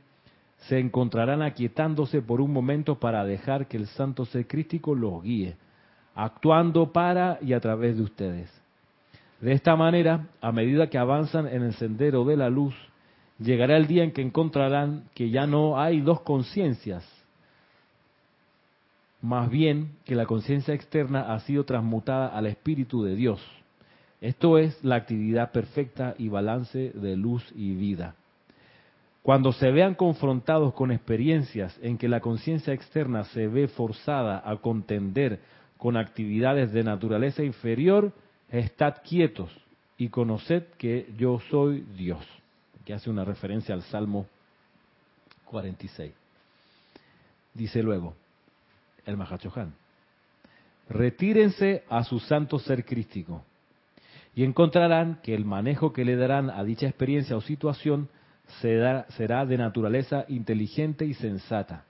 se 0.59 0.79
encontrarán 0.79 1.43
aquietándose 1.43 2.23
por 2.23 2.41
un 2.41 2.53
momento 2.53 2.99
para 2.99 3.25
dejar 3.25 3.69
que 3.69 3.77
el 3.77 3.87
santo 3.87 4.25
ser 4.25 4.47
crístico 4.47 4.95
los 4.95 5.23
guíe, 5.23 5.57
actuando 6.15 6.93
para 6.93 7.39
y 7.41 7.53
a 7.53 7.61
través 7.61 7.97
de 7.97 8.03
ustedes. 8.03 8.51
De 9.41 9.53
esta 9.53 9.77
manera, 9.77 10.29
a 10.41 10.51
medida 10.51 10.89
que 10.89 10.99
avanzan 10.99 11.47
en 11.47 11.63
el 11.63 11.75
sendero 11.75 12.25
de 12.25 12.37
la 12.37 12.49
luz, 12.49 12.75
llegará 13.39 13.77
el 13.77 13.87
día 13.87 14.03
en 14.03 14.13
que 14.13 14.23
encontrarán 14.23 15.05
que 15.15 15.31
ya 15.31 15.47
no 15.47 15.79
hay 15.79 16.01
dos 16.01 16.23
conciencias, 16.23 17.05
más 19.21 19.51
bien 19.51 19.97
que 20.05 20.15
la 20.15 20.27
conciencia 20.27 20.75
externa 20.75 21.35
ha 21.35 21.41
sido 21.41 21.65
transmutada 21.65 22.29
al 22.29 22.47
Espíritu 22.47 23.03
de 23.03 23.17
Dios. 23.17 23.41
Esto 24.21 24.59
es 24.59 24.83
la 24.85 24.97
actividad 24.97 25.53
perfecta 25.53 26.15
y 26.17 26.29
balance 26.29 26.93
de 26.95 27.17
luz 27.17 27.45
y 27.55 27.75
vida. 27.75 28.15
Cuando 29.27 29.53
se 29.53 29.73
vean 29.73 29.97
confrontados 29.97 30.73
con 30.73 30.93
experiencias 30.93 31.77
en 31.83 31.99
que 31.99 32.07
la 32.07 32.21
conciencia 32.21 32.73
externa 32.73 33.25
se 33.25 33.49
ve 33.49 33.67
forzada 33.67 34.41
a 34.49 34.57
contender 34.59 35.41
con 35.79 35.97
actividades 35.97 36.73
de 36.73 36.85
naturaleza 36.85 37.43
inferior, 37.43 38.13
estad 38.53 38.99
quietos 39.03 39.51
y 39.99 40.11
conoced 40.11 40.63
que 40.79 41.13
yo 41.19 41.41
soy 41.51 41.85
Dios. 41.97 42.25
Que 42.85 42.95
hace 42.95 43.11
una 43.11 43.25
referencia 43.25 43.75
al 43.75 43.83
Salmo 43.83 44.29
46. 45.47 46.13
Dice 47.53 47.83
luego 47.83 48.15
el 49.07 49.17
Mahachohan, 49.17 49.75
retírense 50.89 51.83
a 51.89 52.05
su 52.05 52.21
santo 52.21 52.61
ser 52.61 52.85
crístico 52.85 53.43
y 54.37 54.45
encontrarán 54.45 55.19
que 55.25 55.35
el 55.35 55.45
manejo 55.45 55.93
que 55.93 56.05
le 56.05 56.15
darán 56.15 56.49
a 56.49 56.63
dicha 56.63 56.87
experiencia 56.87 57.37
o 57.37 57.41
situación 57.41 58.09
será, 58.61 59.47
de 59.47 59.59
naturaleza 59.59 60.25
inteligente 60.29 61.05
y 61.05 61.15
sensata. 61.15 61.85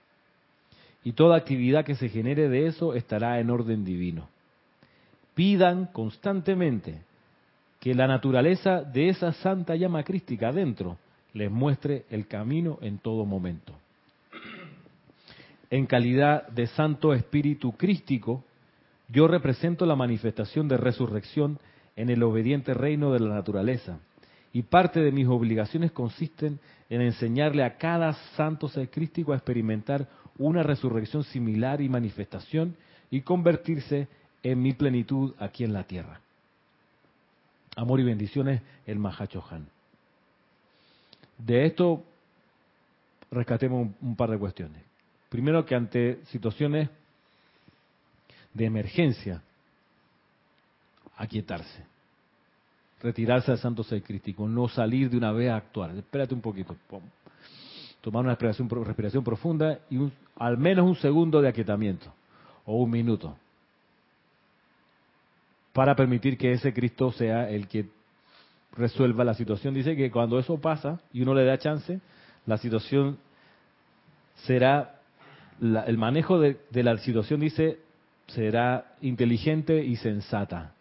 Y 1.04 1.12
toda 1.12 1.36
actividad 1.36 1.84
que 1.84 1.94
se 1.94 2.09
genere 2.09 2.48
de 2.48 2.66
eso 2.66 2.94
estará 2.94 3.38
en 3.38 3.50
orden 3.50 3.84
divino. 3.84 4.28
Pidan 5.34 5.86
constantemente 5.86 7.02
que 7.80 7.94
la 7.94 8.07
naturaleza 8.07 8.82
de 8.82 9.11
esa 9.11 9.32
santa 9.32 9.76
llama 9.76 10.02
crística 10.02 10.48
adentro 10.48 10.98
les 11.34 11.50
muestre 11.50 12.04
el 12.11 12.26
camino 12.26 12.78
en 12.80 12.98
todo 12.98 13.24
momento 13.24 13.72
en 15.70 15.86
calidad 15.86 16.48
de 16.48 16.66
Santo 16.68 17.12
Espíritu 17.12 17.72
Crístico, 17.72 18.44
yo 19.09 19.28
represento 19.28 19.86
la 19.86 19.96
manifestación 19.96 20.68
de 20.68 20.76
resurrección 20.76 21.59
en 21.96 22.11
el 22.11 22.22
obediente 22.22 22.74
reino 22.74 23.12
de 23.12 23.20
la 23.20 23.34
naturaleza. 23.34 23.98
Y 24.57 24.62
parte 24.62 25.00
de 25.00 25.12
mis 25.12 25.26
obligaciones 25.28 25.92
consisten 25.92 26.59
en 26.88 27.02
enseñarle 27.02 27.62
a 27.62 27.76
cada 27.76 28.14
santo 28.36 28.70
ser 28.70 28.88
crístico 28.88 29.34
a 29.34 29.36
experimentar 29.36 30.09
una 30.38 30.62
resurrección 30.62 31.24
similar 31.24 31.82
y 31.82 31.90
manifestación 31.90 32.74
y 33.11 33.20
convertirse 33.20 34.09
en 34.42 34.62
mi 34.62 34.72
plenitud 34.72 35.34
aquí 35.38 35.62
en 35.62 35.74
la 35.74 35.84
tierra. 35.84 36.22
Amor 37.76 38.00
y 38.00 38.04
bendiciones, 38.04 38.62
el 38.86 38.98
Mahachohan. 38.98 39.66
De 41.36 41.66
esto 41.66 42.02
rescatemos 43.30 43.90
un 44.00 44.16
par 44.16 44.30
de 44.30 44.38
cuestiones. 44.38 44.82
Primero 45.28 45.66
que 45.66 45.74
ante 45.74 46.24
situaciones 46.30 46.88
de 48.54 48.64
emergencia, 48.64 49.42
aquietarse, 51.18 51.84
retirarse 53.03 53.53
al 53.53 53.59
santo 53.59 53.82
ser 53.82 54.03
crístico, 54.03 54.49
no 54.49 54.68
salir 54.68 55.11
de 55.11 55.16
una 55.16 55.32
vez 55.32 55.51
a 55.51 55.57
actuar. 55.57 55.90
Espérate 55.97 56.34
un 56.34 56.40
poquito, 56.40 56.76
tomar 58.01 58.22
una 58.22 58.32
respiración, 58.32 58.68
respiración 58.84 59.24
profunda 59.24 59.80
y 59.90 59.99
al 60.36 60.59
menos 60.59 60.86
un 60.86 60.97
segundo 60.97 61.40
de 61.40 61.49
aquietamiento 61.49 62.12
o 62.64 62.76
un 62.76 62.90
minuto 62.90 63.36
para 65.72 65.94
permitir 65.94 66.38
que 66.38 66.53
ese 66.53 66.72
Cristo 66.72 67.12
sea 67.12 67.51
el 67.51 67.68
que 67.68 67.86
resuelva 68.72 69.24
la 69.24 69.34
situación. 69.34 69.74
Dice 69.74 69.94
que 69.94 70.11
cuando 70.11 70.38
eso 70.38 70.59
pasa 70.59 71.01
y 71.12 71.20
uno 71.20 71.34
le 71.34 71.44
da 71.44 71.59
chance, 71.59 72.01
la 72.47 72.57
situación 72.57 73.18
será 74.44 75.01
el 75.61 75.99
manejo 75.99 76.38
de, 76.38 76.59
la 76.72 76.97
situación 76.99 77.40
dice 77.40 77.80
será 78.26 78.94
inteligente 79.01 79.84
y 79.84 79.97
sensata. 79.97 80.72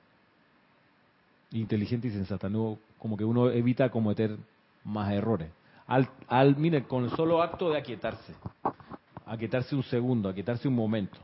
Inteligente 1.51 2.07
y 2.07 2.11
sensata, 2.11 2.49
no 2.49 2.77
como 2.97 3.17
que 3.17 3.23
uno 3.23 3.49
evita 3.49 3.89
cometer 3.89 4.37
más 4.83 5.11
errores. 5.11 5.49
Al, 5.87 6.09
al 6.27 6.57
mire, 6.57 6.83
con 6.83 7.03
el 7.03 7.11
solo 7.11 7.41
acto 7.41 7.69
de 7.69 7.77
aquietarse, 7.77 8.33
aquietarse 9.25 9.75
un 9.75 9.83
segundo, 9.83 10.29
aquietarse 10.29 10.67
un 10.67 10.75
momento. 10.75 11.19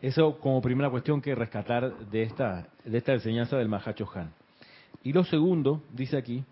Eso 0.00 0.38
como 0.38 0.62
primera 0.62 0.90
cuestión 0.90 1.20
que 1.20 1.34
rescatar 1.34 1.96
de 2.10 2.22
esta, 2.22 2.68
de 2.84 2.98
esta 2.98 3.12
enseñanza 3.12 3.56
del 3.56 3.68
Mahacho 3.68 4.08
Han. 4.14 4.32
Y 5.02 5.12
lo 5.12 5.24
segundo, 5.24 5.82
dice 5.92 6.16
aquí, 6.16 6.44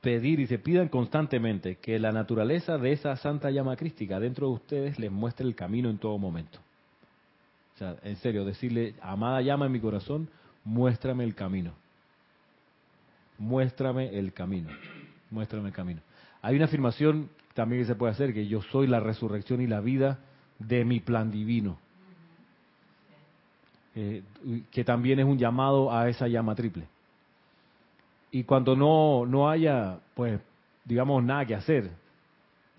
pedir 0.00 0.40
y 0.40 0.46
se 0.46 0.58
pidan 0.58 0.88
constantemente 0.88 1.76
que 1.76 1.98
la 1.98 2.12
naturaleza 2.12 2.78
de 2.78 2.92
esa 2.92 3.16
santa 3.16 3.50
llama 3.50 3.76
crística 3.76 4.20
dentro 4.20 4.48
de 4.48 4.54
ustedes 4.54 4.98
les 4.98 5.10
muestre 5.10 5.46
el 5.46 5.54
camino 5.54 5.88
en 5.88 5.98
todo 5.98 6.18
momento. 6.18 6.58
O 7.74 7.78
sea, 7.78 7.96
en 8.02 8.16
serio, 8.16 8.44
decirle, 8.44 8.94
amada 9.02 9.42
llama 9.42 9.66
en 9.66 9.72
mi 9.72 9.80
corazón, 9.80 10.28
muéstrame 10.64 11.24
el 11.24 11.34
camino. 11.34 11.72
Muéstrame 13.38 14.16
el 14.16 14.32
camino. 14.32 14.70
Muéstrame 15.30 15.68
el 15.68 15.74
camino. 15.74 16.00
Hay 16.42 16.56
una 16.56 16.66
afirmación 16.66 17.28
también 17.54 17.82
que 17.82 17.86
se 17.86 17.94
puede 17.94 18.12
hacer, 18.12 18.32
que 18.32 18.46
yo 18.46 18.62
soy 18.62 18.86
la 18.86 19.00
resurrección 19.00 19.60
y 19.60 19.66
la 19.66 19.80
vida 19.80 20.18
de 20.58 20.84
mi 20.84 21.00
plan 21.00 21.30
divino. 21.30 21.78
Eh, 23.96 24.22
que 24.70 24.84
también 24.84 25.20
es 25.20 25.24
un 25.24 25.38
llamado 25.38 25.92
a 25.92 26.08
esa 26.08 26.26
llama 26.26 26.54
triple 26.54 26.86
y 28.34 28.42
cuando 28.42 28.74
no, 28.74 29.24
no 29.26 29.48
haya, 29.48 30.00
pues, 30.12 30.40
digamos, 30.84 31.22
nada 31.22 31.46
que 31.46 31.54
hacer, 31.54 31.88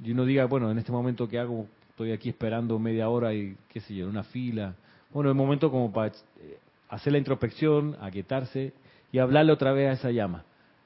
y 0.03 0.11
uno 0.11 0.25
diga, 0.25 0.43
bueno, 0.47 0.69
en 0.69 0.77
este 0.77 0.91
momento 0.91 1.29
que 1.29 1.39
hago, 1.39 1.65
estoy 1.91 2.11
aquí 2.11 2.27
esperando 2.27 2.77
media 2.77 3.07
hora 3.07 3.33
y, 3.33 3.55
qué 3.69 3.79
sé 3.79 3.95
yo, 3.95 4.03
en 4.03 4.09
una 4.09 4.23
fila. 4.23 4.75
Bueno, 5.15 5.29
es 5.29 5.35
momento 5.37 5.71
como 5.71 5.93
para 5.93 6.09
eh, 6.09 6.59
hacer 6.89 7.13
la 7.13 7.19
introspección, 7.19 7.95
aquietarse 8.01 8.73
y 9.13 9.19
hablarle 9.19 9.53
otra 9.53 9.71
vez 9.71 9.87
a 9.89 9.93
esa 9.93 10.11
llama. 10.11 10.43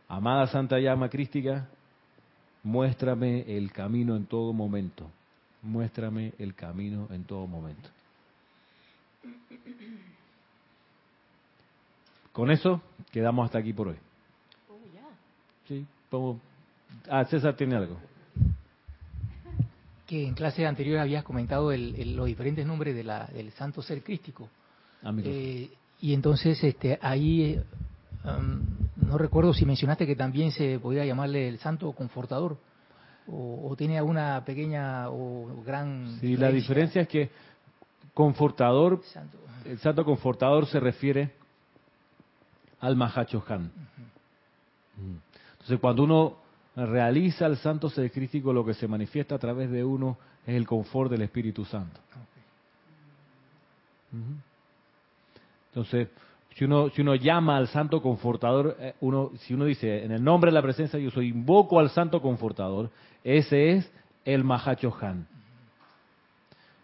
Amada 0.08 0.46
Santa 0.46 0.78
Llama 0.78 1.10
Crística, 1.10 1.68
muéstrame 2.62 3.58
el 3.58 3.72
camino 3.72 4.16
en 4.16 4.28
todo 4.28 4.54
momento. 4.54 5.10
Muéstrame 5.64 6.34
el 6.38 6.54
camino 6.54 7.08
en 7.10 7.24
todo 7.24 7.48
momento. 7.48 7.90
Con 12.32 12.52
eso 12.52 12.84
quedamos 13.12 13.46
hasta 13.46 13.58
aquí 13.58 13.74
por 13.74 13.88
hoy. 13.88 13.98
Sí, 15.68 15.88
Ah, 17.10 17.26
César 17.26 17.56
tiene 17.56 17.76
algo. 17.76 17.98
Que 20.10 20.26
en 20.26 20.34
clase 20.34 20.66
anterior 20.66 20.98
habías 20.98 21.24
comentado 21.24 21.72
los 21.72 22.26
diferentes 22.26 22.66
nombres 22.66 22.96
de 22.96 23.04
la, 23.04 23.28
del 23.28 23.52
santo 23.52 23.84
ser 23.84 24.02
crístico. 24.02 24.50
Ah, 25.04 25.14
eh, 25.24 25.70
y 26.02 26.14
entonces 26.16 26.64
este, 26.64 26.98
ahí, 27.00 27.62
um, 28.26 28.60
no 29.08 29.20
recuerdo 29.20 29.54
si 29.54 29.68
mencionaste 29.68 30.08
que 30.08 30.16
también 30.16 30.52
se 30.52 30.80
podía 30.80 31.06
llamarle 31.06 31.48
el 31.48 31.60
santo 31.60 31.92
confortador. 31.92 32.58
O, 33.32 33.76
tiene 33.78 34.00
alguna 34.00 34.44
pequeña 34.44 35.12
o 35.12 35.62
gran. 35.64 36.18
Sí, 36.20 36.36
la 36.38 36.50
diferencia 36.50 37.04
es 37.04 37.08
que 37.08 37.30
confortador, 38.16 39.04
el 39.64 39.78
santo 39.78 40.04
confortador 40.04 40.66
se 40.66 40.80
refiere 40.80 41.36
al 42.80 42.96
Mahacho 42.96 43.44
Han. 43.48 43.72
Entonces, 45.52 45.80
cuando 45.80 46.04
uno 46.04 46.49
realiza 46.86 47.46
el 47.46 47.58
santo 47.58 47.90
ser 47.90 48.12
crítico, 48.12 48.54
lo 48.54 48.66
que 48.66 48.74
se 48.74 48.88
manifiesta 48.88 49.36
a 49.36 49.40
través 49.40 49.70
de 49.70 49.84
uno 49.84 50.18
es 50.46 50.56
el 50.56 50.68
confort 50.68 51.12
del 51.12 51.22
Espíritu 51.22 51.66
Santo. 51.66 52.00
Entonces, 55.70 56.10
si 56.56 56.66
uno, 56.66 56.90
si 56.90 57.02
uno 57.02 57.16
llama 57.16 57.58
al 57.58 57.68
santo 57.68 58.02
confortador, 58.02 58.76
eh, 58.80 58.94
uno, 59.02 59.32
si 59.40 59.54
uno 59.54 59.66
dice, 59.66 60.04
en 60.04 60.12
el 60.12 60.24
nombre 60.24 60.50
de 60.50 60.56
la 60.56 60.62
presencia 60.62 61.00
yo 61.00 61.12
soy, 61.12 61.30
invoco 61.30 61.80
al 61.80 61.90
santo 61.90 62.22
confortador, 62.22 62.90
ese 63.24 63.74
es 63.74 63.92
el 64.26 64.44
Mahacho 64.44 64.94
Han. 65.00 65.28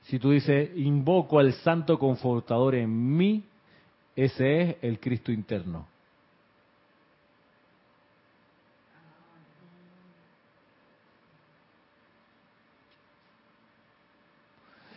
Si 0.03 0.19
tú 0.19 0.31
dices, 0.31 0.69
invoco 0.77 1.39
al 1.39 1.53
santo 1.53 1.97
confortador 1.97 2.75
en 2.75 3.17
mí, 3.17 3.43
ese 4.15 4.61
es 4.61 4.75
el 4.81 4.99
Cristo 4.99 5.31
interno. 5.31 5.87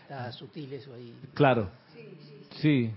Está 0.09 0.33
sutil 0.33 0.73
eso 0.73 0.95
ahí. 0.95 1.15
Claro. 1.35 1.69
Sí. 2.63 2.91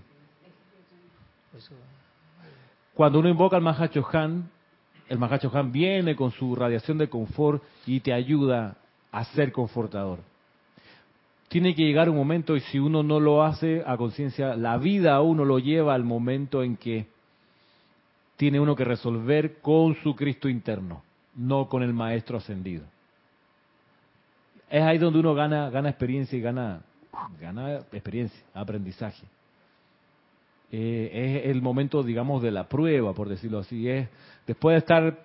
Cuando 2.94 3.18
uno 3.18 3.28
invoca 3.28 3.54
al 3.54 3.62
Mahacho 3.62 4.02
Han, 4.14 4.48
el 5.10 5.18
Mahacho 5.18 5.50
Han 5.52 5.72
viene 5.72 6.16
con 6.16 6.30
su 6.30 6.56
radiación 6.56 6.96
de 6.96 7.10
confort 7.10 7.62
y 7.84 8.00
te 8.00 8.14
ayuda 8.14 8.78
a 9.10 9.24
ser 9.26 9.52
confortador. 9.52 10.20
Tiene 11.48 11.74
que 11.74 11.82
llegar 11.82 12.08
un 12.08 12.16
momento 12.16 12.56
y 12.56 12.60
si 12.60 12.78
uno 12.78 13.02
no 13.02 13.20
lo 13.20 13.42
hace 13.42 13.82
a 13.86 13.98
conciencia, 13.98 14.56
la 14.56 14.78
vida 14.78 15.14
a 15.14 15.20
uno 15.20 15.44
lo 15.44 15.58
lleva 15.58 15.92
al 15.92 16.04
momento 16.04 16.62
en 16.62 16.78
que 16.78 17.08
tiene 18.38 18.58
uno 18.58 18.74
que 18.74 18.86
resolver 18.86 19.60
con 19.60 19.96
su 19.96 20.16
Cristo 20.16 20.48
interno, 20.48 21.02
no 21.36 21.68
con 21.68 21.82
el 21.82 21.92
Maestro 21.92 22.38
ascendido. 22.38 22.86
Es 24.70 24.82
ahí 24.82 24.96
donde 24.96 25.18
uno 25.18 25.34
gana, 25.34 25.68
gana 25.68 25.90
experiencia 25.90 26.38
y 26.38 26.40
gana 26.40 26.80
gana 27.40 27.76
experiencia, 27.92 28.40
aprendizaje. 28.54 29.26
eh, 30.70 31.42
es 31.44 31.50
el 31.50 31.60
momento, 31.60 32.02
digamos, 32.02 32.42
de 32.42 32.50
la 32.50 32.68
prueba, 32.68 33.12
por 33.12 33.28
decirlo 33.28 33.58
así. 33.58 33.88
Es 33.88 34.08
después 34.46 34.74
de 34.74 34.78
estar 34.78 35.18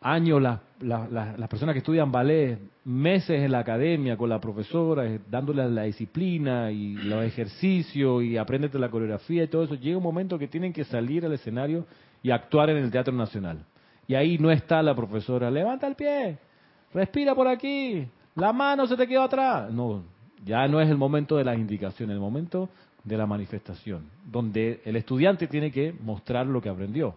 años 0.00 0.40
las 0.40 0.60
la, 0.80 1.48
personas 1.48 1.74
que 1.74 1.80
estudian 1.80 2.10
ballet, 2.10 2.58
meses 2.84 3.42
en 3.42 3.52
la 3.52 3.58
academia 3.58 4.16
con 4.16 4.30
la 4.30 4.40
profesora, 4.40 5.06
eh, 5.06 5.20
dándole 5.28 5.68
la 5.68 5.82
disciplina 5.82 6.70
y 6.70 6.94
los 6.94 7.22
ejercicios 7.24 8.22
y 8.22 8.36
apréndete 8.36 8.78
la 8.78 8.88
coreografía 8.88 9.44
y 9.44 9.48
todo 9.48 9.64
eso, 9.64 9.74
llega 9.74 9.98
un 9.98 10.02
momento 10.02 10.38
que 10.38 10.48
tienen 10.48 10.72
que 10.72 10.84
salir 10.84 11.24
al 11.26 11.32
escenario 11.32 11.86
y 12.22 12.30
actuar 12.30 12.70
en 12.70 12.78
el 12.78 12.90
Teatro 12.90 13.12
Nacional. 13.12 13.64
Y 14.08 14.14
ahí 14.14 14.38
no 14.38 14.50
está 14.50 14.82
la 14.82 14.94
profesora, 14.94 15.50
levanta 15.50 15.86
el 15.86 15.94
pie, 15.94 16.38
respira 16.94 17.34
por 17.34 17.46
aquí, 17.46 18.06
la 18.34 18.52
mano 18.52 18.86
se 18.86 18.96
te 18.96 19.06
quedó 19.06 19.22
atrás. 19.22 19.70
No, 19.70 20.02
ya 20.44 20.66
no 20.68 20.80
es 20.80 20.88
el 20.88 20.96
momento 20.96 21.36
de 21.36 21.44
las 21.44 21.58
indicaciones, 21.58 22.14
el 22.14 22.20
momento 22.20 22.68
de 23.04 23.16
la 23.16 23.26
manifestación, 23.26 24.04
donde 24.30 24.80
el 24.84 24.96
estudiante 24.96 25.46
tiene 25.46 25.70
que 25.70 25.92
mostrar 25.92 26.46
lo 26.46 26.60
que 26.60 26.68
aprendió. 26.68 27.14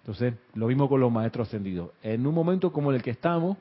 Entonces, 0.00 0.34
lo 0.54 0.68
mismo 0.68 0.88
con 0.88 1.00
los 1.00 1.10
maestros 1.10 1.48
ascendidos. 1.48 1.90
En 2.02 2.26
un 2.26 2.34
momento 2.34 2.72
como 2.72 2.92
el 2.92 3.02
que 3.02 3.10
estamos, 3.10 3.58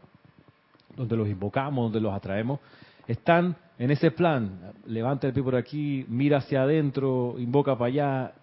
donde 0.96 1.18
los 1.18 1.28
invocamos, 1.28 1.86
donde 1.86 2.00
los 2.00 2.14
atraemos, 2.14 2.60
están 3.08 3.56
en 3.80 3.92
ese 3.92 4.12
plan. 4.12 4.74
Levanta 4.86 5.28
el 5.28 5.34
pie 5.34 5.44
por 5.44 5.56
aquí, 5.56 6.06
mira 6.08 6.38
hacia 6.38 6.62
adentro, 6.62 7.36
invoca 7.38 7.78
para 7.78 7.88
allá. 7.88 8.34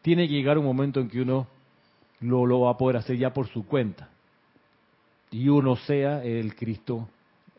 Tiene 0.00 0.28
que 0.28 0.34
llegar 0.34 0.58
un 0.58 0.64
momento 0.64 1.00
en 1.00 1.08
que 1.08 1.20
uno 1.20 1.46
lo, 2.20 2.46
lo 2.46 2.60
va 2.60 2.70
a 2.70 2.76
poder 2.78 2.96
hacer 2.96 3.16
ya 3.16 3.32
por 3.32 3.48
su 3.48 3.66
cuenta. 3.66 4.08
Y 5.30 5.48
uno 5.48 5.76
sea 5.76 6.24
el 6.24 6.54
Cristo 6.54 7.08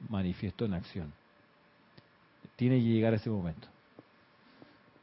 manifiesto 0.07 0.65
en 0.65 0.73
acción. 0.73 1.18
Tiene 2.59 2.75
que 2.75 2.83
llegar 2.83 3.13
ese 3.13 3.29
momento. 3.29 3.69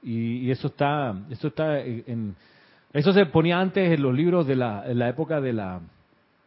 Y, 0.02 0.50
eso 0.50 0.66
está, 0.66 1.16
eso 1.30 1.48
está 1.48 1.80
en, 1.80 2.36
eso 2.92 3.14
se 3.14 3.24
ponía 3.24 3.58
antes 3.58 3.90
en 3.90 4.02
los 4.02 4.14
libros 4.14 4.46
de 4.46 4.56
la, 4.56 4.84
la 4.92 5.08
época 5.08 5.40
de 5.40 5.54
la 5.54 5.80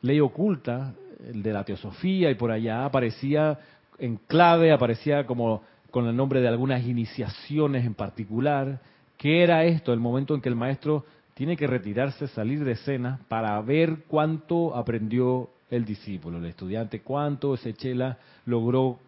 ley 0.04 0.20
oculta, 0.20 0.94
el 1.28 1.42
de 1.42 1.52
la 1.52 1.64
teosofía, 1.64 2.30
y 2.30 2.36
por 2.36 2.52
allá 2.52 2.86
aparecía 2.86 3.58
en 3.98 4.18
clave, 4.28 4.72
aparecía 4.72 5.26
como 5.26 5.64
con 5.90 6.06
el 6.06 6.16
nombre 6.16 6.42
de 6.42 6.48
algunas 6.48 6.86
iniciaciones 6.86 7.88
en 7.88 7.96
particular. 7.96 8.80
¿Qué 9.18 9.42
era 9.42 9.64
esto? 9.64 9.92
El 9.92 10.00
momento 10.00 10.36
en 10.36 10.42
que 10.42 10.50
el 10.50 10.56
maestro 10.56 11.06
tiene 11.34 11.58
que 11.58 11.66
retirarse, 11.66 12.28
salir 12.28 12.64
de 12.64 12.74
escena 12.74 13.20
para 13.28 13.60
ver 13.62 14.04
cuánto 14.08 14.76
aprendió 14.76 15.50
el 15.72 15.86
discípulo, 15.86 16.38
el 16.38 16.46
estudiante, 16.46 17.02
cuánto 17.02 17.56
ese 17.56 17.74
chela 17.74 18.20
logró 18.46 19.00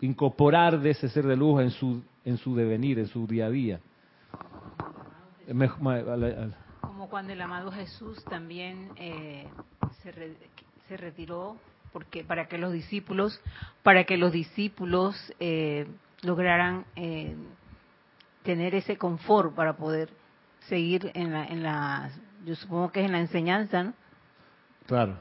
incorporar 0.00 0.80
de 0.80 0.90
ese 0.90 1.08
ser 1.08 1.26
de 1.26 1.36
luz 1.36 1.60
en 1.62 1.70
su, 1.70 2.02
en 2.24 2.36
su 2.38 2.54
devenir, 2.54 2.98
en 2.98 3.06
su 3.06 3.26
día 3.26 3.46
a 3.46 3.50
día. 3.50 3.80
Como 6.80 7.08
cuando 7.08 7.32
el 7.32 7.40
amado 7.40 7.70
Jesús 7.70 8.22
también 8.24 8.90
eh, 8.96 9.46
se, 10.02 10.96
retiró 10.96 11.56
porque 11.92 12.24
para 12.24 12.46
que 12.48 12.58
los 12.58 12.72
discípulos 12.72 13.40
para 13.82 14.04
que 14.04 14.16
los 14.16 14.32
discípulos 14.32 15.16
eh, 15.38 15.86
lograran 16.22 16.84
eh, 16.96 17.36
tener 18.42 18.74
ese 18.74 18.96
confort 18.96 19.54
para 19.54 19.76
poder 19.76 20.10
seguir 20.68 21.10
en 21.14 21.32
la, 21.32 21.46
en 21.46 21.62
la 21.62 22.10
yo 22.44 22.54
supongo 22.56 22.90
que 22.90 23.00
es 23.00 23.06
en 23.06 23.12
la 23.12 23.20
enseñanza 23.20 23.84
¿no? 23.84 23.94
claro. 24.86 25.18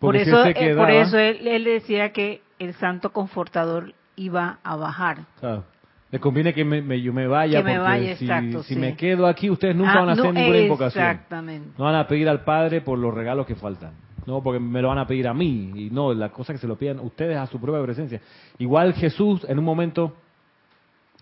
Por 0.00 0.16
eso 0.16 0.42
por 0.76 0.90
eso 0.90 1.16
él, 1.16 1.46
él 1.46 1.62
decía 1.62 2.12
que 2.12 2.42
el 2.64 2.74
santo 2.74 3.12
confortador 3.12 3.94
iba 4.16 4.58
a 4.62 4.76
bajar 4.76 5.18
claro 5.40 5.64
le 6.12 6.20
conviene 6.20 6.52
que 6.52 6.62
me, 6.62 7.00
yo 7.00 7.10
me 7.14 7.26
vaya, 7.26 7.62
porque 7.62 8.16
si, 8.64 8.76
me 8.76 8.94
quedo 8.94 9.26
aquí, 9.26 9.48
ustedes 9.48 9.74
nunca 9.74 9.94
ah, 9.94 10.00
van 10.00 10.08
a 10.10 10.12
hacer 10.12 10.34
ninguna 10.34 10.58
invocación. 10.58 11.04
Exactamente. 11.06 11.70
No 11.78 11.84
van 11.86 11.94
a 11.94 12.06
pedir 12.06 12.28
al 12.28 12.44
Padre 12.44 12.82
por 12.82 12.98
los 12.98 13.14
regalos 13.14 13.46
que 13.46 13.54
faltan. 13.54 13.94
No, 14.26 14.42
porque 14.42 14.60
me 14.60 14.82
lo 14.82 14.88
van 14.88 14.98
a 14.98 15.06
pedir 15.06 15.26
a 15.26 15.32
mí. 15.32 15.72
Y 15.74 15.88
no, 15.90 16.12
las 16.12 16.30
cosas 16.30 16.56
que 16.56 16.60
se 16.60 16.66
lo 16.66 16.76
pidan 16.76 17.00
ustedes 17.00 17.38
a 17.38 17.46
su 17.46 17.58
propia 17.58 17.82
presencia. 17.82 18.20
Igual 18.58 18.92
Jesús, 18.92 19.46
en 19.48 19.58
un 19.58 19.64
momento, 19.64 20.14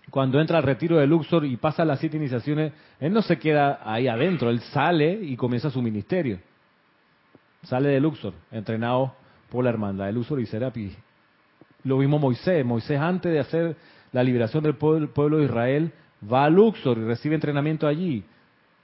cuando 0.09 0.41
entra 0.41 0.57
al 0.57 0.63
retiro 0.63 0.97
de 0.97 1.07
Luxor 1.07 1.45
y 1.45 1.55
pasa 1.55 1.85
las 1.85 1.99
siete 2.01 2.17
iniciaciones, 2.17 2.73
él 2.99 3.13
no 3.13 3.21
se 3.21 3.39
queda 3.39 3.79
ahí 3.85 4.09
adentro, 4.09 4.49
él 4.49 4.59
sale 4.59 5.13
y 5.13 5.37
comienza 5.37 5.69
su 5.69 5.81
ministerio. 5.81 6.37
Sale 7.63 7.87
de 7.87 8.01
Luxor, 8.01 8.33
entrenado 8.51 9.15
por 9.49 9.63
la 9.63 9.69
hermandad 9.69 10.07
de 10.07 10.11
Luxor 10.11 10.41
y 10.41 10.45
Serapis. 10.47 10.97
Lo 11.83 11.97
mismo 11.97 12.19
Moisés. 12.19 12.65
Moisés 12.65 12.99
antes 12.99 13.31
de 13.31 13.39
hacer 13.39 13.75
la 14.11 14.23
liberación 14.23 14.63
del 14.63 14.75
pueblo, 14.75 15.37
de 15.37 15.45
Israel, 15.45 15.91
va 16.31 16.45
a 16.45 16.49
Luxor 16.49 16.97
y 16.97 17.03
recibe 17.03 17.35
entrenamiento 17.35 17.87
allí. 17.87 18.23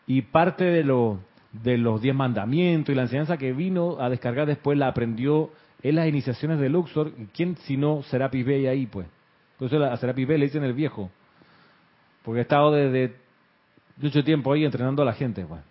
Y 0.06 0.22
parte 0.22 0.64
de, 0.64 0.84
lo, 0.84 1.20
de 1.52 1.78
los 1.78 2.02
diez 2.02 2.16
mandamientos 2.16 2.94
y 2.94 2.96
la 2.96 3.04
enseñanza 3.04 3.38
que 3.38 3.54
vino 3.54 4.00
a 4.00 4.10
descargar 4.10 4.48
después 4.48 4.78
la 4.78 4.88
aprendió 4.88 5.52
en 5.84 5.96
las 5.96 6.08
iniciaciones 6.08 6.60
de 6.60 6.70
Luxor. 6.70 7.12
¿Quién 7.34 7.58
si 7.58 7.78
no 7.78 8.04
Serapis 8.04 8.46
Bey 8.46 8.68
ahí, 8.68 8.88
pues? 8.88 9.08
Eso 9.60 9.84
a 9.84 9.98
Serapis 9.98 10.28
Bey 10.28 10.38
le 10.38 10.46
dicen 10.46 10.64
el 10.64 10.74
viejo. 10.74 11.10
Porque 12.24 12.40
ha 12.40 12.44
estado 12.44 12.72
desde 12.72 13.16
mucho 13.98 14.24
tiempo 14.24 14.54
ahí 14.54 14.66
entrenando 14.66 15.02
a 15.02 15.06
la 15.06 15.14
gente, 15.14 15.46
pues. 15.46 15.62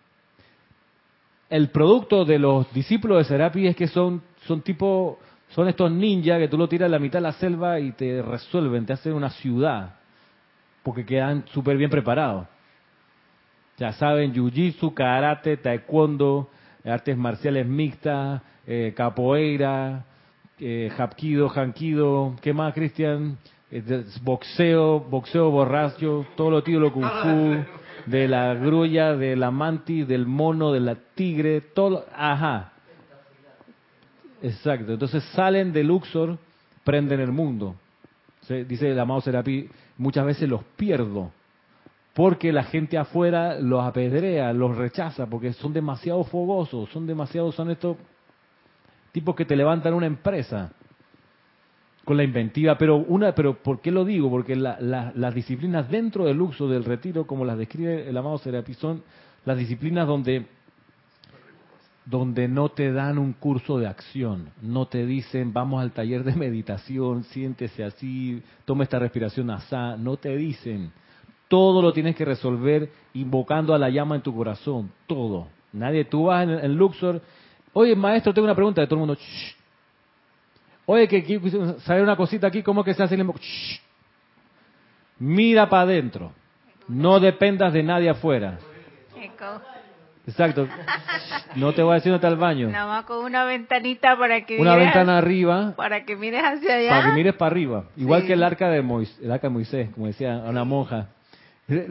El 1.49 1.69
producto 1.71 2.25
de 2.25 2.41
los 2.41 2.73
discípulos 2.73 3.19
de 3.19 3.25
Serapis 3.25 3.71
es 3.71 3.77
que 3.77 3.87
son, 3.87 4.21
son 4.47 4.63
tipo 4.63 5.19
son 5.51 5.69
estos 5.69 5.91
ninjas 5.91 6.39
que 6.39 6.49
tú 6.49 6.59
lo 6.59 6.69
tiras 6.69 6.87
a 6.87 6.91
la 6.91 6.99
mitad 6.99 7.19
de 7.19 7.25
la 7.25 7.33
selva 7.33 7.79
y 7.81 7.93
te 7.93 8.23
resuelven, 8.23 8.85
te 8.85 8.93
hacen 8.93 9.13
una 9.13 9.31
ciudad, 9.31 9.95
porque 10.83 11.05
quedan 11.05 11.45
súper 11.53 11.77
bien 11.77 11.91
preparados. 11.91 12.47
Ya 13.79 13.93
saben, 13.93 14.33
jiu-jitsu, 14.33 14.95
karate, 14.95 15.59
taekwondo, 15.59 16.51
artes 16.85 17.17
marciales 17.17 17.67
mixtas, 17.67 18.41
eh, 18.67 18.95
capoeira, 18.97 20.05
eh, 20.59 20.91
hapkido, 20.97 21.51
hankido, 21.55 22.37
¿qué 22.41 22.53
más, 22.53 22.73
Cristian? 22.73 23.37
Eh, 23.71 24.05
boxeo, 24.23 25.01
boxeo 25.01 25.51
borracho, 25.51 26.27
todo 26.37 26.51
lo 26.51 26.63
tío, 26.63 26.81
lo 26.81 26.93
kung 26.93 27.05
fu, 27.05 27.65
de 28.07 28.29
la 28.29 28.55
grulla, 28.55 29.15
de 29.17 29.37
la 29.37 29.51
mantis, 29.51 30.09
del 30.09 30.27
mono, 30.27 30.73
de 30.73 30.81
la 30.81 30.97
tigre, 31.15 31.61
todo, 31.61 32.07
ajá, 32.17 32.73
Exacto. 34.43 34.93
Entonces 34.93 35.23
salen 35.35 35.73
de 35.73 35.85
Luxor, 35.85 36.39
prenden 36.85 37.21
el 37.21 37.33
mundo. 37.33 37.77
Dice 38.49 38.91
el 38.91 38.99
amado 38.99 39.21
Serapi, 39.21 39.69
muchas 39.99 40.25
veces 40.25 40.49
los 40.49 40.63
pierdo 40.77 41.33
porque 42.17 42.51
la 42.51 42.65
gente 42.65 42.97
afuera 42.97 43.61
los 43.61 43.85
apedrea, 43.85 44.51
los 44.55 44.75
rechaza, 44.75 45.27
porque 45.27 45.53
son 45.53 45.75
demasiado 45.75 46.25
fogosos, 46.25 46.89
son 46.89 47.07
demasiado, 47.07 47.53
son 47.53 47.71
estos 47.71 47.99
tipos 49.13 49.37
que 49.37 49.45
te 49.45 49.55
levantan 49.55 49.93
una 49.93 50.07
empresa 50.07 50.73
con 52.07 52.17
la 52.17 52.25
inventiva, 52.25 52.79
pero 52.79 52.97
una, 52.97 53.35
pero 53.35 53.63
¿por 53.63 53.83
qué 53.83 53.91
lo 53.91 54.03
digo? 54.07 54.31
Porque 54.31 54.57
las 54.57 55.35
disciplinas 55.35 55.91
dentro 55.91 56.25
del 56.25 56.39
Luxor, 56.39 56.71
del 56.71 56.85
retiro, 56.85 57.27
como 57.27 57.45
las 57.45 57.59
describe 57.59 58.09
el 58.09 58.17
amado 58.17 58.39
Serapi, 58.39 58.73
son 58.73 59.03
las 59.45 59.59
disciplinas 59.59 60.07
donde 60.07 60.47
donde 62.07 62.47
no 62.47 62.69
te 62.69 62.93
dan 62.93 63.19
un 63.19 63.33
curso 63.33 63.79
de 63.79 63.89
acción, 63.89 64.51
no 64.63 64.87
te 64.87 65.05
dicen 65.05 65.53
vamos 65.53 65.83
al 65.83 65.91
taller 65.91 66.23
de 66.23 66.35
meditación, 66.35 67.25
siéntese 67.25 67.83
así, 67.85 68.43
toma 68.65 68.85
esta 68.85 68.99
respiración 69.01 69.51
asá, 69.51 69.97
no 69.97 70.17
te 70.17 70.35
dicen. 70.37 70.93
Todo 71.49 71.83
lo 71.83 71.93
tienes 71.93 72.17
que 72.17 72.25
resolver 72.25 72.91
invocando 73.15 73.75
a 73.75 73.79
la 73.79 73.91
llama 73.91 74.17
en 74.17 74.23
tu 74.23 74.35
corazón, 74.35 74.91
todo. 75.07 75.49
Nadie, 75.73 76.05
tú 76.05 76.25
vas 76.25 76.49
en, 76.49 76.77
Luxor, 76.77 77.21
oye 77.73 77.95
maestro, 77.95 78.33
tengo 78.33 78.47
una 78.47 78.55
pregunta 78.55 78.81
de 78.81 78.87
todo 78.87 78.97
el 78.97 79.07
mundo. 79.07 79.19
Oye, 80.87 81.09
que, 81.09 81.77
sale 81.81 82.03
una 82.03 82.17
cosita 82.17 82.47
aquí, 82.47 82.63
¿cómo 82.63 82.85
que 82.85 82.95
se 82.95 83.03
hace 83.03 83.17
el 83.17 83.27
Mira 85.19 85.69
para 85.69 85.83
adentro, 85.83 86.33
no 86.87 87.19
dependas 87.19 87.73
de 87.73 87.83
nadie 87.83 88.11
afuera. 88.11 88.59
Exacto. 90.27 90.67
No 91.55 91.73
te 91.73 91.83
voy 91.83 91.93
a 91.93 91.95
decir 91.95 92.11
dónde 92.11 92.27
está 92.27 92.29
el 92.29 92.41
baño. 92.41 92.69
Nada 92.69 92.87
más 92.87 93.05
con 93.05 93.25
una 93.25 93.45
ventanita 93.45 94.19
para 94.19 94.45
que 94.45 94.59
Una 94.59 94.77
ventana 94.77 95.19
arriba. 95.19 95.75
Para 95.77 96.05
que 96.05 96.17
mires 96.17 96.43
hacia 96.43 96.75
allá. 96.77 96.91
Para 96.91 97.09
que 97.09 97.15
mires 97.15 97.35
para 97.35 97.51
arriba. 97.51 97.85
Igual 97.97 98.27
que 98.27 98.33
el 98.33 98.43
arca 98.43 98.69
de 98.69 98.83
Moisés, 98.83 99.19
el 99.23 99.31
arca 99.31 99.47
de 99.49 99.55
Moisés, 99.55 99.89
como 99.95 100.07
decía 100.07 100.43
una 100.47 100.65
monja. 100.65 101.09
Le, 101.69 101.89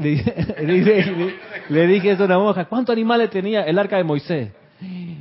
le, 1.69 1.87
dije 1.87 2.11
eso 2.11 2.23
a 2.23 2.25
una 2.27 2.39
monja. 2.39 2.65
¿Cuántos 2.65 2.93
animales 2.93 3.29
tenía 3.29 3.63
el 3.63 3.77
arca 3.79 3.97
de 3.97 4.03
Moisés? 4.03 4.51
Y 4.81 5.17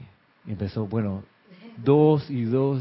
empezó, 0.47 0.87
bueno, 0.87 1.25
dos 1.77 2.31
y 2.31 2.45
dos. 2.45 2.81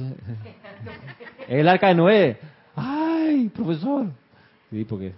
El 1.48 1.68
arca 1.68 1.88
de 1.88 1.96
Noé. 1.96 2.38
¡Ay, 2.76 3.50
profesor! 3.50 4.08
Sí, 4.72 4.84
porque 4.86 5.14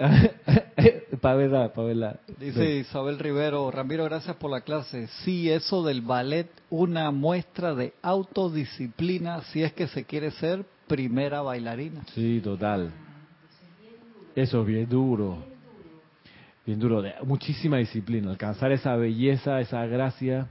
para 1.20 1.36
verdad. 1.36 2.20
Dice 2.38 2.76
Isabel 2.78 3.18
Rivero, 3.18 3.70
Ramiro, 3.70 4.04
gracias 4.04 4.36
por 4.36 4.50
la 4.50 4.62
clase. 4.62 5.08
Sí, 5.24 5.50
eso 5.50 5.84
del 5.84 6.00
ballet, 6.00 6.48
una 6.70 7.10
muestra 7.10 7.74
de 7.74 7.92
autodisciplina 8.00 9.42
si 9.42 9.62
es 9.62 9.72
que 9.72 9.86
se 9.88 10.04
quiere 10.04 10.30
ser 10.30 10.64
primera 10.86 11.42
bailarina. 11.42 12.02
Sí, 12.14 12.40
total. 12.42 12.90
Eso 14.34 14.62
es 14.62 14.66
bien 14.66 14.88
duro. 14.88 15.38
Bien 16.64 16.78
duro. 16.78 17.02
muchísima 17.24 17.78
disciplina. 17.78 18.30
Alcanzar 18.30 18.72
esa 18.72 18.96
belleza, 18.96 19.60
esa 19.60 19.84
gracia. 19.86 20.48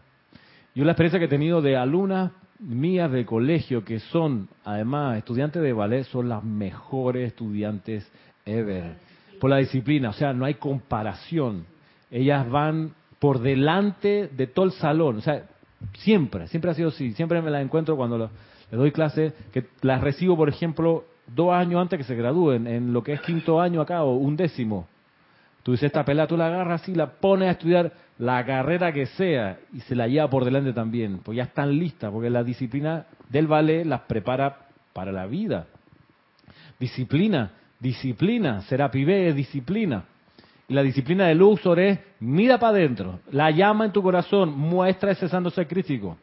Yo 0.75 0.85
la 0.85 0.91
experiencia 0.91 1.19
que 1.19 1.25
he 1.25 1.29
tenido 1.29 1.61
de 1.61 1.75
alumnas 1.75 2.31
mías 2.59 3.11
de 3.11 3.25
colegio 3.25 3.83
que 3.83 3.99
son, 3.99 4.49
además, 4.63 5.17
estudiantes 5.17 5.61
de 5.61 5.73
ballet, 5.73 6.03
son 6.03 6.29
las 6.29 6.43
mejores 6.43 7.27
estudiantes 7.27 8.07
ever. 8.45 9.08
Por 9.39 9.49
la 9.49 9.57
disciplina. 9.57 10.09
O 10.09 10.13
sea, 10.13 10.33
no 10.33 10.45
hay 10.45 10.55
comparación. 10.55 11.65
Ellas 12.11 12.49
van 12.49 12.93
por 13.19 13.39
delante 13.39 14.29
de 14.35 14.47
todo 14.47 14.65
el 14.65 14.71
salón. 14.71 15.17
O 15.17 15.21
sea, 15.21 15.43
siempre, 15.99 16.47
siempre 16.47 16.71
ha 16.71 16.73
sido 16.73 16.89
así. 16.89 17.13
Siempre 17.13 17.41
me 17.41 17.51
las 17.51 17.63
encuentro 17.63 17.95
cuando 17.95 18.17
les 18.17 18.29
doy 18.71 18.91
clase, 18.91 19.33
que 19.51 19.65
las 19.81 20.01
recibo, 20.01 20.37
por 20.37 20.49
ejemplo, 20.49 21.05
dos 21.27 21.53
años 21.53 21.81
antes 21.81 21.97
que 21.97 22.03
se 22.03 22.15
gradúen, 22.15 22.67
en 22.67 22.93
lo 22.93 23.03
que 23.03 23.13
es 23.13 23.21
quinto 23.21 23.59
año 23.59 23.81
acá 23.81 24.03
o 24.03 24.15
un 24.15 24.35
décimo. 24.35 24.87
Tú 25.63 25.73
dices, 25.73 25.87
esta 25.87 26.05
pelada 26.05 26.27
tú 26.27 26.37
la 26.37 26.47
agarras 26.47 26.87
y 26.87 26.95
la 26.95 27.07
pones 27.07 27.49
a 27.49 27.51
estudiar 27.51 27.91
la 28.17 28.45
carrera 28.45 28.91
que 28.93 29.05
sea 29.05 29.59
y 29.73 29.81
se 29.81 29.95
la 29.95 30.07
lleva 30.07 30.29
por 30.29 30.45
delante 30.45 30.73
también, 30.73 31.19
pues 31.19 31.35
ya 31.35 31.43
están 31.43 31.77
listas, 31.77 32.11
porque 32.11 32.29
la 32.29 32.43
disciplina 32.43 33.05
del 33.29 33.47
ballet 33.47 33.85
las 33.85 34.01
prepara 34.01 34.67
para 34.93 35.11
la 35.11 35.25
vida. 35.25 35.67
Disciplina, 36.79 37.51
disciplina, 37.79 38.61
será 38.61 38.91
pibe, 38.91 39.33
disciplina. 39.33 40.05
Y 40.67 40.73
la 40.73 40.83
disciplina 40.83 41.27
del 41.27 41.39
Luxor 41.39 41.79
es, 41.79 41.99
mira 42.19 42.59
para 42.59 42.77
adentro, 42.77 43.19
la 43.31 43.49
llama 43.49 43.85
en 43.85 43.91
tu 43.91 44.03
corazón, 44.03 44.55
muestra 44.57 45.11
ese 45.11 45.27
santo 45.27 45.49
sacrificio. 45.49 46.17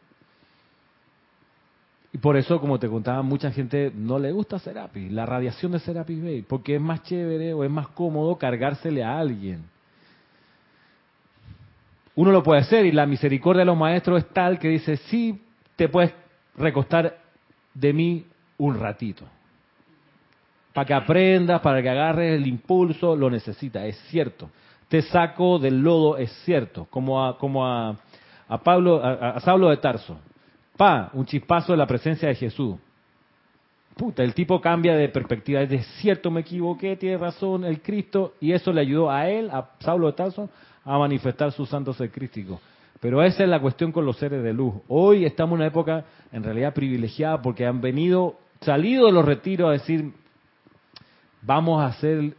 Y 2.13 2.17
por 2.19 2.37
eso, 2.37 2.59
como 2.61 2.79
te 2.79 2.87
contaba, 2.87 3.21
mucha 3.21 3.51
gente 3.51 3.91
no 3.93 4.17
le 4.17 4.31
gusta 4.31 4.57
Serapi, 4.57 5.09
la 5.09 5.25
radiación 5.25 5.73
de 5.73 5.79
Serapi 5.79 6.19
Bay, 6.19 6.41
porque 6.43 6.75
es 6.75 6.81
más 6.81 7.03
chévere 7.03 7.53
o 7.53 7.63
es 7.63 7.69
más 7.69 7.89
cómodo 7.89 8.37
cargársele 8.37 9.03
a 9.03 9.19
alguien. 9.19 9.65
Uno 12.15 12.31
lo 12.31 12.41
puede 12.41 12.61
hacer 12.61 12.85
y 12.85 12.91
la 12.91 13.05
misericordia 13.05 13.59
de 13.59 13.65
los 13.65 13.77
maestros 13.77 14.23
es 14.23 14.29
tal 14.29 14.57
que 14.57 14.69
dice, 14.69 14.97
sí, 14.97 15.39
te 15.75 15.89
puedes 15.89 16.13
recostar 16.55 17.19
de 17.73 17.93
mí 17.93 18.25
un 18.57 18.79
ratito. 18.79 19.25
Para 20.77 20.85
que 20.85 20.93
aprendas, 20.93 21.59
para 21.61 21.81
que 21.81 21.89
agarres 21.89 22.39
el 22.39 22.45
impulso, 22.45 23.15
lo 23.15 23.31
necesitas, 23.31 23.83
es 23.85 23.97
cierto. 24.11 24.47
Te 24.87 25.01
saco 25.01 25.57
del 25.57 25.81
lodo, 25.81 26.17
es 26.17 26.31
cierto. 26.45 26.85
Como 26.91 27.25
a, 27.25 27.35
como 27.39 27.65
a, 27.65 27.97
Pablo, 28.63 29.03
a, 29.03 29.31
a 29.31 29.39
Saulo 29.39 29.69
de 29.69 29.77
Tarso 29.77 30.19
pa, 30.77 31.09
un 31.13 31.25
chispazo 31.25 31.71
de 31.71 31.79
la 31.79 31.87
presencia 31.87 32.29
de 32.29 32.35
Jesús. 32.35 32.75
Puta, 33.95 34.21
el 34.21 34.35
tipo 34.35 34.61
cambia 34.61 34.95
de 34.95 35.09
perspectiva. 35.09 35.61
Es 35.61 35.69
de 35.71 35.81
cierto, 35.99 36.29
me 36.29 36.41
equivoqué, 36.41 36.95
tiene 36.95 37.17
razón 37.17 37.65
el 37.65 37.81
Cristo. 37.81 38.35
Y 38.39 38.51
eso 38.51 38.71
le 38.71 38.81
ayudó 38.81 39.09
a 39.09 39.27
él, 39.27 39.49
a 39.49 39.71
Saulo 39.79 40.05
de 40.05 40.13
Tarso, 40.13 40.47
a 40.85 40.99
manifestar 40.99 41.51
su 41.53 41.65
santo 41.65 41.91
ser 41.91 42.11
crístico. 42.11 42.61
Pero 42.99 43.23
esa 43.23 43.41
es 43.41 43.49
la 43.49 43.59
cuestión 43.59 43.91
con 43.91 44.05
los 44.05 44.17
seres 44.17 44.43
de 44.43 44.53
luz. 44.53 44.75
Hoy 44.89 45.25
estamos 45.25 45.53
en 45.53 45.61
una 45.61 45.65
época 45.69 46.05
en 46.31 46.43
realidad 46.43 46.75
privilegiada 46.75 47.41
porque 47.41 47.65
han 47.65 47.81
venido, 47.81 48.35
salido 48.61 49.07
de 49.07 49.11
los 49.11 49.25
retiros 49.25 49.69
a 49.69 49.71
decir, 49.71 50.13
vamos 51.47 51.81
a 51.81 51.87
hacer 51.87 52.35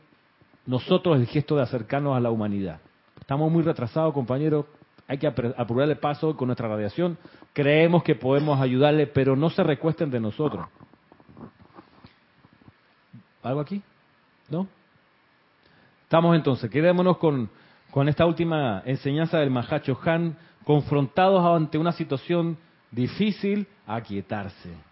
nosotros 0.66 1.16
el 1.16 1.26
gesto 1.26 1.56
de 1.56 1.62
acercarnos 1.62 2.14
a 2.14 2.20
la 2.20 2.30
humanidad. 2.30 2.78
Estamos 3.18 3.50
muy 3.50 3.62
retrasados, 3.62 4.12
compañeros, 4.12 4.66
hay 5.08 5.16
que 5.16 5.26
apurar 5.26 5.88
el 5.88 5.96
paso 5.96 6.36
con 6.36 6.48
nuestra 6.48 6.68
radiación. 6.68 7.16
Creemos 7.54 8.02
que 8.02 8.14
podemos 8.14 8.60
ayudarle, 8.60 9.06
pero 9.06 9.34
no 9.34 9.48
se 9.48 9.62
recuesten 9.62 10.10
de 10.10 10.20
nosotros. 10.20 10.68
¿Algo 13.42 13.60
aquí? 13.60 13.82
¿No? 14.50 14.68
Estamos 16.02 16.36
entonces, 16.36 16.70
quedémonos 16.70 17.16
con, 17.16 17.48
con 17.90 18.08
esta 18.08 18.26
última 18.26 18.82
enseñanza 18.84 19.38
del 19.38 19.50
Mahacho 19.50 19.98
Han, 20.04 20.36
confrontados 20.64 21.42
ante 21.44 21.78
una 21.78 21.92
situación 21.92 22.58
difícil, 22.90 23.66
aquietarse. 23.86 24.87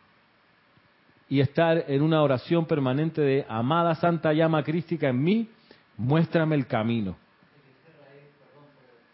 Y 1.28 1.40
estar 1.40 1.84
en 1.88 2.02
una 2.02 2.22
oración 2.22 2.66
permanente 2.66 3.20
de, 3.20 3.44
amada 3.48 3.94
Santa 3.96 4.32
Llama 4.32 4.62
Crística 4.62 5.08
en 5.08 5.22
mí, 5.22 5.48
muéstrame 5.96 6.54
el 6.54 6.66
camino. 6.66 7.16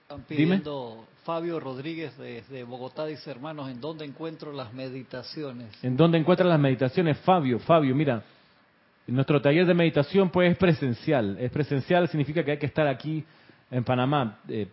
Están 0.03 0.23
pidiendo 0.25 1.07
Fabio 1.25 1.61
Rodríguez 1.61 2.17
desde 2.19 2.65
Bogotá, 2.65 3.07
dice 3.07 3.31
hermanos, 3.31 3.71
¿en 3.71 3.81
dónde 3.81 4.05
encuentro 4.05 4.53
las 4.53 4.75
meditaciones? 4.75 5.69
¿En 5.83 5.97
dónde 5.97 6.19
encuentran 6.19 6.49
las 6.49 6.61
meditaciones? 6.61 7.19
Fabio, 7.21 7.59
Fabio, 7.61 7.95
mira, 7.95 8.23
nuestro 9.07 9.41
taller 9.41 9.67
de 9.67 9.75
meditación 9.75 10.31
pues 10.31 10.53
es 10.53 10.59
presencial. 10.59 11.37
Es 11.39 11.51
presencial 11.51 12.09
significa 12.09 12.45
que 12.45 12.53
hay 12.53 12.59
que 12.59 12.67
estar 12.67 12.87
aquí 12.87 13.25
en 13.71 13.85
Panamá. 13.85 14.39
Eh, 14.49 14.69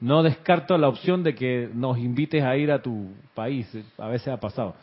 no 0.00 0.22
descarto 0.22 0.76
la 0.76 0.88
opción 0.88 1.22
de 1.22 1.34
que 1.34 1.68
nos 1.72 1.98
invites 1.98 2.42
a 2.42 2.56
ir 2.56 2.70
a 2.70 2.82
tu 2.82 3.12
país. 3.34 3.66
A 3.98 4.08
veces 4.08 4.28
ha 4.28 4.38
pasado. 4.38 4.74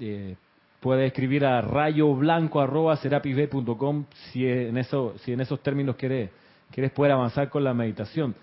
Eh, 0.00 0.36
puedes 0.80 1.06
escribir 1.08 1.44
a 1.44 1.60
rayoblanco.com 1.60 4.04
si 4.30 4.46
en 4.46 4.78
eso, 4.78 5.14
si 5.24 5.32
en 5.32 5.40
esos 5.40 5.60
términos 5.62 5.96
quieres, 5.96 6.30
quieres 6.70 6.92
poder 6.92 7.10
avanzar 7.12 7.50
con 7.50 7.64
la 7.64 7.74
meditación. 7.74 8.34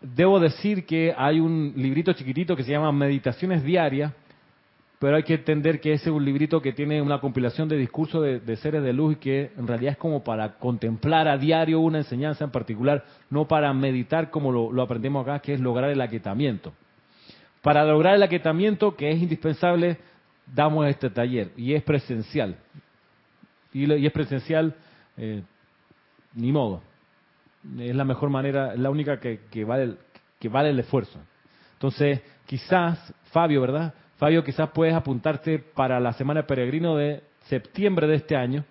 Debo 0.00 0.40
decir 0.40 0.84
que 0.84 1.14
hay 1.16 1.40
un 1.40 1.72
librito 1.76 2.12
chiquitito 2.12 2.54
que 2.54 2.64
se 2.64 2.72
llama 2.72 2.92
Meditaciones 2.92 3.62
Diarias, 3.62 4.12
pero 4.98 5.16
hay 5.16 5.22
que 5.22 5.34
entender 5.34 5.80
que 5.80 5.92
ese 5.92 6.10
es 6.10 6.14
un 6.14 6.24
librito 6.24 6.62
que 6.62 6.72
tiene 6.72 7.02
una 7.02 7.20
compilación 7.20 7.68
de 7.68 7.76
discursos 7.76 8.22
de, 8.22 8.56
seres 8.56 8.82
de 8.82 8.92
luz 8.92 9.14
y 9.14 9.16
que 9.16 9.50
en 9.56 9.66
realidad 9.66 9.92
es 9.92 9.98
como 9.98 10.24
para 10.24 10.54
contemplar 10.54 11.28
a 11.28 11.36
diario 11.36 11.80
una 11.80 11.98
enseñanza 11.98 12.44
en 12.44 12.50
particular, 12.50 13.04
no 13.28 13.46
para 13.46 13.72
meditar 13.74 14.30
como 14.30 14.52
lo, 14.52 14.72
lo 14.72 14.82
aprendemos 14.82 15.22
acá, 15.22 15.40
que 15.40 15.52
es 15.54 15.60
lograr 15.60 15.90
el 15.90 16.00
aquietamiento. 16.00 16.72
Para 17.60 17.84
lograr 17.84 18.14
el 18.14 18.22
aquietamiento, 18.22 18.96
que 18.96 19.10
es 19.10 19.20
indispensable, 19.20 19.98
damos 20.46 20.86
este 20.86 21.10
taller 21.10 21.52
y 21.56 21.74
es 21.74 21.82
presencial. 21.82 22.56
Y, 23.72 24.06
es 24.06 24.12
presencial, 24.12 24.74
eh, 25.16 25.42
ni 26.34 26.52
modo 26.52 26.82
es 27.78 27.94
la 27.94 28.04
mejor 28.04 28.30
manera, 28.30 28.74
es 28.74 28.78
la 28.78 28.90
única 28.90 29.18
que, 29.18 29.64
vale, 29.64 29.96
que 30.38 30.48
vale 30.48 30.70
el 30.70 30.78
esfuerzo. 30.78 31.18
Entonces, 31.74 32.20
quizás, 32.46 33.12
Fabio, 33.32 33.60
¿verdad? 33.60 33.94
Fabio, 34.16 34.44
quizás 34.44 34.70
puedes 34.70 34.94
apuntarte 34.94 35.58
para 35.58 36.00
la 36.00 36.12
Semana 36.14 36.46
Peregrino 36.46 36.96
de 36.96 37.22
septiembre 37.48 38.06
de 38.06 38.16
este 38.16 38.36
año, 38.36 38.64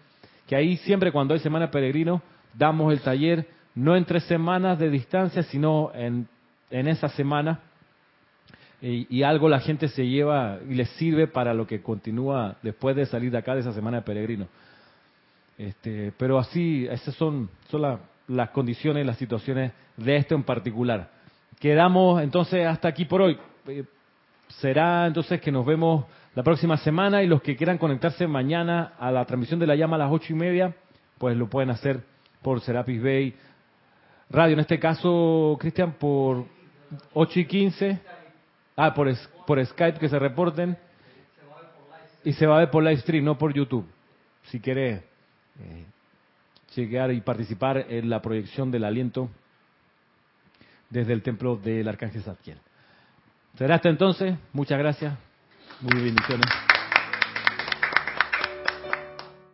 que 0.47 0.55
ahí 0.55 0.77
siempre 0.77 1.11
cuando 1.11 1.33
hay 1.33 1.39
Semana 1.39 1.71
Peregrino 1.71 2.21
damos 2.53 2.91
el 2.91 3.01
taller 3.01 3.47
no 3.75 3.95
en 3.95 4.05
tres 4.05 4.23
semanas 4.23 4.79
de 4.79 4.89
distancia, 4.89 5.43
sino 5.43 5.91
en, 5.93 6.27
en 6.69 6.87
esa 6.87 7.09
semana, 7.09 7.59
y, 8.85 9.07
y, 9.09 9.23
algo 9.23 9.49
la 9.49 9.59
gente 9.59 9.87
se 9.87 10.05
lleva 10.05 10.59
y 10.69 10.75
les 10.75 10.89
sirve 10.91 11.25
para 11.27 11.53
lo 11.53 11.65
que 11.65 11.81
continúa 11.81 12.57
después 12.61 12.95
de 12.95 13.07
salir 13.07 13.31
de 13.31 13.39
acá 13.39 13.55
de 13.55 13.61
esa 13.61 13.73
Semana 13.73 13.97
de 13.97 14.03
Peregrino. 14.03 14.47
Este, 15.57 16.13
pero 16.17 16.37
así, 16.37 16.85
esas 16.89 17.15
son, 17.15 17.49
son 17.69 17.99
las 18.27 18.49
condiciones, 18.51 19.05
las 19.05 19.17
situaciones 19.17 19.71
de 19.97 20.17
esto 20.17 20.35
en 20.35 20.43
particular. 20.43 21.09
Quedamos 21.59 22.21
entonces 22.21 22.67
hasta 22.67 22.87
aquí 22.87 23.05
por 23.05 23.21
hoy. 23.21 23.37
Eh, 23.67 23.85
será 24.49 25.07
entonces 25.07 25.41
que 25.41 25.51
nos 25.51 25.65
vemos 25.65 26.05
la 26.35 26.43
próxima 26.43 26.77
semana 26.77 27.23
y 27.23 27.27
los 27.27 27.41
que 27.41 27.55
quieran 27.55 27.77
conectarse 27.77 28.27
mañana 28.27 28.93
a 28.99 29.11
la 29.11 29.25
transmisión 29.25 29.59
de 29.59 29.67
la 29.67 29.75
llama 29.75 29.95
a 29.95 29.99
las 29.99 30.11
ocho 30.11 30.33
y 30.33 30.35
media, 30.35 30.75
pues 31.17 31.35
lo 31.35 31.49
pueden 31.49 31.71
hacer 31.71 32.01
por 32.43 32.61
Serapis 32.61 33.01
Bay 33.01 33.35
Radio. 34.29 34.53
En 34.53 34.59
este 34.59 34.77
caso, 34.77 35.57
Cristian, 35.59 35.93
por 35.93 36.45
ocho 37.13 37.39
y 37.39 37.45
quince. 37.45 37.99
Ah, 38.75 38.93
por, 38.93 39.07
por 39.47 39.65
Skype 39.65 39.99
que 39.99 40.09
se 40.09 40.19
reporten. 40.19 40.77
Y 42.23 42.33
se 42.33 42.47
va 42.47 42.57
a 42.57 42.59
ver 42.59 42.71
por 42.71 42.83
live 42.83 42.97
stream, 42.97 43.23
no 43.23 43.37
por 43.37 43.53
YouTube. 43.53 43.85
Si 44.45 44.59
quiere 44.59 45.03
eh, 45.59 45.85
llegar 46.75 47.11
y 47.11 47.21
participar 47.21 47.85
en 47.89 48.09
la 48.09 48.21
proyección 48.21 48.71
del 48.71 48.83
aliento 48.83 49.29
desde 50.89 51.13
el 51.13 51.21
templo 51.21 51.55
del 51.55 51.87
Arcángel 51.87 52.23
Zadkiel. 52.23 52.57
Será 53.57 53.75
hasta 53.75 53.89
entonces. 53.89 54.35
Muchas 54.53 54.79
gracias. 54.79 55.13
Muy 55.81 56.01
bendiciones. 56.01 56.45